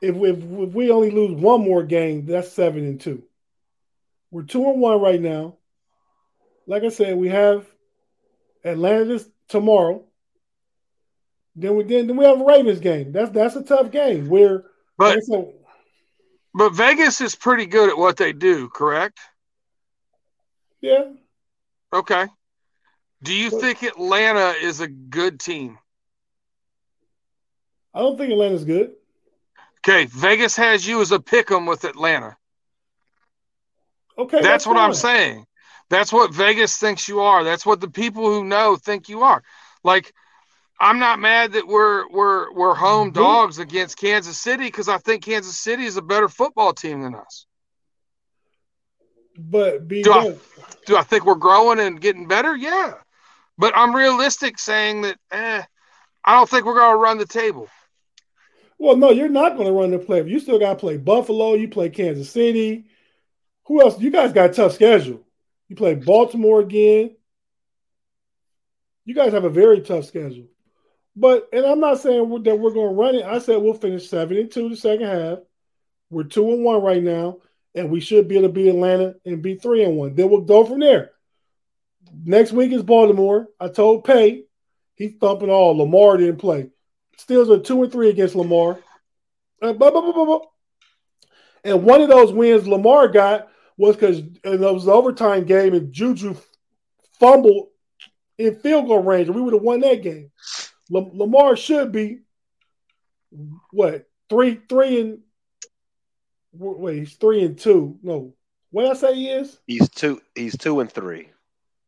If, 0.00 0.16
if, 0.16 0.38
if 0.38 0.72
we 0.72 0.90
only 0.90 1.10
lose 1.10 1.38
one 1.38 1.60
more 1.60 1.82
game, 1.82 2.24
that's 2.24 2.50
seven 2.50 2.86
and 2.86 2.98
two. 2.98 3.24
We're 4.30 4.44
two 4.44 4.70
and 4.70 4.80
one 4.80 5.02
right 5.02 5.20
now. 5.20 5.58
Like 6.66 6.82
I 6.82 6.88
said, 6.88 7.18
we 7.18 7.28
have 7.28 7.66
Atlanta 8.64 9.04
this 9.04 9.28
tomorrow. 9.50 10.04
Then 11.56 11.76
we 11.76 11.84
then, 11.84 12.06
then 12.06 12.16
we 12.16 12.24
have 12.24 12.40
a 12.40 12.44
Ravens 12.44 12.80
game. 12.80 13.12
That's 13.12 13.30
that's 13.30 13.56
a 13.56 13.62
tough 13.62 13.90
game. 13.90 14.28
Where 14.28 14.64
but 14.96 15.18
a, 15.18 15.52
but 16.54 16.70
Vegas 16.70 17.20
is 17.20 17.34
pretty 17.34 17.66
good 17.66 17.90
at 17.90 17.98
what 17.98 18.16
they 18.16 18.32
do, 18.32 18.68
correct? 18.68 19.18
Yeah. 20.80 21.12
Okay. 21.92 22.26
Do 23.22 23.34
you 23.34 23.50
but, 23.50 23.60
think 23.60 23.82
Atlanta 23.82 24.54
is 24.62 24.80
a 24.80 24.88
good 24.88 25.40
team? 25.40 25.78
I 27.92 28.00
don't 28.00 28.16
think 28.16 28.32
Atlanta's 28.32 28.64
good. 28.64 28.92
Okay, 29.80 30.06
Vegas 30.06 30.56
has 30.56 30.86
you 30.86 31.00
as 31.00 31.10
a 31.10 31.20
pick 31.20 31.50
'em 31.50 31.66
with 31.66 31.84
Atlanta. 31.84 32.36
Okay, 34.16 34.36
that's, 34.36 34.46
that's 34.46 34.66
what 34.66 34.76
fine. 34.76 34.84
I'm 34.84 34.94
saying. 34.94 35.46
That's 35.90 36.12
what 36.12 36.32
Vegas 36.32 36.76
thinks 36.76 37.08
you 37.08 37.20
are. 37.20 37.42
That's 37.44 37.66
what 37.66 37.80
the 37.80 37.90
people 37.90 38.24
who 38.24 38.44
know 38.44 38.76
think 38.76 39.08
you 39.08 39.22
are. 39.22 39.42
Like, 39.82 40.14
I'm 40.80 40.98
not 40.98 41.18
mad 41.18 41.52
that 41.52 41.66
we're 41.66 42.08
we're 42.08 42.52
we're 42.54 42.74
home 42.74 43.10
dogs 43.10 43.58
against 43.58 43.98
Kansas 43.98 44.38
City 44.38 44.64
because 44.64 44.88
I 44.88 44.96
think 44.98 45.24
Kansas 45.24 45.58
City 45.58 45.84
is 45.84 45.98
a 45.98 46.02
better 46.02 46.28
football 46.28 46.72
team 46.72 47.02
than 47.02 47.14
us. 47.14 47.44
But 49.36 49.88
do 49.88 50.12
I, 50.12 50.36
do 50.86 50.96
I 50.96 51.02
think 51.02 51.24
we're 51.24 51.34
growing 51.34 51.80
and 51.80 52.00
getting 52.00 52.28
better? 52.28 52.56
Yeah, 52.56 52.94
but 53.58 53.76
I'm 53.76 53.94
realistic 53.94 54.58
saying 54.58 55.02
that 55.02 55.18
eh, 55.32 55.62
I 56.24 56.34
don't 56.34 56.48
think 56.48 56.64
we're 56.64 56.78
going 56.78 56.94
to 56.94 57.02
run 57.02 57.18
the 57.18 57.26
table. 57.26 57.68
Well, 58.78 58.96
no, 58.96 59.10
you're 59.10 59.28
not 59.28 59.56
going 59.56 59.66
to 59.66 59.72
run 59.72 59.90
the 59.90 59.98
play. 59.98 60.22
You 60.26 60.40
still 60.40 60.58
got 60.58 60.74
to 60.74 60.78
play 60.78 60.96
Buffalo. 60.96 61.54
You 61.54 61.68
play 61.68 61.90
Kansas 61.90 62.30
City. 62.30 62.86
Who 63.66 63.82
else? 63.82 64.00
You 64.00 64.10
guys 64.10 64.32
got 64.32 64.50
a 64.50 64.52
tough 64.52 64.72
schedule. 64.72 65.20
You 65.70 65.76
play 65.76 65.94
Baltimore 65.94 66.60
again. 66.60 67.14
You 69.04 69.14
guys 69.14 69.32
have 69.32 69.44
a 69.44 69.50
very 69.50 69.80
tough 69.80 70.04
schedule. 70.04 70.48
But 71.14 71.48
and 71.52 71.64
I'm 71.64 71.78
not 71.78 72.00
saying 72.00 72.28
that 72.42 72.58
we're 72.58 72.72
going 72.72 72.88
to 72.88 72.94
run 72.94 73.14
it. 73.14 73.24
I 73.24 73.38
said 73.38 73.62
we'll 73.62 73.74
finish 73.74 74.08
seven 74.08 74.36
and 74.36 74.50
two 74.50 74.68
the 74.68 74.76
second 74.76 75.06
half. 75.06 75.38
We're 76.10 76.24
two 76.24 76.50
and 76.50 76.64
one 76.64 76.82
right 76.82 77.02
now, 77.02 77.38
and 77.72 77.88
we 77.88 78.00
should 78.00 78.26
be 78.26 78.36
able 78.36 78.48
to 78.48 78.52
beat 78.52 78.68
Atlanta 78.68 79.14
and 79.24 79.42
be 79.42 79.54
three 79.54 79.84
and 79.84 79.96
one. 79.96 80.16
Then 80.16 80.28
we'll 80.28 80.40
go 80.40 80.64
from 80.64 80.80
there. 80.80 81.12
Next 82.24 82.50
week 82.50 82.72
is 82.72 82.82
Baltimore. 82.82 83.46
I 83.60 83.68
told 83.68 84.04
Pay 84.04 84.42
he's 84.96 85.14
thumping 85.20 85.50
all. 85.50 85.78
Lamar 85.78 86.16
didn't 86.16 86.38
play. 86.38 86.68
Steelers 87.16 87.48
are 87.48 87.62
two 87.62 87.84
and 87.84 87.92
three 87.92 88.10
against 88.10 88.34
Lamar. 88.34 88.80
Uh, 89.62 89.72
blah, 89.72 89.92
blah, 89.92 90.00
blah, 90.00 90.40
and 91.62 91.84
one 91.84 92.00
of 92.00 92.08
those 92.08 92.32
wins 92.32 92.66
Lamar 92.66 93.08
got 93.08 93.49
was 93.80 93.96
because 93.96 94.18
it 94.18 94.60
was 94.60 94.84
an 94.84 94.92
overtime 94.92 95.44
game 95.44 95.72
and 95.72 95.90
Juju 95.90 96.36
fumbled 97.18 97.68
in 98.36 98.56
field 98.56 98.86
goal 98.86 99.02
range, 99.02 99.28
and 99.28 99.34
we 99.34 99.40
would 99.40 99.54
have 99.54 99.62
won 99.62 99.80
that 99.80 100.02
game. 100.02 100.30
Lamar 100.90 101.56
should 101.56 101.90
be 101.90 102.18
what 103.70 104.06
three, 104.28 104.60
three 104.68 105.00
and 105.00 105.20
wait, 106.52 106.98
he's 106.98 107.14
three 107.14 107.42
and 107.42 107.58
two. 107.58 107.98
No, 108.02 108.34
what 108.70 108.84
I 108.84 108.92
say 108.92 109.14
he 109.14 109.30
is? 109.30 109.58
He's 109.66 109.88
two. 109.88 110.20
He's 110.34 110.58
two 110.58 110.80
and 110.80 110.92
three. 110.92 111.30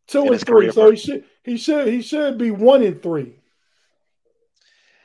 Two 0.07 0.25
and 0.25 0.41
three. 0.41 0.71
So 0.73 0.91
he 0.91 0.97
should 0.97 1.25
he 1.45 1.57
should 1.59 1.89
he 1.89 2.01
should 2.01 2.39
be 2.39 2.51
one 2.51 2.83
and 2.83 3.03
three. 3.03 3.35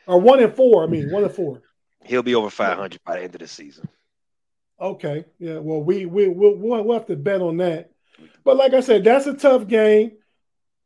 Or 0.06 0.22
one 0.22 0.42
and 0.42 0.56
four. 0.56 0.86
I 0.86 0.88
mean, 0.88 1.12
one 1.12 1.26
and 1.26 1.34
four. 1.34 1.62
He'll 2.06 2.24
be 2.24 2.36
over 2.36 2.50
five 2.50 2.78
hundred 2.78 3.04
by 3.04 3.18
the 3.18 3.24
end 3.24 3.36
of 3.36 3.40
the 3.40 3.48
season. 3.48 3.90
Okay. 4.80 5.25
Yeah. 5.39 5.59
Well, 5.59 5.82
we 5.82 6.05
we 6.05 6.28
we'll, 6.28 6.55
we'll 6.55 6.93
have 6.93 7.07
to 7.07 7.15
bet 7.15 7.41
on 7.41 7.57
that. 7.57 7.91
But 8.43 8.57
like 8.57 8.73
I 8.73 8.80
said, 8.82 9.03
that's 9.03 9.28
a 9.28 9.34
tough 9.34 9.67
game, 9.67 10.13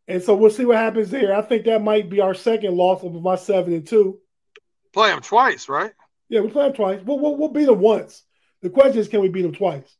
and 0.07 0.21
so 0.21 0.35
we'll 0.35 0.49
see 0.49 0.65
what 0.65 0.77
happens 0.77 1.09
there. 1.09 1.35
I 1.35 1.41
think 1.41 1.65
that 1.65 1.81
might 1.83 2.09
be 2.09 2.19
our 2.19 2.33
second 2.33 2.75
loss 2.75 3.03
of 3.03 3.13
my 3.21 3.35
seven 3.35 3.73
and 3.73 3.87
two. 3.87 4.19
Play 4.93 5.09
them 5.09 5.21
twice, 5.21 5.69
right? 5.69 5.93
Yeah, 6.27 6.41
we 6.41 6.49
play 6.49 6.65
them 6.65 6.73
twice. 6.73 7.01
We'll, 7.03 7.19
we'll, 7.19 7.37
we'll 7.37 7.49
beat 7.49 7.65
them 7.65 7.79
once. 7.79 8.23
The 8.61 8.69
question 8.69 8.99
is, 8.99 9.07
can 9.07 9.21
we 9.21 9.29
beat 9.29 9.43
them 9.43 9.53
twice? 9.53 9.95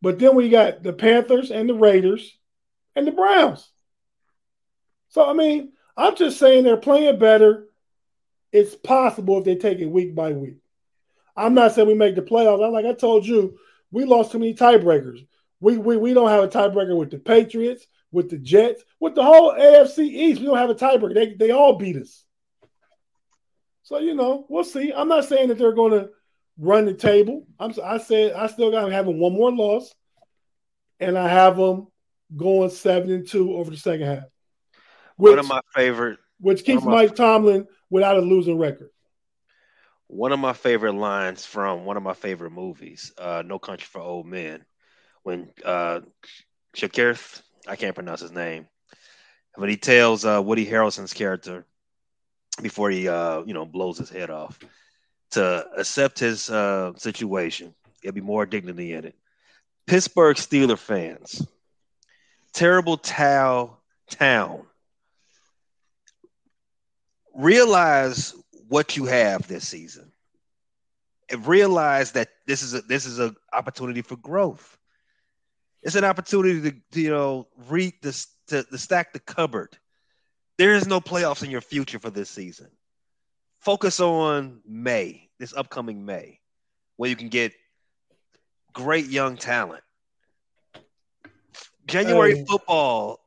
But 0.00 0.18
then 0.18 0.34
we 0.34 0.48
got 0.48 0.82
the 0.82 0.92
Panthers 0.92 1.50
and 1.50 1.68
the 1.68 1.74
Raiders 1.74 2.36
and 2.96 3.06
the 3.06 3.12
Browns. 3.12 3.68
So 5.08 5.28
I 5.28 5.34
mean, 5.34 5.72
I'm 5.96 6.16
just 6.16 6.38
saying 6.38 6.64
they're 6.64 6.76
playing 6.76 7.18
better. 7.18 7.66
It's 8.50 8.74
possible 8.74 9.38
if 9.38 9.44
they 9.44 9.56
take 9.56 9.78
it 9.78 9.86
week 9.86 10.14
by 10.14 10.32
week. 10.32 10.61
I'm 11.36 11.54
not 11.54 11.72
saying 11.72 11.88
we 11.88 11.94
make 11.94 12.14
the 12.14 12.22
playoffs. 12.22 12.64
I'm 12.64 12.72
like 12.72 12.86
I 12.86 12.92
told 12.92 13.26
you, 13.26 13.58
we 13.90 14.04
lost 14.04 14.32
too 14.32 14.38
many 14.38 14.54
tiebreakers. 14.54 15.26
We, 15.60 15.78
we 15.78 15.96
we 15.96 16.12
don't 16.12 16.28
have 16.28 16.44
a 16.44 16.48
tiebreaker 16.48 16.96
with 16.96 17.10
the 17.10 17.18
Patriots, 17.18 17.86
with 18.10 18.30
the 18.30 18.38
Jets, 18.38 18.82
with 19.00 19.14
the 19.14 19.22
whole 19.22 19.52
AFC 19.52 20.00
East. 20.00 20.40
We 20.40 20.46
don't 20.46 20.58
have 20.58 20.70
a 20.70 20.74
tiebreaker. 20.74 21.14
They 21.14 21.34
they 21.34 21.50
all 21.50 21.76
beat 21.76 21.96
us. 21.96 22.24
So 23.82 23.98
you 23.98 24.14
know, 24.14 24.46
we'll 24.48 24.64
see. 24.64 24.92
I'm 24.92 25.08
not 25.08 25.24
saying 25.24 25.48
that 25.48 25.58
they're 25.58 25.72
going 25.72 25.92
to 25.92 26.10
run 26.58 26.86
the 26.86 26.94
table. 26.94 27.46
I'm 27.58 27.74
I 27.82 27.98
said 27.98 28.32
I 28.32 28.46
still 28.46 28.70
got 28.70 28.90
having 28.90 29.18
one 29.18 29.32
more 29.32 29.52
loss, 29.52 29.94
and 31.00 31.18
I 31.18 31.28
have 31.28 31.56
them 31.56 31.88
going 32.36 32.70
seven 32.70 33.10
and 33.10 33.28
two 33.28 33.54
over 33.54 33.70
the 33.70 33.76
second 33.76 34.06
half. 34.06 34.24
Which, 35.16 35.30
one 35.30 35.38
of 35.38 35.48
my 35.48 35.60
favorite, 35.74 36.18
which 36.40 36.64
keeps 36.64 36.84
Mike 36.84 37.10
my, 37.10 37.14
Tomlin 37.14 37.66
without 37.90 38.16
a 38.16 38.20
losing 38.20 38.58
record. 38.58 38.90
One 40.12 40.32
of 40.32 40.38
my 40.38 40.52
favorite 40.52 40.92
lines 40.92 41.46
from 41.46 41.86
one 41.86 41.96
of 41.96 42.02
my 42.02 42.12
favorite 42.12 42.50
movies, 42.50 43.12
uh, 43.16 43.42
No 43.46 43.58
Country 43.58 43.86
for 43.86 44.02
Old 44.02 44.26
Men, 44.26 44.62
when 45.22 45.48
uh, 45.64 46.00
Shakirth, 46.76 47.40
I 47.66 47.76
can't 47.76 47.94
pronounce 47.94 48.20
his 48.20 48.30
name, 48.30 48.66
but 49.56 49.70
he 49.70 49.78
tells 49.78 50.26
uh, 50.26 50.42
Woody 50.44 50.66
Harrelson's 50.66 51.14
character 51.14 51.64
before 52.60 52.90
he, 52.90 53.08
uh, 53.08 53.42
you 53.46 53.54
know, 53.54 53.64
blows 53.64 53.96
his 53.96 54.10
head 54.10 54.28
off 54.28 54.58
to 55.30 55.66
accept 55.78 56.18
his 56.18 56.50
uh, 56.50 56.92
situation. 56.96 57.74
It'll 58.02 58.14
be 58.14 58.20
more 58.20 58.44
dignity 58.44 58.92
in 58.92 59.06
it. 59.06 59.14
Pittsburgh 59.86 60.36
Steeler 60.36 60.78
fans, 60.78 61.46
terrible 62.52 62.98
towel 62.98 63.80
town 64.10 64.66
realize 67.34 68.34
what 68.72 68.96
you 68.96 69.04
have 69.04 69.46
this 69.48 69.68
season 69.68 70.10
and 71.28 71.46
realize 71.46 72.12
that 72.12 72.30
this 72.46 72.62
is 72.62 72.72
a 72.72 72.80
this 72.80 73.04
is 73.04 73.18
an 73.18 73.36
opportunity 73.52 74.00
for 74.00 74.16
growth. 74.16 74.78
It's 75.82 75.94
an 75.94 76.04
opportunity 76.04 76.62
to, 76.62 76.76
to 76.92 77.00
you 77.02 77.10
know 77.10 77.48
read 77.68 77.92
this 78.00 78.28
to, 78.46 78.62
to 78.62 78.78
stack 78.78 79.12
the 79.12 79.18
cupboard. 79.18 79.76
There 80.56 80.72
is 80.72 80.86
no 80.86 81.02
playoffs 81.02 81.44
in 81.44 81.50
your 81.50 81.60
future 81.60 81.98
for 81.98 82.08
this 82.08 82.30
season. 82.30 82.70
Focus 83.58 84.00
on 84.00 84.62
May, 84.66 85.28
this 85.38 85.52
upcoming 85.52 86.06
May, 86.06 86.40
where 86.96 87.10
you 87.10 87.16
can 87.16 87.28
get 87.28 87.52
great 88.72 89.08
young 89.08 89.36
talent. 89.36 89.84
January 91.86 92.42
football, 92.46 93.20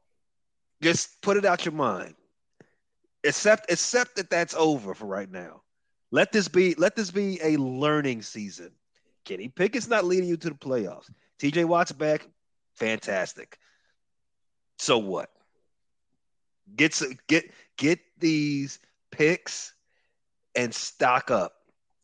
just 0.82 1.22
put 1.22 1.38
it 1.38 1.46
out 1.46 1.66
your 1.66 1.76
mind 1.76 2.16
accept 3.26 3.72
accept 3.72 4.16
that 4.16 4.30
that's 4.30 4.54
over 4.54 4.94
for 4.94 5.06
right 5.06 5.30
now. 5.30 5.62
Let 6.12 6.32
this 6.32 6.48
be 6.48 6.76
let 6.76 6.96
this 6.96 7.12
be 7.12 7.40
a 7.44 7.58
learning 7.58 8.22
season. 8.22 8.72
Kenny 9.26 9.48
Pickett's 9.48 9.90
not 9.90 10.06
leading 10.06 10.30
you 10.30 10.38
to 10.38 10.50
the 10.50 10.56
playoffs. 10.56 11.10
TJ 11.40 11.66
Watt's 11.66 11.92
back, 11.92 12.28
fantastic. 12.76 13.58
So 14.78 14.98
what? 14.98 15.30
Get 16.76 17.02
get 17.28 17.52
get 17.78 18.00
these 18.20 18.80
picks 19.12 19.74
and 20.56 20.74
stock 20.74 21.32
up. 21.32 21.54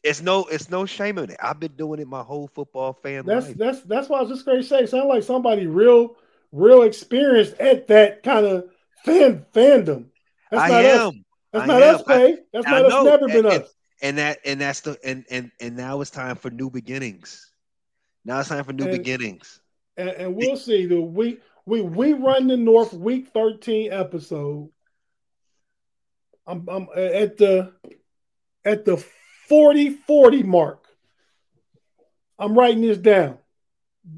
It's 0.04 0.22
no 0.22 0.46
it's 0.46 0.70
no 0.70 0.86
shame 0.86 1.18
in 1.20 1.30
it. 1.30 1.38
I've 1.42 1.60
been 1.60 1.74
doing 1.74 2.00
it 2.00 2.08
my 2.08 2.24
whole 2.24 2.48
football 2.48 2.94
fan 2.94 3.26
that's, 3.26 3.48
life. 3.48 3.58
That's 3.58 3.82
that's 3.82 4.10
why 4.10 4.20
I 4.20 4.22
was 4.22 4.32
just 4.32 4.46
going 4.46 4.62
to 4.62 4.68
say. 4.68 4.86
Sound 4.86 5.08
like 5.08 5.24
somebody 5.24 5.68
real 5.68 6.16
real 6.52 6.82
experienced 6.82 7.54
at 7.60 7.88
that 7.88 8.24
kind 8.24 8.46
of 8.46 8.70
fan 9.06 9.46
fandom. 9.54 10.06
That's 10.52 10.64
I 10.64 10.68
not 10.70 10.86
am. 10.86 11.08
Us. 11.08 11.14
That's 11.54 11.64
I 11.64 11.66
not 11.68 11.84
am. 11.84 11.96
us, 11.96 12.04
Pay. 12.04 12.38
That's 12.54 12.68
I 12.68 12.72
not 12.82 12.86
us. 12.92 13.06
Never 13.06 13.28
been 13.28 13.46
And- 13.46 13.64
us. 13.64 13.74
and 14.02 14.18
that 14.18 14.40
and 14.46 14.62
that's 14.62 14.82
the 14.82 14.98
and 15.04 15.26
and 15.30 15.52
and 15.60 15.76
now 15.78 16.02
it's 16.02 16.12
time 16.12 16.36
for 16.36 16.50
new 16.50 16.70
beginnings. 16.70 17.52
Now 18.26 18.40
it's 18.40 18.50
time 18.50 18.64
for 18.64 18.74
new 18.74 18.84
And- 18.86 18.92
beginnings. 18.98 19.60
And, 19.98 20.10
and 20.10 20.36
we'll 20.36 20.58
see. 20.58 20.86
The 20.86 21.02
we 21.02 21.40
we 21.66 21.82
we 21.82 22.14
run 22.14 22.48
the 22.48 22.58
North 22.58 22.94
Week 22.94 23.30
13 23.34 23.92
episode. 23.92 24.70
I'm 26.48 26.68
I'm 26.68 26.88
at 26.96 27.38
the 27.38 27.74
at 28.66 28.86
the 28.86 28.98
40 29.48 29.90
40 29.92 30.44
mark. 30.44 30.86
I'm 32.40 32.58
writing 32.58 32.82
this 32.82 32.98
down. 32.98 33.38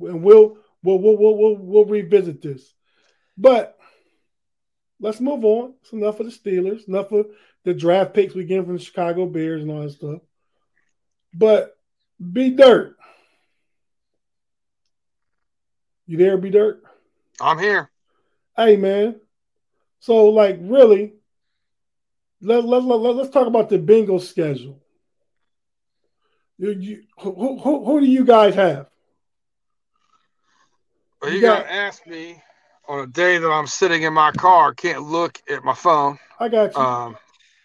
And 0.01 0.23
we'll 0.23 0.57
we'll 0.83 0.99
we'll 0.99 1.17
we'll, 1.17 1.37
we'll, 1.37 1.57
we'll 1.57 1.85
revisit 1.85 2.41
this. 2.41 2.73
But 3.37 3.77
let's 5.03 5.19
move 5.19 5.43
on. 5.43 5.73
It's 5.81 5.91
enough 5.91 6.19
of 6.21 6.25
the 6.25 6.31
Steelers, 6.31 6.87
enough 6.87 7.11
of 7.11 7.27
the 7.65 7.73
draft 7.73 8.13
picks 8.13 8.33
we 8.33 8.45
get 8.45 8.63
from 8.63 8.77
the 8.77 8.83
Chicago 8.83 9.25
Bears 9.25 9.61
and 9.61 9.69
all 9.69 9.81
that 9.81 9.91
stuff. 9.91 10.21
But 11.33 11.77
be 12.31 12.51
dirt. 12.51 12.95
You 16.07 16.17
there, 16.17 16.37
be 16.37 16.49
dirt? 16.49 16.83
I'm 17.41 17.59
here. 17.59 17.89
Hey 18.55 18.77
man. 18.77 19.19
So 19.99 20.29
like 20.29 20.57
really, 20.61 21.13
let, 22.41 22.63
let, 22.63 22.83
let, 22.83 22.99
let, 22.99 23.25
us 23.25 23.29
talk 23.29 23.47
about 23.47 23.69
the 23.69 23.79
Bengals 23.79 24.27
schedule. 24.27 24.81
You, 26.57 26.71
you, 26.71 27.03
who, 27.19 27.59
who, 27.59 27.83
who 27.83 27.99
do 27.99 28.05
you 28.05 28.23
guys 28.23 28.55
have? 28.55 28.87
Well, 31.21 31.31
You 31.31 31.37
you 31.37 31.41
got 31.41 31.63
to 31.63 31.71
ask 31.71 32.05
me 32.05 32.41
on 32.87 32.99
a 32.99 33.07
day 33.07 33.37
that 33.37 33.49
I'm 33.49 33.67
sitting 33.67 34.03
in 34.03 34.13
my 34.13 34.31
car, 34.31 34.73
can't 34.73 35.03
look 35.03 35.41
at 35.49 35.63
my 35.63 35.73
phone. 35.73 36.19
I 36.39 36.49
got 36.49 36.73
you. 36.75 36.81
Um, 36.81 37.17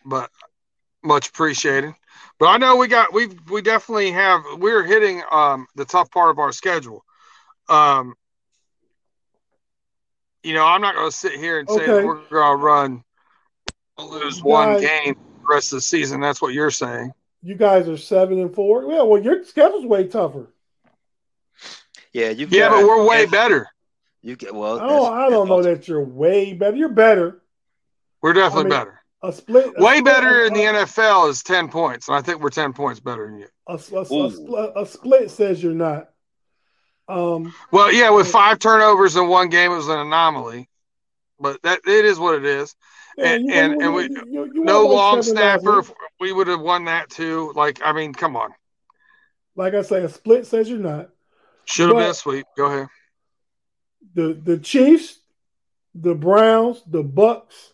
but 0.05 0.31
much 1.03 1.29
appreciated. 1.29 1.95
But 2.39 2.47
I 2.47 2.57
know 2.59 2.77
we 2.77 2.87
got 2.89 3.13
we 3.13 3.29
we 3.51 3.63
definitely 3.63 4.13
have 4.13 4.43
we're 4.59 4.85
hitting 4.85 5.23
um 5.31 5.67
the 5.75 5.85
tough 5.85 6.11
part 6.11 6.31
of 6.31 6.39
our 6.39 6.53
schedule. 6.53 7.05
Um, 7.69 8.15
you 10.45 10.55
know, 10.55 10.65
I'm 10.65 10.81
not 10.81 10.95
going 10.95 11.11
to 11.11 11.17
sit 11.17 11.33
here 11.33 11.59
and 11.59 11.69
say 11.69 11.87
that 11.87 11.91
Okay. 11.97 12.07
we're 12.07 12.23
going 12.31 12.59
to 12.59 12.65
run 12.65 13.05
lose 13.99 14.39
You 14.39 14.45
one 14.45 14.69
guys- 14.75 14.81
game 14.83 15.15
the 15.15 15.55
rest 15.55 15.73
of 15.73 15.79
the 15.79 15.83
season. 15.83 16.21
That's 16.21 16.41
what 16.41 16.55
you're 16.55 16.71
saying. 16.71 17.13
you 17.43 17.57
guys 17.57 17.89
are 17.89 17.97
seven 17.97 18.39
and 18.41 18.55
four. 18.55 18.85
Yeah, 18.85 19.03
well, 19.03 19.21
your 19.23 19.45
schedule's 19.45 19.85
way 19.87 20.07
tougher. 20.07 20.47
Yeah, 22.13 22.31
you 22.31 22.47
Yeah, 22.51 22.69
but 22.69 22.85
we're 22.85 23.05
way 23.05 23.27
better. 23.27 23.69
You 24.23 24.37
get 24.37 24.55
well. 24.55 24.81
I 24.81 24.87
don't, 24.89 25.13
I 25.15 25.31
don't 25.31 25.49
know 25.49 25.63
that 25.63 25.87
you're 25.89 26.03
way 26.05 26.53
better. 26.53 26.77
You're 26.77 26.89
better. 26.89 27.43
We're 28.21 28.33
definitely 28.33 28.61
I 28.61 28.65
mean, 28.65 28.71
better. 28.71 29.01
A 29.23 29.33
split. 29.33 29.67
a 29.77 29.83
Way 29.83 29.99
split- 29.99 30.05
better 30.05 30.45
in 30.45 30.53
the 30.55 30.61
NFL 30.61 31.29
is 31.31 31.43
ten 31.43 31.69
points, 31.69 32.09
and 32.09 32.17
I 32.17 32.23
think 32.23 32.41
we're 32.41 32.51
ten 32.51 32.73
points 32.73 33.01
better 33.01 33.27
than 33.27 33.39
you. 33.39 33.47
A, 33.69 33.73
a, 33.73 33.75
a, 33.75 34.05
split- 34.31 34.73
a 34.77 34.87
split 34.87 35.31
says 35.31 35.63
you're 35.63 35.73
not. 35.75 36.11
Um, 37.09 37.55
Well, 37.73 37.93
yeah, 37.93 38.11
with 38.11 38.29
five 38.29 38.59
turnovers 38.59 39.17
in 39.17 39.29
one 39.29 39.49
game, 39.49 39.73
it 39.73 39.77
was 39.77 39.89
an 39.89 39.99
anomaly, 39.99 40.69
but 41.41 41.63
that 41.63 41.81
it 41.87 42.05
is 42.05 42.19
what 42.19 42.35
it 42.35 42.45
is. 42.45 42.75
yeah, 43.17 43.25
And- 43.35 43.47
you- 43.47 43.55
and- 43.55 43.73
you- 43.73 43.81
and 43.87 43.95
we- 43.95 44.03
you- 44.05 44.25
you- 44.29 44.51
you 44.55 44.65
No 44.65 44.87
long 44.87 45.23
snapper, 45.23 45.83
we 46.21 46.33
would 46.33 46.49
have 46.49 46.61
won 46.61 46.85
that 46.85 47.09
too. 47.09 47.53
Like, 47.57 47.81
I 47.85 47.93
mean, 47.93 48.13
come 48.13 48.37
on, 48.37 48.51
Like 49.57 49.75
I 49.75 49.83
say, 49.83 50.03
a 50.05 50.09
split 50.09 50.47
says 50.47 50.69
you're 50.69 50.79
not. 50.79 51.09
should 51.65 51.89
have 51.89 51.97
been 51.97 52.05
But- 52.05 52.11
a 52.11 52.15
sweep. 52.15 52.47
Go 52.57 52.67
ahead. 52.67 52.89
The 54.15 54.35
the 54.35 54.59
Chiefs, 54.59 55.19
the 55.95 56.15
Browns, 56.15 56.83
the 56.87 57.03
Bucks, 57.03 57.73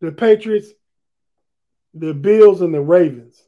the 0.00 0.12
Patriots, 0.12 0.68
the 1.94 2.14
Bills, 2.14 2.60
and 2.60 2.72
the 2.74 2.80
Ravens. 2.80 3.40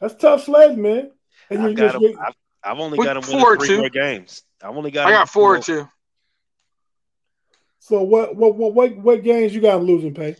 That's 0.00 0.14
tough 0.14 0.44
sled, 0.44 0.78
man. 0.78 1.10
And 1.50 1.62
I've, 1.62 1.70
you 1.70 1.76
got 1.76 1.92
just 1.92 2.04
'em- 2.04 2.18
I've, 2.20 2.34
I've 2.64 2.78
only 2.78 2.98
got 2.98 3.14
them 3.14 3.22
four 3.22 3.54
or 3.54 3.56
three 3.56 3.68
two. 3.68 3.78
more 3.78 3.88
games. 3.88 4.42
I've 4.62 4.76
only 4.76 4.90
got. 4.90 5.06
I 5.06 5.10
'em 5.10 5.16
got 5.20 5.28
four 5.28 5.56
or 5.56 5.60
two. 5.60 5.88
so 7.78 8.02
what 8.02 8.36
what 8.36 8.56
what 8.56 8.74
what, 8.74 8.96
what 8.96 9.22
games 9.22 9.54
you 9.54 9.60
got 9.60 9.76
'em 9.76 9.84
losing 9.84 10.14
pay? 10.14 10.36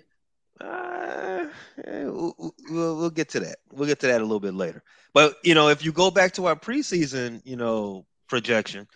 Uh, 0.60 1.46
we'll, 1.86 2.34
we'll, 2.68 2.96
we'll 2.96 3.10
get 3.10 3.28
to 3.30 3.40
that. 3.40 3.58
We'll 3.72 3.86
get 3.88 4.00
to 4.00 4.08
that 4.08 4.20
a 4.20 4.24
little 4.24 4.40
bit 4.40 4.54
later. 4.54 4.82
But 5.14 5.36
you 5.44 5.54
know, 5.54 5.68
if 5.68 5.84
you 5.84 5.92
go 5.92 6.10
back 6.10 6.32
to 6.34 6.46
our 6.46 6.56
preseason, 6.56 7.40
you 7.44 7.56
know, 7.56 8.06
projection, 8.28 8.88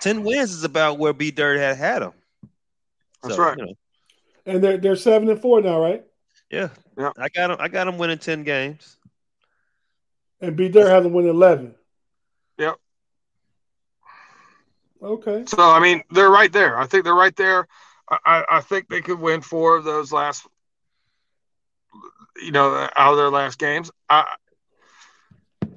ten 0.00 0.22
wins 0.24 0.52
is 0.52 0.64
about 0.64 0.98
where 0.98 1.12
B 1.12 1.30
Dirt 1.30 1.58
had 1.58 1.76
had 1.76 2.02
them. 2.02 2.12
That's 3.22 3.36
right. 3.38 3.58
You 3.58 3.66
know, 3.66 3.72
And 4.46 4.62
they're 4.64 4.76
they're 4.78 4.96
seven 4.96 5.28
and 5.28 5.40
four 5.40 5.60
now, 5.60 5.80
right? 5.80 6.04
yeah, 6.50 6.68
Yeah. 6.98 7.12
I 7.18 7.28
got 7.28 7.48
them. 7.48 7.56
I 7.60 7.68
got 7.68 7.84
them 7.84 7.98
winning 7.98 8.18
ten 8.18 8.44
games. 8.44 8.96
And 10.40 10.56
B 10.56 10.68
Dirt 10.68 10.88
hasn't 10.88 11.12
won 11.12 11.26
eleven. 11.26 11.74
Yep. 12.58 12.76
Okay. 15.02 15.44
So 15.46 15.58
I 15.60 15.80
mean, 15.80 16.02
they're 16.10 16.30
right 16.30 16.52
there. 16.52 16.78
I 16.78 16.86
think 16.86 17.04
they're 17.04 17.14
right 17.14 17.34
there. 17.36 17.66
I, 18.10 18.18
I, 18.24 18.44
I 18.56 18.60
think 18.60 18.88
they 18.88 19.00
could 19.00 19.18
win 19.20 19.40
four 19.40 19.76
of 19.76 19.84
those 19.84 20.12
last, 20.12 20.46
you 22.42 22.50
know, 22.52 22.88
out 22.96 23.12
of 23.12 23.16
their 23.16 23.30
last 23.30 23.58
games. 23.58 23.90
I, 24.08 24.26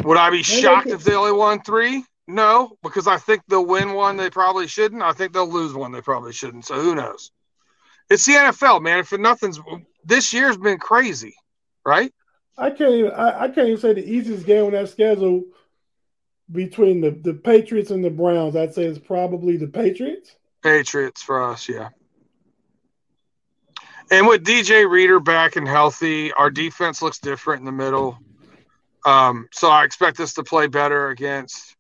would 0.04 0.18
I 0.18 0.30
be 0.30 0.38
they 0.38 0.44
shocked 0.44 0.86
could- 0.86 0.94
if 0.94 1.04
they 1.04 1.14
only 1.16 1.32
won 1.34 1.62
three? 1.62 2.04
No, 2.28 2.78
because 2.82 3.08
I 3.08 3.18
think 3.18 3.42
they'll 3.48 3.66
win 3.66 3.94
one 3.94 4.18
they 4.18 4.30
probably 4.30 4.68
shouldn't. 4.68 5.02
I 5.02 5.12
think 5.12 5.34
they'll 5.34 5.50
lose 5.50 5.74
one 5.74 5.92
they 5.92 6.02
probably 6.02 6.32
shouldn't. 6.32 6.66
So 6.66 6.76
who 6.76 6.96
knows? 6.96 7.32
It's 8.10 8.26
the 8.26 8.34
NFL, 8.34 8.82
man. 8.82 9.00
If 9.00 9.12
nothing's 9.14 9.60
this 10.06 10.34
year's 10.34 10.58
been 10.58 10.78
crazy, 10.78 11.36
right? 11.86 12.14
I 12.58 12.70
can't 12.70 12.94
even 12.94 13.12
I, 13.12 13.44
I 13.44 13.48
can't 13.48 13.68
even 13.68 13.80
say 13.80 13.94
the 13.94 14.08
easiest 14.08 14.46
game 14.46 14.66
on 14.66 14.72
that 14.72 14.90
schedule 14.90 15.44
between 16.52 17.02
the, 17.02 17.12
the 17.12 17.34
Patriots 17.34 17.92
and 17.92 18.04
the 18.04 18.10
Browns. 18.10 18.56
I'd 18.56 18.74
say 18.74 18.86
it's 18.86 19.00
probably 19.00 19.58
the 19.58 19.68
Patriots. 19.68 20.36
Patriots 20.62 21.22
for 21.22 21.42
us, 21.42 21.68
yeah. 21.68 21.90
And 24.12 24.28
with 24.28 24.44
DJ 24.44 24.90
Reader 24.90 25.20
back 25.20 25.56
and 25.56 25.68
healthy, 25.68 26.32
our 26.34 26.52
defense 26.52 27.02
looks 27.02 27.20
different 27.20 27.62
in 27.62 27.66
the 27.66 27.72
middle. 27.72 28.18
Um, 29.06 29.48
so 29.52 29.70
I 29.70 29.84
expect 29.84 30.20
us 30.20 30.34
to 30.34 30.44
play 30.44 30.68
better 30.68 31.10
against 31.10 31.73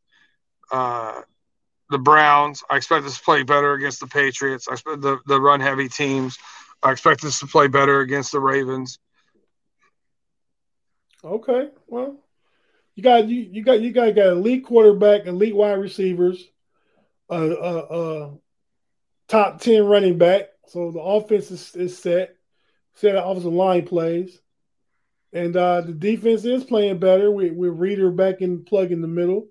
uh, 0.73 1.21
the 1.89 1.99
Browns. 1.99 2.63
I 2.69 2.77
expect 2.77 3.05
us 3.05 3.17
to 3.17 3.23
play 3.23 3.43
better 3.43 3.73
against 3.73 3.99
the 3.99 4.07
Patriots. 4.07 4.67
I 4.67 4.73
expect 4.73 5.01
the, 5.01 5.19
the 5.27 5.39
run 5.39 5.61
heavy 5.61 5.87
teams. 5.87 6.37
I 6.81 6.91
expect 6.91 7.23
us 7.23 7.39
to 7.39 7.47
play 7.47 7.67
better 7.67 8.01
against 8.01 8.31
the 8.31 8.39
Ravens. 8.39 8.99
Okay, 11.23 11.69
well, 11.87 12.17
you 12.95 13.03
got 13.03 13.29
you, 13.29 13.47
you 13.49 13.63
got 13.63 13.79
you 13.79 13.93
got 13.93 14.13
got 14.15 14.27
elite 14.27 14.65
quarterback, 14.65 15.25
elite 15.25 15.55
wide 15.55 15.73
receivers, 15.79 16.43
uh, 17.29 17.33
uh, 17.33 17.87
uh, 17.89 18.31
top 19.29 19.61
ten 19.61 19.85
running 19.85 20.17
back. 20.17 20.49
So 20.67 20.91
the 20.91 20.99
offense 20.99 21.51
is, 21.51 21.75
is 21.75 21.97
set. 21.97 22.35
Set 22.95 23.13
the 23.13 23.23
offensive 23.23 23.53
line 23.53 23.85
plays, 23.85 24.39
and 25.31 25.55
uh, 25.55 25.81
the 25.81 25.93
defense 25.93 26.43
is 26.43 26.63
playing 26.65 26.99
better 26.99 27.31
with 27.31 27.53
with 27.53 27.79
Reader 27.79 28.11
back 28.11 28.41
in 28.41 28.65
plug 28.65 28.91
in 28.91 29.01
the 29.01 29.07
middle. 29.07 29.47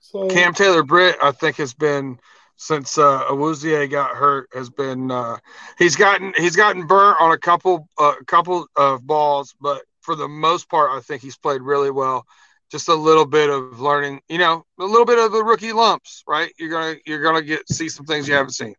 So 0.00 0.28
Cam 0.28 0.54
Taylor 0.54 0.82
Britt, 0.82 1.16
I 1.22 1.32
think, 1.32 1.56
has 1.56 1.74
been 1.74 2.18
since 2.56 2.98
uh, 2.98 3.24
Awuzie 3.24 3.88
got 3.90 4.16
hurt. 4.16 4.48
Has 4.52 4.70
been 4.70 5.10
uh, 5.10 5.38
he's 5.78 5.96
gotten 5.96 6.32
he's 6.36 6.56
gotten 6.56 6.86
burnt 6.86 7.20
on 7.20 7.32
a 7.32 7.38
couple 7.38 7.88
a 7.98 8.02
uh, 8.02 8.14
couple 8.26 8.66
of 8.76 9.06
balls, 9.06 9.54
but 9.60 9.82
for 10.00 10.14
the 10.14 10.28
most 10.28 10.68
part, 10.68 10.90
I 10.90 11.00
think 11.00 11.22
he's 11.22 11.36
played 11.36 11.62
really 11.62 11.90
well. 11.90 12.24
Just 12.70 12.88
a 12.88 12.94
little 12.94 13.24
bit 13.24 13.48
of 13.48 13.80
learning, 13.80 14.20
you 14.28 14.38
know, 14.38 14.64
a 14.78 14.84
little 14.84 15.06
bit 15.06 15.18
of 15.18 15.32
the 15.32 15.42
rookie 15.42 15.72
lumps, 15.72 16.22
right? 16.26 16.52
You're 16.58 16.70
gonna 16.70 16.96
you're 17.06 17.22
gonna 17.22 17.42
get 17.42 17.68
see 17.68 17.88
some 17.88 18.06
things 18.06 18.28
you 18.28 18.34
haven't 18.34 18.52
seen. 18.52 18.74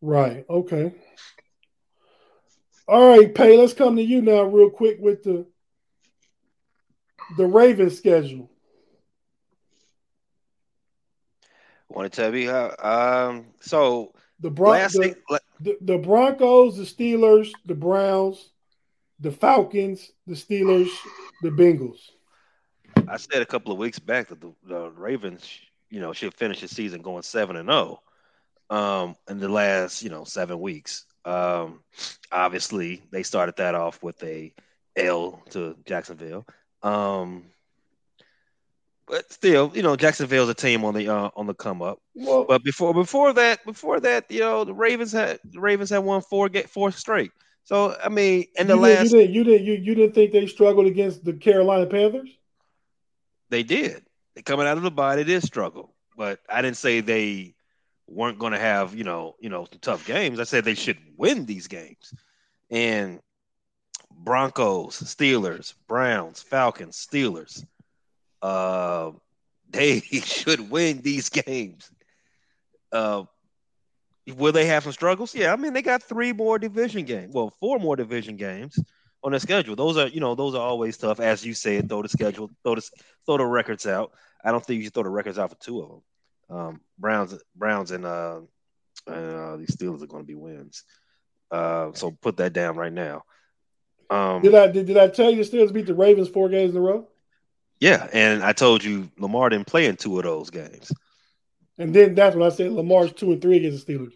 Right. 0.00 0.44
Okay. 0.48 0.94
All 2.86 3.16
right, 3.16 3.34
Pay. 3.34 3.58
Let's 3.58 3.74
come 3.74 3.96
to 3.96 4.02
you 4.02 4.22
now, 4.22 4.44
real 4.44 4.70
quick, 4.70 4.98
with 5.00 5.22
the 5.22 5.46
the 7.36 7.46
Ravens 7.46 7.98
schedule. 7.98 8.50
Want 11.88 12.12
to 12.12 12.20
tell 12.22 12.30
me 12.32 12.44
how? 12.44 12.74
Um, 12.78 13.46
so 13.60 14.12
The, 14.40 14.50
Bron- 14.50 14.82
the, 14.82 14.88
thing, 14.88 15.14
la- 15.30 15.38
the 15.60 15.78
the 15.80 15.98
Broncos, 15.98 16.76
the 16.76 16.84
Steelers, 16.84 17.50
the 17.66 17.74
Browns, 17.74 18.50
the 19.20 19.32
Falcons, 19.32 20.12
the 20.26 20.34
Steelers, 20.34 20.88
the 21.42 21.50
Bengals. 21.50 22.10
I 23.08 23.16
said 23.16 23.42
a 23.42 23.46
couple 23.46 23.72
of 23.72 23.78
weeks 23.78 23.98
back 23.98 24.28
that 24.28 24.40
the, 24.40 24.52
the 24.64 24.90
Ravens, 24.90 25.48
you 25.90 26.00
know, 26.00 26.12
should 26.12 26.34
finish 26.34 26.60
the 26.60 26.68
season 26.68 27.00
going 27.00 27.22
seven 27.22 27.56
and 27.56 27.68
zero. 27.68 28.00
Oh, 28.70 29.04
um, 29.04 29.16
in 29.30 29.38
the 29.38 29.48
last, 29.48 30.02
you 30.02 30.10
know, 30.10 30.24
seven 30.24 30.60
weeks. 30.60 31.06
Um, 31.24 31.80
obviously, 32.30 33.02
they 33.10 33.22
started 33.22 33.56
that 33.56 33.74
off 33.74 34.02
with 34.02 34.22
a 34.22 34.52
L 34.96 35.42
to 35.50 35.76
Jacksonville. 35.86 36.46
Um, 36.82 37.44
but 39.08 39.32
still, 39.32 39.72
you 39.74 39.82
know, 39.82 39.96
Jacksonville's 39.96 40.48
a 40.48 40.54
team 40.54 40.84
on 40.84 40.94
the 40.94 41.08
uh, 41.08 41.30
on 41.34 41.46
the 41.46 41.54
come 41.54 41.82
up. 41.82 42.00
Well, 42.14 42.44
but 42.44 42.62
before 42.62 42.92
before 42.92 43.32
that, 43.32 43.64
before 43.64 44.00
that, 44.00 44.30
you 44.30 44.40
know, 44.40 44.64
the 44.64 44.74
Ravens 44.74 45.12
had 45.12 45.40
the 45.44 45.60
Ravens 45.60 45.90
had 45.90 45.98
won 45.98 46.20
four 46.20 46.48
get 46.48 46.68
four 46.68 46.90
straight. 46.90 47.32
So 47.64 47.96
I 48.02 48.08
mean, 48.08 48.46
in 48.56 48.66
the 48.66 48.74
you 48.74 48.80
last, 48.80 49.10
did, 49.10 49.12
you 49.12 49.18
didn't 49.18 49.34
you 49.34 49.44
didn't 49.44 49.66
you, 49.66 49.72
you 49.74 49.94
didn't 49.94 50.14
think 50.14 50.32
they 50.32 50.46
struggled 50.46 50.86
against 50.86 51.24
the 51.24 51.32
Carolina 51.32 51.86
Panthers? 51.86 52.30
They 53.50 53.62
did. 53.62 54.04
They 54.34 54.42
coming 54.42 54.66
out 54.66 54.76
of 54.76 54.82
the 54.82 54.90
bye, 54.90 55.16
they 55.16 55.24
did 55.24 55.42
struggle, 55.42 55.94
but 56.16 56.40
I 56.48 56.62
didn't 56.62 56.76
say 56.76 57.00
they 57.00 57.54
weren't 58.06 58.38
going 58.38 58.52
to 58.52 58.58
have 58.58 58.94
you 58.94 59.04
know 59.04 59.36
you 59.40 59.48
know 59.48 59.66
tough 59.80 60.06
games. 60.06 60.38
I 60.38 60.44
said 60.44 60.64
they 60.64 60.74
should 60.74 60.98
win 61.16 61.46
these 61.46 61.66
games, 61.66 62.12
and 62.70 63.20
Broncos, 64.10 65.00
Steelers, 65.00 65.74
Browns, 65.86 66.42
Falcons, 66.42 67.06
Steelers 67.10 67.64
uh, 68.42 69.10
they 69.70 70.00
should 70.00 70.70
win 70.70 71.00
these 71.02 71.28
games. 71.28 71.90
Uh, 72.92 73.24
will 74.36 74.52
they 74.52 74.66
have 74.66 74.82
some 74.82 74.92
struggles? 74.92 75.34
Yeah, 75.34 75.52
I 75.52 75.56
mean 75.56 75.72
they 75.72 75.82
got 75.82 76.02
three 76.02 76.32
more 76.32 76.58
division 76.58 77.04
games. 77.04 77.34
Well, 77.34 77.52
four 77.60 77.78
more 77.78 77.96
division 77.96 78.36
games 78.36 78.78
on 79.22 79.32
the 79.32 79.40
schedule. 79.40 79.76
Those 79.76 79.96
are 79.96 80.08
you 80.08 80.20
know 80.20 80.34
those 80.34 80.54
are 80.54 80.62
always 80.62 80.96
tough, 80.96 81.20
as 81.20 81.44
you 81.44 81.54
said. 81.54 81.88
Throw 81.88 82.02
the 82.02 82.08
schedule, 82.08 82.50
throw 82.62 82.74
the 82.74 82.90
throw 83.26 83.36
the 83.36 83.46
records 83.46 83.86
out. 83.86 84.12
I 84.44 84.52
don't 84.52 84.64
think 84.64 84.78
you 84.78 84.84
should 84.84 84.94
throw 84.94 85.02
the 85.02 85.10
records 85.10 85.38
out 85.38 85.50
for 85.50 85.56
two 85.56 85.80
of 85.80 85.88
them. 85.88 86.02
Um, 86.50 86.80
Browns, 86.98 87.38
Browns, 87.54 87.90
and 87.90 88.04
uh, 88.04 88.40
and, 89.06 89.34
uh, 89.34 89.56
these 89.56 89.74
Steelers 89.76 90.02
are 90.02 90.06
going 90.06 90.22
to 90.22 90.26
be 90.26 90.34
wins. 90.34 90.84
Uh, 91.50 91.92
so 91.94 92.10
put 92.10 92.36
that 92.38 92.52
down 92.52 92.76
right 92.76 92.92
now. 92.92 93.24
Um, 94.10 94.42
did 94.42 94.54
I 94.54 94.68
did, 94.68 94.86
did 94.86 94.96
I 94.96 95.08
tell 95.08 95.30
you 95.30 95.42
Steelers 95.42 95.72
beat 95.72 95.86
the 95.86 95.94
Ravens 95.94 96.28
four 96.28 96.48
games 96.48 96.72
in 96.72 96.78
a 96.78 96.80
row? 96.80 97.06
Yeah, 97.80 98.08
and 98.12 98.42
I 98.42 98.52
told 98.52 98.82
you 98.82 99.10
Lamar 99.18 99.48
didn't 99.50 99.66
play 99.66 99.86
in 99.86 99.96
two 99.96 100.18
of 100.18 100.24
those 100.24 100.50
games. 100.50 100.92
And 101.78 101.94
then 101.94 102.14
that's 102.14 102.34
when 102.34 102.46
I 102.46 102.50
said 102.50 102.72
Lamar's 102.72 103.12
two 103.12 103.32
and 103.32 103.40
three 103.40 103.58
against 103.58 103.86
the 103.86 103.94
Steelers 103.94 104.12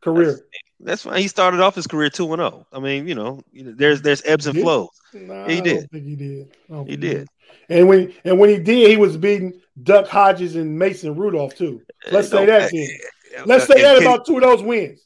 career. 0.00 0.32
That's, 0.32 0.46
that's 0.80 1.04
why 1.04 1.20
he 1.20 1.28
started 1.28 1.60
off 1.60 1.74
his 1.74 1.86
career 1.86 2.08
two 2.08 2.32
and 2.32 2.40
zero. 2.40 2.66
Oh. 2.72 2.76
I 2.76 2.80
mean, 2.80 3.06
you 3.06 3.14
know, 3.14 3.42
there's 3.52 4.00
there's 4.00 4.22
ebbs 4.24 4.46
and 4.46 4.58
flows. 4.58 4.88
Nah, 5.12 5.46
he 5.46 5.60
did. 5.60 5.88
he 5.92 6.16
did. 6.16 6.54
He 6.86 6.96
did. 6.96 7.28
And 7.68 7.88
when 7.88 8.14
and 8.24 8.38
when 8.38 8.48
he 8.48 8.58
did, 8.58 8.90
he 8.90 8.96
was 8.96 9.16
beating 9.16 9.60
Duck 9.82 10.08
Hodges 10.08 10.56
and 10.56 10.78
Mason 10.78 11.14
Rudolph 11.14 11.54
too. 11.54 11.82
Let's 12.10 12.30
say 12.30 12.46
that. 12.46 12.70
Then. 12.72 13.46
Let's 13.46 13.66
say 13.66 13.82
that 13.82 14.00
about 14.00 14.24
two 14.26 14.36
of 14.36 14.42
those 14.42 14.62
wins. 14.62 15.04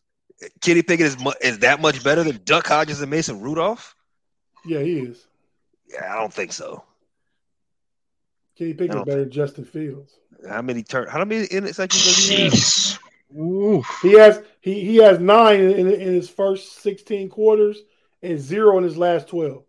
Kenny 0.61 0.83
Pickett 0.83 1.07
is 1.07 1.17
is 1.41 1.59
that 1.61 1.81
much 1.81 2.03
better 2.05 2.23
than 2.23 2.41
Duck 2.45 2.67
Hodges 2.67 3.01
and 3.01 3.11
Mason 3.11 3.41
Rudolph? 3.41 3.97
Yeah, 4.65 4.81
he 4.81 5.01
is. 5.01 5.27
Yeah, 5.89 6.13
I 6.13 6.21
don't 6.21 6.33
think 6.33 6.53
so. 6.53 6.85
Kenny 8.63 8.75
Pickett 8.75 9.05
better 9.05 9.21
than 9.21 9.31
Justin 9.31 9.65
Fields. 9.65 10.19
How 10.49 10.63
many 10.63 10.83
turn? 10.83 11.09
How 11.09 11.25
many 11.25 11.47
interceptions 11.47 12.05
does 12.05 12.29
he 12.29 12.45
have? 12.45 13.85
He 14.03 14.13
has 14.13 14.43
he 14.61 14.85
he 14.85 14.97
has 14.97 15.19
nine 15.19 15.61
in, 15.61 15.91
in 15.91 16.15
his 16.15 16.29
first 16.29 16.81
sixteen 16.83 17.29
quarters 17.29 17.79
and 18.23 18.39
zero 18.39 18.79
in 18.79 18.85
his 18.85 18.97
last 18.97 19.29
twelve. 19.29 19.65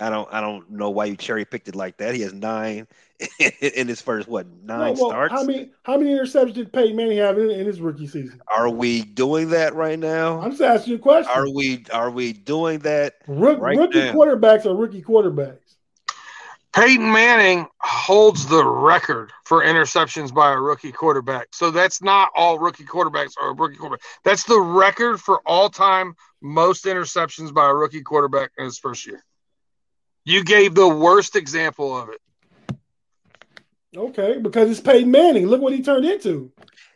I 0.00 0.10
don't 0.10 0.28
I 0.32 0.40
don't 0.40 0.70
know 0.70 0.90
why 0.90 1.06
you 1.06 1.16
cherry 1.16 1.44
picked 1.44 1.68
it 1.68 1.74
like 1.74 1.96
that. 1.96 2.14
He 2.14 2.20
has 2.20 2.32
nine 2.32 2.86
in 3.60 3.88
his 3.88 4.00
first 4.00 4.28
what 4.28 4.46
nine 4.62 4.94
no, 4.94 5.00
well, 5.00 5.10
starts. 5.10 5.32
How 5.32 5.42
many 5.42 5.70
how 5.82 5.96
many 5.96 6.10
interceptions 6.10 6.54
did 6.54 6.72
Peyton 6.72 6.96
Manning 6.96 7.18
have 7.18 7.36
in, 7.36 7.50
in, 7.50 7.66
his 7.66 7.80
rookie 7.80 8.06
season? 8.06 8.40
Are 8.46 8.70
we 8.70 9.02
doing 9.02 9.50
that 9.50 9.74
right 9.74 9.98
now? 9.98 10.40
I'm 10.40 10.50
just 10.50 10.62
asking 10.62 10.92
you 10.92 10.96
a 10.98 11.00
question. 11.00 11.32
Are 11.34 11.50
we 11.52 11.84
are 11.92 12.10
we 12.10 12.32
doing 12.32 12.78
that? 12.80 13.16
Rook, 13.26 13.58
right 13.58 13.76
rookie 13.76 13.98
now? 13.98 14.12
quarterbacks 14.12 14.66
are 14.66 14.76
rookie 14.76 15.02
quarterbacks. 15.02 15.77
Peyton 16.78 17.10
Manning 17.10 17.66
holds 17.80 18.46
the 18.46 18.64
record 18.64 19.32
for 19.44 19.64
interceptions 19.64 20.32
by 20.32 20.52
a 20.52 20.56
rookie 20.56 20.92
quarterback. 20.92 21.48
So 21.50 21.72
that's 21.72 22.00
not 22.00 22.30
all 22.36 22.60
rookie 22.60 22.84
quarterbacks 22.84 23.32
are 23.42 23.52
rookie 23.52 23.74
quarterback. 23.74 24.04
That's 24.22 24.44
the 24.44 24.60
record 24.60 25.20
for 25.20 25.40
all 25.44 25.70
time 25.70 26.14
most 26.40 26.84
interceptions 26.84 27.52
by 27.52 27.68
a 27.68 27.74
rookie 27.74 28.02
quarterback 28.02 28.52
in 28.56 28.64
his 28.64 28.78
first 28.78 29.08
year. 29.08 29.24
You 30.24 30.44
gave 30.44 30.76
the 30.76 30.86
worst 30.86 31.34
example 31.34 31.96
of 31.96 32.10
it. 32.10 32.78
Okay, 33.96 34.38
because 34.38 34.70
it's 34.70 34.78
Peyton 34.78 35.10
Manning. 35.10 35.48
Look 35.48 35.60
what 35.60 35.72
he 35.72 35.82
turned 35.82 36.04
into. 36.04 36.52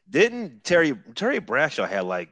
Didn't 0.09 0.63
Terry 0.63 0.95
Terry 1.17 1.41
Bradshaw 1.41 1.87
had 1.87 2.05
like 2.05 2.29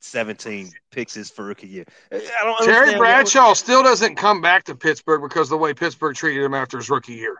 17 0.00 0.72
picks 0.90 1.14
his 1.14 1.30
for 1.30 1.44
rookie 1.44 1.68
year. 1.68 1.84
I 2.10 2.20
don't 2.42 2.64
Terry 2.64 2.96
Bradshaw 2.96 3.52
still 3.52 3.82
doesn't 3.82 4.16
come 4.16 4.40
back 4.40 4.64
to 4.64 4.74
Pittsburgh 4.74 5.22
because 5.22 5.48
the 5.48 5.56
way 5.56 5.74
Pittsburgh 5.74 6.16
treated 6.16 6.42
him 6.42 6.54
after 6.54 6.78
his 6.78 6.90
rookie 6.90 7.14
year. 7.14 7.36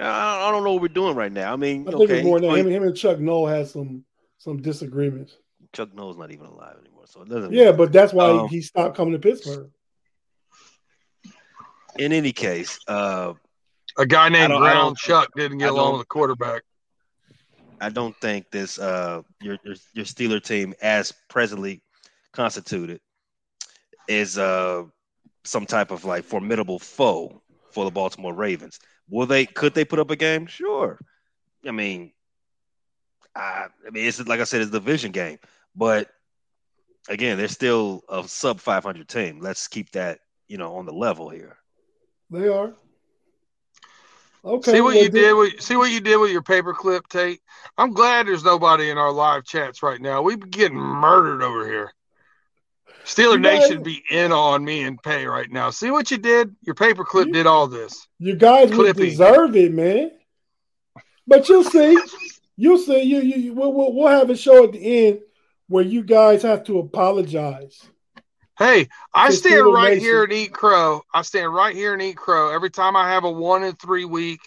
I 0.00 0.50
don't 0.50 0.64
know 0.64 0.72
what 0.72 0.82
we're 0.82 0.88
doing 0.88 1.16
right 1.16 1.32
now. 1.32 1.52
I 1.52 1.56
mean, 1.56 1.86
I 1.88 1.90
think 1.90 2.10
okay, 2.10 2.22
more 2.22 2.40
than 2.40 2.54
him, 2.54 2.68
him 2.68 2.82
and 2.84 2.96
Chuck 2.96 3.18
Noll 3.18 3.46
has 3.46 3.72
some 3.72 4.04
some 4.38 4.62
disagreements. 4.62 5.36
Chuck 5.72 5.92
Noll's 5.94 6.16
not 6.16 6.30
even 6.30 6.46
alive 6.46 6.76
anymore, 6.80 7.04
so 7.06 7.22
it 7.22 7.28
doesn't. 7.28 7.52
Yeah, 7.52 7.72
but 7.72 7.92
that's 7.92 8.12
why 8.12 8.30
um, 8.30 8.48
he 8.48 8.60
stopped 8.62 8.96
coming 8.96 9.12
to 9.12 9.18
Pittsburgh. 9.18 9.70
In 11.98 12.12
any 12.12 12.32
case, 12.32 12.78
uh, 12.86 13.34
a 13.96 14.06
guy 14.06 14.28
named 14.28 14.52
Brown 14.56 14.94
Chuck 14.94 15.30
didn't 15.36 15.58
get 15.58 15.70
along 15.70 15.92
with 15.92 16.02
the 16.02 16.06
quarterback. 16.06 16.62
I 17.80 17.90
don't 17.90 18.16
think 18.16 18.50
this 18.50 18.78
uh 18.78 19.22
your 19.40 19.58
your, 19.64 19.74
your 19.94 20.04
Steeler 20.04 20.42
team 20.42 20.74
as 20.82 21.12
presently 21.28 21.82
constituted 22.32 23.00
is 24.08 24.38
uh 24.38 24.84
some 25.44 25.66
type 25.66 25.90
of 25.90 26.04
like 26.04 26.24
formidable 26.24 26.78
foe 26.78 27.42
for 27.70 27.84
the 27.84 27.90
Baltimore 27.90 28.34
Ravens. 28.34 28.78
Will 29.08 29.26
they 29.26 29.46
could 29.46 29.74
they 29.74 29.84
put 29.84 29.98
up 29.98 30.10
a 30.10 30.16
game? 30.16 30.46
Sure. 30.46 30.98
I 31.66 31.70
mean, 31.70 32.12
I, 33.34 33.66
I 33.86 33.90
mean 33.90 34.06
it's 34.06 34.24
like 34.26 34.40
I 34.40 34.44
said, 34.44 34.60
it's 34.60 34.70
a 34.70 34.72
division 34.72 35.12
game, 35.12 35.38
but 35.74 36.08
again, 37.08 37.38
they're 37.38 37.48
still 37.48 38.02
a 38.08 38.26
sub 38.28 38.60
500 38.60 39.08
team. 39.08 39.40
Let's 39.40 39.68
keep 39.68 39.90
that 39.92 40.20
you 40.48 40.58
know 40.58 40.76
on 40.76 40.86
the 40.86 40.92
level 40.92 41.28
here. 41.28 41.56
They 42.30 42.48
are. 42.48 42.74
Okay. 44.44 44.72
See 44.72 44.80
what 44.80 44.96
you 44.96 45.08
did 45.08 45.34
with 45.34 45.60
see 45.60 45.76
what 45.76 45.90
you 45.90 46.00
did 46.00 46.16
with 46.16 46.30
your 46.30 46.42
paperclip, 46.42 47.08
Tate. 47.08 47.40
I'm 47.76 47.92
glad 47.92 48.26
there's 48.26 48.44
nobody 48.44 48.90
in 48.90 48.98
our 48.98 49.12
live 49.12 49.44
chats 49.44 49.82
right 49.82 50.00
now. 50.00 50.22
We've 50.22 50.38
been 50.38 50.50
getting 50.50 50.78
murdered 50.78 51.42
over 51.42 51.66
here. 51.66 51.92
Steeler 53.04 53.32
you 53.32 53.38
Nation 53.38 53.76
guys, 53.78 53.84
be 53.84 54.02
in 54.10 54.32
on 54.32 54.64
me 54.64 54.84
and 54.84 55.02
pay 55.02 55.26
right 55.26 55.50
now. 55.50 55.70
See 55.70 55.90
what 55.90 56.10
you 56.10 56.18
did? 56.18 56.54
Your 56.62 56.74
paperclip 56.74 57.26
you, 57.26 57.32
did 57.32 57.46
all 57.46 57.66
this. 57.66 58.06
You 58.18 58.36
guys 58.36 58.70
would 58.70 58.96
deserve 58.96 59.56
it, 59.56 59.72
man. 59.72 60.10
But 61.26 61.48
you'll 61.48 61.64
see. 61.64 61.98
You'll 62.56 62.78
see. 62.78 63.02
You, 63.02 63.20
you, 63.20 63.54
we'll, 63.54 63.72
we'll 63.72 64.08
have 64.08 64.30
a 64.30 64.36
show 64.36 64.64
at 64.64 64.72
the 64.72 65.06
end 65.08 65.20
where 65.68 65.84
you 65.84 66.02
guys 66.02 66.42
have 66.42 66.64
to 66.64 66.78
apologize. 66.78 67.82
Hey, 68.58 68.88
I 69.14 69.30
stand 69.30 69.72
right 69.72 69.90
nation. 69.90 70.00
here 70.00 70.24
and 70.24 70.32
eat 70.32 70.52
crow. 70.52 71.02
I 71.14 71.22
stand 71.22 71.54
right 71.54 71.76
here 71.76 71.92
and 71.92 72.02
eat 72.02 72.16
crow. 72.16 72.52
Every 72.52 72.70
time 72.70 72.96
I 72.96 73.08
have 73.08 73.22
a 73.22 73.30
one 73.30 73.62
in 73.62 73.76
three 73.76 74.04
week, 74.04 74.40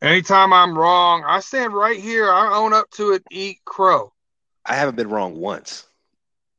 anytime 0.00 0.52
I'm 0.52 0.76
wrong, 0.76 1.22
I 1.24 1.38
stand 1.38 1.72
right 1.72 1.98
here. 1.98 2.28
I 2.28 2.56
own 2.56 2.72
up 2.72 2.90
to 2.92 3.12
it, 3.12 3.22
eat 3.30 3.58
crow. 3.64 4.12
I 4.66 4.74
haven't 4.74 4.96
been 4.96 5.08
wrong 5.08 5.36
once. 5.36 5.86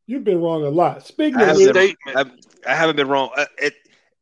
You've 0.08 0.24
been 0.24 0.42
wrong 0.42 0.64
a 0.64 0.70
lot. 0.70 1.06
Speaking 1.06 1.42
of 1.42 1.58
statement, 1.58 1.98
I've, 2.16 2.32
I 2.66 2.76
have 2.76 2.88
not 2.88 2.96
been 2.96 3.08
wrong. 3.10 3.32
Uh, 3.36 3.46
it 3.58 3.74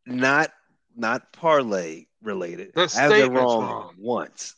not 0.08 0.52
not 0.96 1.32
parlay 1.34 2.06
related. 2.24 2.74
The 2.74 2.92
I 2.98 3.02
have 3.02 3.12
been 3.12 3.34
wrong, 3.34 3.62
wrong, 3.62 3.96
once. 4.00 4.56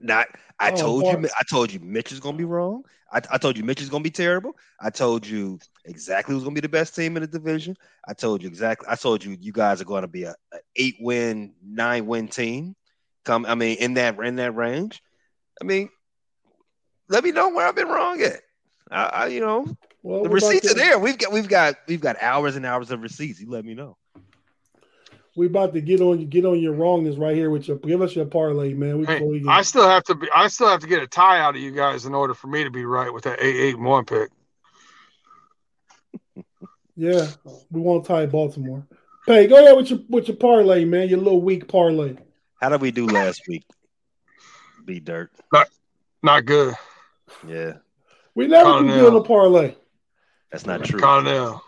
Not. 0.00 0.28
I 0.58 0.72
oh, 0.72 0.76
told 0.76 1.04
you. 1.04 1.28
I 1.38 1.42
told 1.48 1.72
you 1.72 1.80
Mitch 1.80 2.10
is 2.10 2.20
gonna 2.20 2.38
be 2.38 2.44
wrong. 2.44 2.84
I, 3.12 3.20
I, 3.30 3.38
told 3.38 3.56
you 3.56 3.64
Mitch 3.64 3.80
is 3.80 3.88
gonna 3.88 4.02
be 4.02 4.10
terrible. 4.10 4.56
I 4.80 4.90
told 4.90 5.26
you 5.26 5.58
exactly 5.84 6.34
who's 6.34 6.42
gonna 6.42 6.54
be 6.54 6.60
the 6.60 6.68
best 6.68 6.94
team 6.94 7.16
in 7.16 7.22
the 7.22 7.28
division. 7.28 7.76
I 8.06 8.14
told 8.14 8.42
you 8.42 8.48
exactly. 8.48 8.88
I 8.90 8.96
told 8.96 9.24
you 9.24 9.36
you 9.40 9.52
guys 9.52 9.80
are 9.80 9.84
gonna 9.84 10.08
be 10.08 10.24
a, 10.24 10.34
a 10.52 10.58
eight 10.74 10.96
win, 11.00 11.54
nine 11.64 12.06
win 12.06 12.28
team. 12.28 12.74
Come, 13.24 13.46
I 13.46 13.54
mean, 13.54 13.78
in 13.78 13.94
that 13.94 14.18
in 14.18 14.36
that 14.36 14.54
range. 14.54 15.02
I 15.60 15.64
mean, 15.64 15.88
let 17.08 17.24
me 17.24 17.32
know 17.32 17.50
where 17.50 17.66
I've 17.66 17.76
been 17.76 17.88
wrong 17.88 18.20
at. 18.22 18.40
I, 18.90 19.04
I 19.04 19.26
you 19.28 19.40
know, 19.40 19.66
well, 20.02 20.22
the 20.22 20.28
receipts 20.28 20.70
are 20.70 20.74
there. 20.74 20.98
We've 20.98 21.18
got 21.18 21.32
we've 21.32 21.48
got 21.48 21.76
we've 21.86 22.00
got 22.00 22.16
hours 22.20 22.56
and 22.56 22.66
hours 22.66 22.90
of 22.90 23.02
receipts. 23.02 23.40
You 23.40 23.50
let 23.50 23.64
me 23.64 23.74
know. 23.74 23.96
We 25.36 25.46
about 25.46 25.74
to 25.74 25.82
get 25.82 26.00
on 26.00 26.18
you 26.18 26.26
get 26.26 26.46
on 26.46 26.58
your 26.58 26.72
wrongness 26.72 27.16
right 27.16 27.36
here 27.36 27.50
with 27.50 27.68
your 27.68 27.76
give 27.76 28.00
us 28.00 28.16
your 28.16 28.24
parlay, 28.24 28.72
man. 28.72 28.98
We, 29.00 29.06
hey, 29.06 29.20
we 29.20 29.44
I 29.46 29.62
still 29.62 29.86
have 29.86 30.02
to 30.04 30.14
be 30.14 30.28
I 30.34 30.48
still 30.48 30.68
have 30.68 30.80
to 30.80 30.86
get 30.86 31.02
a 31.02 31.06
tie 31.06 31.40
out 31.40 31.54
of 31.54 31.60
you 31.60 31.72
guys 31.72 32.06
in 32.06 32.14
order 32.14 32.32
for 32.32 32.46
me 32.46 32.64
to 32.64 32.70
be 32.70 32.86
right 32.86 33.12
with 33.12 33.24
that 33.24 33.40
eight 33.40 33.56
eight 33.56 33.74
and 33.76 33.84
one 33.84 34.04
pick. 34.04 34.30
Yeah, 36.98 37.28
we 37.70 37.82
won't 37.82 38.06
tie 38.06 38.24
Baltimore. 38.24 38.86
Hey, 39.26 39.46
go 39.48 39.62
ahead 39.62 39.76
with 39.76 39.90
your 39.90 39.98
with 40.08 40.28
your 40.28 40.38
parlay, 40.38 40.86
man. 40.86 41.10
Your 41.10 41.18
little 41.18 41.42
weak 41.42 41.68
parlay. 41.68 42.16
How 42.62 42.70
did 42.70 42.80
we 42.80 42.90
do 42.90 43.06
last 43.06 43.42
week? 43.46 43.64
Be 44.86 45.00
dirt. 45.00 45.30
Not, 45.52 45.68
not 46.22 46.44
good. 46.46 46.74
Yeah. 47.46 47.74
We 48.34 48.46
never 48.46 48.78
do 48.80 48.86
good 48.86 49.14
a 49.14 49.20
parlay. 49.20 49.74
That's 50.50 50.64
not 50.64 50.84
true. 50.84 51.00
Connell. 51.00 51.62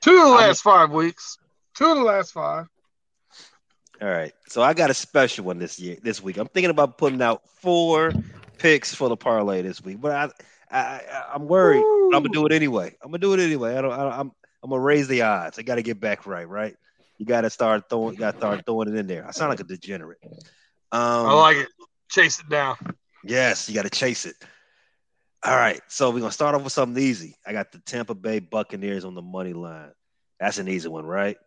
Two 0.00 0.16
of 0.16 0.22
the 0.22 0.28
last 0.28 0.66
I'm, 0.66 0.72
five 0.72 0.90
weeks. 0.90 1.38
Two 1.80 1.86
of 1.86 1.96
the 1.96 2.04
last 2.04 2.32
five. 2.32 2.66
All 4.02 4.08
right. 4.08 4.34
So 4.48 4.60
I 4.60 4.74
got 4.74 4.90
a 4.90 4.94
special 4.94 5.46
one 5.46 5.58
this 5.58 5.80
year, 5.80 5.96
this 6.02 6.22
week. 6.22 6.36
I'm 6.36 6.46
thinking 6.46 6.68
about 6.68 6.98
putting 6.98 7.22
out 7.22 7.40
four 7.62 8.12
picks 8.58 8.94
for 8.94 9.08
the 9.08 9.16
parlay 9.16 9.62
this 9.62 9.82
week, 9.82 9.98
but 9.98 10.12
I, 10.12 10.30
I, 10.70 11.00
I 11.32 11.34
am 11.36 11.48
worried. 11.48 11.82
I'm 12.12 12.22
gonna 12.22 12.28
do 12.28 12.44
it 12.44 12.52
anyway. 12.52 12.94
I'm 13.02 13.10
gonna 13.10 13.18
do 13.18 13.32
it 13.32 13.40
anyway. 13.40 13.76
I 13.76 13.80
don't. 13.80 13.92
I, 13.92 14.18
I'm, 14.18 14.30
I'm 14.62 14.68
gonna 14.68 14.82
raise 14.82 15.08
the 15.08 15.22
odds. 15.22 15.58
I 15.58 15.62
got 15.62 15.76
to 15.76 15.82
get 15.82 15.98
back 15.98 16.26
right. 16.26 16.46
Right. 16.46 16.76
You 17.16 17.24
got 17.24 17.42
to 17.42 17.50
start 17.50 17.88
throwing. 17.88 18.14
Got 18.16 18.32
to 18.32 18.36
start 18.36 18.66
throwing 18.66 18.88
it 18.88 18.96
in 18.96 19.06
there. 19.06 19.26
I 19.26 19.30
sound 19.30 19.48
like 19.48 19.60
a 19.60 19.64
degenerate. 19.64 20.18
Um, 20.92 21.26
I 21.26 21.32
like 21.32 21.56
it. 21.56 21.68
Chase 22.10 22.40
it 22.40 22.50
down. 22.50 22.76
Yes, 23.24 23.70
you 23.70 23.74
got 23.74 23.84
to 23.84 23.90
chase 23.90 24.26
it. 24.26 24.36
All 25.42 25.56
right, 25.56 25.80
so 25.88 26.10
we're 26.10 26.20
gonna 26.20 26.30
start 26.30 26.54
off 26.54 26.62
with 26.62 26.74
something 26.74 27.02
easy. 27.02 27.36
I 27.46 27.54
got 27.54 27.72
the 27.72 27.78
Tampa 27.78 28.14
Bay 28.14 28.40
Buccaneers 28.40 29.06
on 29.06 29.14
the 29.14 29.22
money 29.22 29.54
line. 29.54 29.92
That's 30.38 30.58
an 30.58 30.68
easy 30.68 30.88
one, 30.88 31.06
right? 31.06 31.38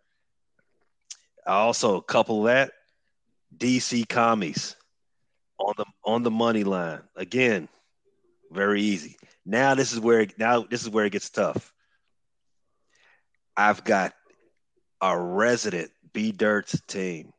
I 1.45 1.53
also 1.53 1.99
couple 2.01 2.43
that 2.43 2.71
DC 3.57 4.07
commies 4.07 4.75
on 5.59 5.73
the 5.77 5.85
on 6.03 6.23
the 6.23 6.31
money 6.31 6.63
line. 6.63 7.01
Again, 7.15 7.67
very 8.51 8.81
easy. 8.81 9.17
Now 9.45 9.75
this 9.75 9.91
is 9.91 9.99
where 9.99 10.21
it, 10.21 10.37
now 10.39 10.63
this 10.63 10.81
is 10.81 10.89
where 10.89 11.05
it 11.05 11.11
gets 11.11 11.29
tough. 11.29 11.73
I've 13.55 13.83
got 13.83 14.13
a 15.01 15.17
resident 15.17 15.91
B 16.13 16.31
Dirt's 16.31 16.79
team, 16.87 17.33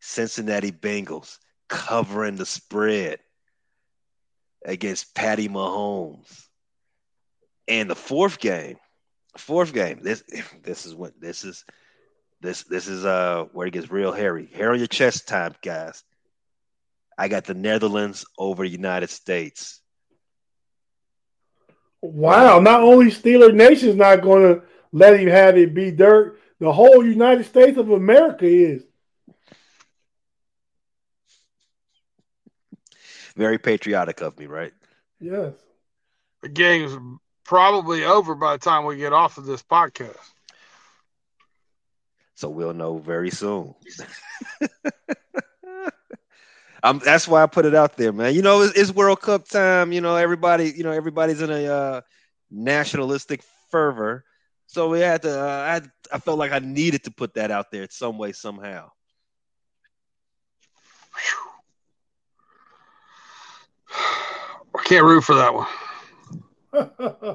Cincinnati 0.00 0.70
Bengals, 0.70 1.38
covering 1.68 2.36
the 2.36 2.46
spread 2.46 3.18
against 4.64 5.14
Patty 5.14 5.48
Mahomes. 5.48 6.46
And 7.66 7.88
the 7.88 7.96
fourth 7.96 8.38
game, 8.38 8.76
fourth 9.38 9.72
game, 9.72 10.00
this 10.02 10.22
this 10.62 10.86
is 10.86 10.94
what 10.94 11.18
this 11.20 11.44
is 11.44 11.64
this 12.42 12.64
this 12.64 12.88
is 12.88 13.04
uh 13.04 13.44
where 13.52 13.66
it 13.66 13.72
gets 13.72 13.90
real 13.90 14.12
hairy. 14.12 14.46
Hair 14.52 14.72
on 14.72 14.78
your 14.78 14.88
chest 14.88 15.28
time, 15.28 15.54
guys. 15.62 16.02
I 17.16 17.28
got 17.28 17.44
the 17.44 17.54
Netherlands 17.54 18.26
over 18.36 18.64
the 18.64 18.70
United 18.70 19.10
States. 19.10 19.80
Wow, 22.00 22.58
not 22.58 22.82
only 22.82 23.06
Steeler 23.06 23.54
Nation's 23.54 23.94
not 23.94 24.22
gonna 24.22 24.62
let 24.90 25.18
him 25.18 25.28
have 25.28 25.56
it 25.56 25.72
be 25.72 25.92
dirt, 25.92 26.40
the 26.58 26.72
whole 26.72 27.04
United 27.04 27.44
States 27.44 27.78
of 27.78 27.90
America 27.90 28.44
is. 28.44 28.84
Very 33.36 33.58
patriotic 33.58 34.20
of 34.20 34.38
me, 34.38 34.46
right? 34.46 34.72
Yes. 35.20 35.54
The 36.42 36.48
game's 36.48 36.92
probably 37.44 38.04
over 38.04 38.34
by 38.34 38.56
the 38.56 38.58
time 38.58 38.84
we 38.84 38.96
get 38.96 39.12
off 39.12 39.38
of 39.38 39.46
this 39.46 39.62
podcast. 39.62 40.16
So 42.34 42.48
we'll 42.48 42.74
know 42.74 42.98
very 42.98 43.30
soon. 43.30 43.74
um, 46.82 47.00
that's 47.04 47.28
why 47.28 47.42
I 47.42 47.46
put 47.46 47.66
it 47.66 47.74
out 47.74 47.96
there, 47.96 48.12
man. 48.12 48.34
You 48.34 48.42
know, 48.42 48.62
it's, 48.62 48.76
it's, 48.78 48.90
World 48.90 49.20
Cup 49.20 49.48
time. 49.48 49.92
You 49.92 50.00
know, 50.00 50.16
everybody, 50.16 50.72
you 50.74 50.82
know, 50.82 50.92
everybody's 50.92 51.42
in 51.42 51.50
a 51.50 51.66
uh, 51.66 52.00
nationalistic 52.50 53.42
fervor. 53.70 54.24
So 54.66 54.88
we 54.88 55.00
had 55.00 55.22
to. 55.22 55.40
Uh, 55.40 55.44
I, 55.44 55.72
had, 55.74 55.90
I 56.12 56.18
felt 56.18 56.38
like 56.38 56.52
I 56.52 56.58
needed 56.58 57.04
to 57.04 57.10
put 57.10 57.34
that 57.34 57.50
out 57.50 57.70
there 57.70 57.86
some 57.90 58.18
way, 58.18 58.32
somehow. 58.32 58.90
I 64.74 64.82
can't 64.84 65.04
root 65.04 65.22
for 65.22 65.34
that 65.34 65.54
one. 65.54 65.66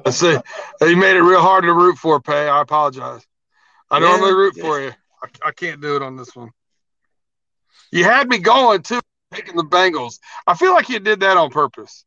I 0.04 0.10
see. 0.10 0.36
You 0.80 0.96
made 0.96 1.16
it 1.16 1.22
real 1.22 1.40
hard 1.40 1.64
to 1.64 1.72
root 1.72 1.96
for, 1.96 2.20
Pay. 2.20 2.48
I 2.48 2.60
apologize. 2.60 3.24
I 3.90 3.98
yeah, 3.98 4.08
normally 4.08 4.34
root 4.34 4.54
yeah. 4.56 4.62
for 4.62 4.80
you. 4.80 4.92
I, 5.22 5.48
I, 5.48 5.50
can't 5.52 5.80
do 5.80 5.96
it 5.96 6.02
on 6.02 6.16
this 6.16 6.34
one. 6.34 6.50
You 7.90 8.04
had 8.04 8.28
me 8.28 8.38
going 8.38 8.82
too, 8.82 9.00
taking 9.32 9.56
the 9.56 9.64
Bengals. 9.64 10.18
I 10.46 10.54
feel 10.54 10.72
like 10.72 10.88
you 10.88 11.00
did 11.00 11.20
that 11.20 11.36
on 11.36 11.50
purpose. 11.50 12.04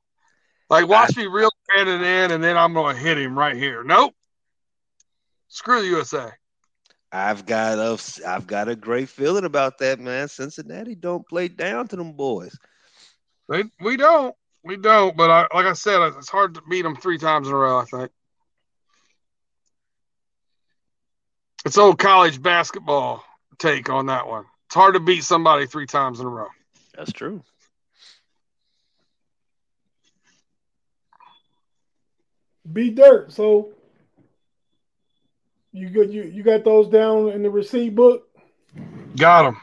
Like, 0.69 0.87
watch 0.87 1.17
I, 1.17 1.21
me 1.21 1.27
reel 1.27 1.49
Brandon 1.67 2.01
in, 2.01 2.31
and 2.31 2.43
then 2.43 2.57
I'm 2.57 2.73
going 2.73 2.95
to 2.95 3.01
hit 3.01 3.17
him 3.17 3.37
right 3.37 3.55
here. 3.55 3.83
Nope. 3.83 4.13
Screw 5.47 5.81
the 5.81 5.87
USA. 5.87 6.31
I've 7.11 7.45
got 7.45 7.77
a, 7.77 7.99
I've 8.25 8.47
got 8.47 8.69
a 8.69 8.75
great 8.75 9.09
feeling 9.09 9.43
about 9.43 9.79
that, 9.79 9.99
man. 9.99 10.29
Cincinnati 10.29 10.95
don't 10.95 11.27
play 11.27 11.49
down 11.49 11.89
to 11.89 11.97
them 11.97 12.13
boys. 12.13 12.57
They, 13.49 13.63
we 13.81 13.97
don't. 13.97 14.33
We 14.63 14.77
don't, 14.77 15.17
but 15.17 15.31
I, 15.31 15.41
like 15.55 15.65
I 15.65 15.73
said, 15.73 15.99
it's 16.17 16.29
hard 16.29 16.53
to 16.53 16.61
beat 16.69 16.83
them 16.83 16.95
three 16.95 17.17
times 17.17 17.47
in 17.47 17.53
a 17.53 17.57
row. 17.57 17.79
I 17.79 17.85
think 17.85 18.11
it's 21.65 21.77
old 21.77 21.99
college 21.99 22.41
basketball 22.41 23.23
take 23.57 23.89
on 23.89 24.07
that 24.07 24.27
one. 24.27 24.45
It's 24.67 24.75
hard 24.75 24.93
to 24.95 24.99
beat 24.99 25.23
somebody 25.23 25.67
three 25.67 25.85
times 25.85 26.19
in 26.19 26.25
a 26.25 26.29
row. 26.29 26.47
That's 26.95 27.11
true. 27.11 27.43
Be 32.71 32.91
dirt. 32.91 33.31
So 33.31 33.73
you 35.71 35.89
got 35.89 36.09
you 36.09 36.23
you 36.23 36.43
got 36.43 36.63
those 36.63 36.87
down 36.89 37.29
in 37.29 37.43
the 37.43 37.49
receipt 37.49 37.95
book. 37.95 38.27
Got 39.17 39.43
them. 39.43 39.61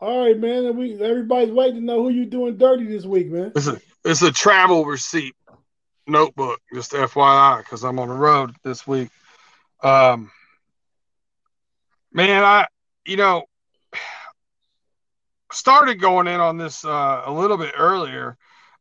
All 0.00 0.26
right, 0.26 0.38
man. 0.38 0.76
We 0.76 1.00
everybody's 1.00 1.52
waiting 1.52 1.80
to 1.80 1.84
know 1.84 2.02
who 2.02 2.10
you 2.10 2.26
doing 2.26 2.56
dirty 2.56 2.86
this 2.86 3.04
week, 3.04 3.30
man. 3.30 3.52
It's 3.56 3.66
a 3.66 3.80
it's 4.04 4.22
a 4.22 4.32
travel 4.32 4.84
receipt 4.84 5.34
notebook, 6.06 6.60
just 6.72 6.92
FYI, 6.92 7.58
because 7.58 7.84
I'm 7.84 7.98
on 7.98 8.08
the 8.08 8.14
road 8.14 8.54
this 8.62 8.86
week. 8.86 9.10
Um, 9.84 10.30
man, 12.12 12.42
I 12.42 12.66
you 13.06 13.16
know 13.16 13.44
started 15.52 16.00
going 16.00 16.26
in 16.26 16.40
on 16.40 16.56
this 16.56 16.84
uh, 16.84 17.22
a 17.26 17.32
little 17.32 17.56
bit 17.56 17.74
earlier, 17.76 18.36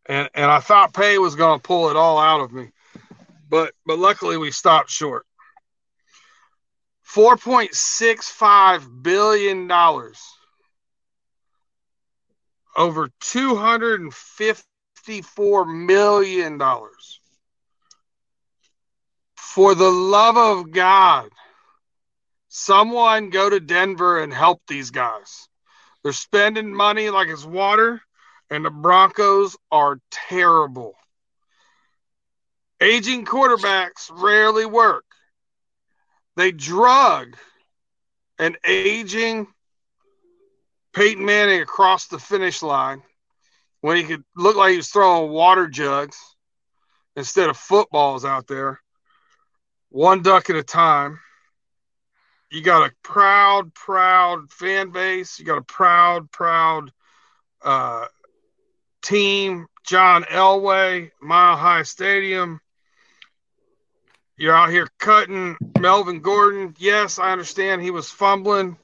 and 0.08 0.30
and 0.34 0.50
I 0.50 0.60
thought 0.60 0.94
Pay 0.94 1.20
was 1.20 1.36
going 1.36 1.60
to 1.60 1.64
pull 1.64 1.90
it 1.90 1.96
all 1.96 2.18
out 2.18 2.42
of 2.42 2.52
me, 2.52 2.72
but 3.50 3.74
but 3.86 4.00
luckily 4.00 4.38
we 4.38 4.50
stopped 4.50 4.90
short. 4.90 5.26
Four 7.02 7.38
point 7.38 7.76
six 7.76 8.30
five 8.30 8.88
billion 9.04 9.68
dollars 9.68 10.20
over 12.76 13.10
$254 13.22 15.86
million. 15.86 16.60
For 19.54 19.76
the 19.76 19.92
love 19.92 20.36
of 20.36 20.72
God, 20.72 21.30
someone 22.48 23.30
go 23.30 23.52
to 23.52 23.60
Denver 23.60 24.20
and 24.20 24.34
help 24.34 24.64
these 24.68 24.90
guys. 24.90 25.48
They're 26.02 26.12
spending 26.12 26.74
money 26.74 27.12
like 27.12 27.28
it's 27.28 27.46
water, 27.46 28.02
and 28.50 28.66
the 28.66 28.72
Broncos 28.72 29.56
are 29.72 30.00
terrible. 30.10 30.96
Aging 32.82 33.26
quarterbacks 33.26 34.10
rarely 34.12 34.66
work. 34.66 35.06
They 36.36 36.52
drug 36.52 37.38
an 38.40 38.56
aging 38.66 39.46
Peyton 40.94 41.24
Manning 41.24 41.62
across 41.62 42.08
the 42.08 42.18
finish 42.18 42.64
line 42.64 43.04
when 43.82 43.98
he 43.98 44.04
could 44.04 44.24
look 44.36 44.56
like 44.56 44.72
he 44.72 44.78
was 44.78 44.90
throwing 44.90 45.32
water 45.32 45.68
jugs 45.68 46.18
instead 47.16 47.50
of 47.50 47.58
footballs 47.58 48.26
out 48.26 48.48
there, 48.48 48.80
one 49.94 50.22
duck 50.22 50.50
at 50.50 50.56
a 50.56 50.64
time. 50.64 51.20
You 52.52 52.62
got 52.62 52.90
a 52.90 52.94
proud, 53.04 53.74
proud 53.74 54.52
fan 54.52 54.92
base. 54.92 55.40
You 55.40 55.46
got 55.46 55.58
a 55.58 55.64
proud, 55.64 56.32
proud 56.32 56.92
uh, 57.64 58.06
team. 59.02 59.68
John 59.86 60.24
Elway, 60.24 61.12
Mile 61.22 61.58
High 61.58 61.84
Stadium. 61.84 62.60
You're 64.38 64.56
out 64.56 64.70
here 64.70 64.88
cutting 65.00 65.58
Melvin 65.80 66.22
Gordon. 66.22 66.74
Yes, 66.78 67.20
I 67.20 67.32
understand 67.32 67.82
he 67.82 67.92
was 67.92 68.10
fumbling 68.10 68.78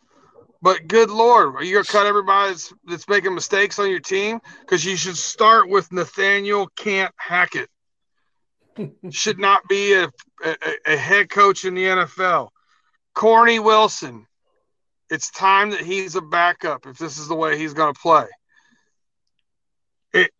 but 0.62 0.88
good 0.88 1.10
lord, 1.10 1.55
are 1.55 1.64
you 1.64 1.74
gonna 1.74 1.86
cut 1.86 2.05
everybody 2.05 2.51
that's, 2.51 2.74
that's 2.86 3.07
making 3.07 3.34
mistakes 3.34 3.80
on 3.80 3.89
your 3.89 4.01
team? 4.01 4.41
Because 4.62 4.84
you 4.84 4.97
should 4.97 5.16
start 5.16 5.70
with 5.70 5.91
Nathaniel 5.91 6.68
Can't 6.76 7.14
Hackett. 7.16 7.70
Should 9.09 9.39
not 9.39 9.67
be 9.67 9.93
a, 9.93 10.09
a, 10.43 10.55
a 10.86 10.97
head 10.97 11.30
coach 11.30 11.65
in 11.65 11.75
the 11.75 11.86
NFL. 11.86 12.49
Corny 13.13 13.59
Wilson, 13.59 14.25
it's 15.09 15.32
time 15.32 15.71
that 15.71 15.82
he's 15.82 16.15
a 16.15 16.21
backup 16.21 16.86
if 16.86 16.97
this 16.97 17.17
is 17.17 17.27
the 17.27 17.36
way 17.36 17.57
he's 17.57 17.73
going 17.73 17.93
to 17.93 17.99
play. 17.99 18.27
It 20.13 20.32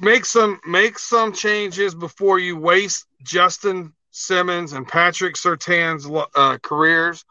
make 0.00 0.24
some 0.24 0.60
make 0.66 0.98
some 0.98 1.32
changes 1.32 1.94
before 1.94 2.38
you 2.38 2.56
waste 2.56 3.06
Justin 3.22 3.92
Simmons 4.10 4.72
and 4.72 4.88
Patrick 4.88 5.36
Surtain's 5.36 6.06
uh, 6.34 6.58
careers, 6.62 7.24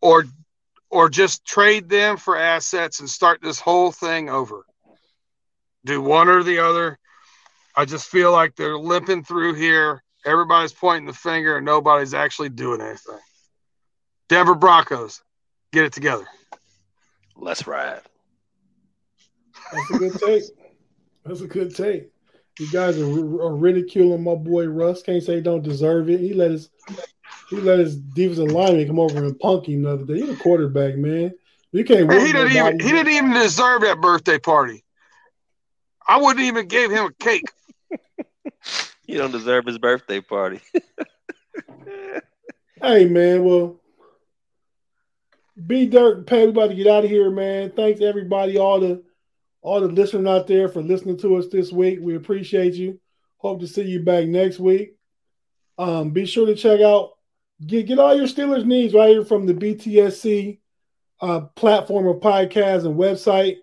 or 0.00 0.24
or 0.90 1.08
just 1.08 1.44
trade 1.46 1.88
them 1.88 2.16
for 2.16 2.36
assets 2.36 3.00
and 3.00 3.08
start 3.08 3.40
this 3.42 3.60
whole 3.60 3.92
thing 3.92 4.28
over. 4.28 4.64
Do 5.84 6.02
one 6.02 6.28
or 6.28 6.42
the 6.42 6.58
other. 6.58 6.98
I 7.76 7.84
just 7.84 8.08
feel 8.08 8.32
like 8.32 8.56
they're 8.56 8.78
limping 8.78 9.24
through 9.24 9.54
here. 9.54 10.02
Everybody's 10.24 10.72
pointing 10.72 11.06
the 11.06 11.12
finger 11.12 11.56
and 11.56 11.66
nobody's 11.66 12.14
actually 12.14 12.48
doing 12.48 12.80
anything. 12.80 13.18
Denver 14.28 14.54
Broncos, 14.54 15.22
get 15.72 15.84
it 15.84 15.92
together. 15.92 16.26
Let's 17.36 17.66
ride. 17.66 18.00
That's 19.72 19.90
a 19.90 19.98
good 19.98 20.18
take. 20.18 20.42
That's 21.24 21.40
a 21.42 21.46
good 21.46 21.76
take. 21.76 22.10
You 22.58 22.70
guys 22.70 22.98
are, 22.98 23.04
are, 23.04 23.54
ridiculing 23.54 24.24
my 24.24 24.34
boy 24.34 24.66
Russ. 24.66 25.02
Can't 25.02 25.22
say 25.22 25.36
he 25.36 25.40
don't 25.42 25.62
deserve 25.62 26.08
it. 26.08 26.20
He 26.20 26.32
let 26.32 26.52
his 26.52 26.70
he 27.50 27.56
let 27.56 27.78
his 27.78 27.96
defensive 27.96 28.50
lineman 28.50 28.86
come 28.86 28.98
over 28.98 29.18
and 29.18 29.38
punk 29.38 29.68
him 29.68 29.82
the 29.82 29.92
other 29.92 30.04
day. 30.04 30.20
He's 30.20 30.30
a 30.30 30.36
quarterback, 30.36 30.96
man. 30.96 31.34
You 31.72 31.84
can't. 31.84 32.10
he 32.10 32.32
didn't 32.32 32.52
even 32.52 32.80
he 32.80 32.90
didn't 32.90 33.12
even 33.12 33.32
deserve 33.34 33.82
that 33.82 34.00
birthday 34.00 34.38
party. 34.38 34.84
I 36.08 36.18
wouldn't 36.18 36.46
even 36.46 36.66
give 36.68 36.90
him 36.90 37.06
a 37.06 37.12
cake. 37.12 37.50
you 39.08 39.18
don't 39.18 39.32
deserve 39.32 39.66
his 39.66 39.78
birthday 39.78 40.20
party. 40.20 40.60
hey 42.82 43.06
man, 43.06 43.44
well, 43.44 43.80
B 45.64 45.86
Dirt 45.86 46.26
Pay, 46.26 46.44
we 46.44 46.50
about 46.50 46.68
to 46.68 46.74
get 46.74 46.86
out 46.86 47.04
of 47.04 47.10
here, 47.10 47.30
man. 47.30 47.72
Thanks 47.72 48.00
everybody, 48.00 48.58
all 48.58 48.80
the 48.80 49.02
all 49.62 49.80
the 49.80 49.88
listeners 49.88 50.26
out 50.26 50.46
there 50.46 50.68
for 50.68 50.82
listening 50.82 51.18
to 51.18 51.36
us 51.36 51.48
this 51.48 51.72
week. 51.72 51.98
We 52.00 52.14
appreciate 52.16 52.74
you. 52.74 53.00
Hope 53.38 53.60
to 53.60 53.66
see 53.66 53.82
you 53.82 54.00
back 54.00 54.26
next 54.26 54.58
week. 54.58 54.96
Um, 55.78 56.10
be 56.10 56.26
sure 56.26 56.46
to 56.46 56.54
check 56.54 56.80
out 56.80 57.12
get 57.64 57.86
get 57.86 57.98
all 57.98 58.14
your 58.14 58.26
Steelers 58.26 58.64
needs 58.64 58.94
right 58.94 59.10
here 59.10 59.24
from 59.24 59.46
the 59.46 59.54
BTSC 59.54 60.58
uh, 61.20 61.40
platform 61.54 62.06
of 62.06 62.16
podcast 62.16 62.84
and 62.84 62.96
website, 62.96 63.56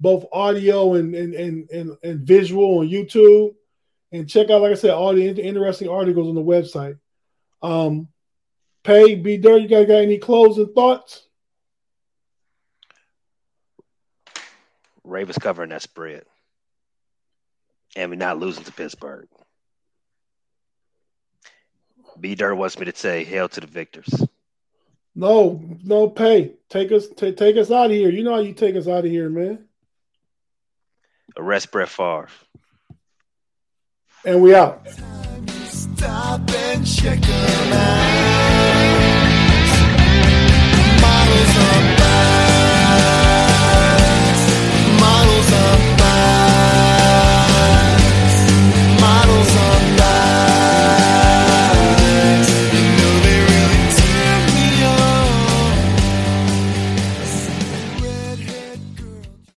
both 0.00 0.26
audio 0.32 0.94
and 0.94 1.14
and, 1.14 1.34
and 1.34 1.70
and 1.70 1.96
and 2.02 2.20
visual 2.20 2.78
on 2.78 2.88
YouTube. 2.88 3.54
And 4.10 4.28
check 4.28 4.50
out, 4.50 4.62
like 4.62 4.72
I 4.72 4.74
said, 4.74 4.90
all 4.90 5.14
the 5.14 5.28
interesting 5.28 5.88
articles 5.88 6.28
on 6.28 6.34
the 6.34 6.42
website. 6.42 6.98
Um, 7.62 8.08
Pay, 8.84 9.16
be 9.16 9.36
dirty. 9.36 9.64
You 9.64 9.68
guys 9.68 9.86
got 9.86 9.96
any 9.96 10.18
closing 10.18 10.72
thoughts? 10.72 11.26
Ravens 15.04 15.38
covering 15.38 15.70
that 15.70 15.82
spread. 15.82 16.22
And 17.96 18.10
we're 18.10 18.16
not 18.16 18.38
losing 18.38 18.64
to 18.64 18.72
Pittsburgh. 18.72 19.28
B 22.20 22.34
Dirt 22.34 22.54
wants 22.54 22.78
me 22.78 22.86
to 22.86 22.96
say 22.96 23.24
hail 23.24 23.48
to 23.50 23.60
the 23.60 23.66
victors. 23.66 24.08
No, 25.14 25.62
no 25.82 26.08
pay. 26.08 26.54
Take 26.68 26.92
us 26.92 27.08
t- 27.08 27.32
take 27.32 27.56
us 27.56 27.70
out 27.70 27.86
of 27.86 27.90
here. 27.92 28.10
You 28.10 28.22
know 28.22 28.34
how 28.34 28.40
you 28.40 28.54
take 28.54 28.76
us 28.76 28.86
out 28.86 29.04
of 29.04 29.10
here, 29.10 29.28
man. 29.28 29.66
Arrest 31.36 31.70
Brett 31.72 31.88
Favre. 31.88 32.28
And 34.24 34.42
we 34.42 34.54
out. 34.54 34.86
Stop 35.66 36.40
and 36.50 36.86
check 36.86 37.20
Models 41.00 41.97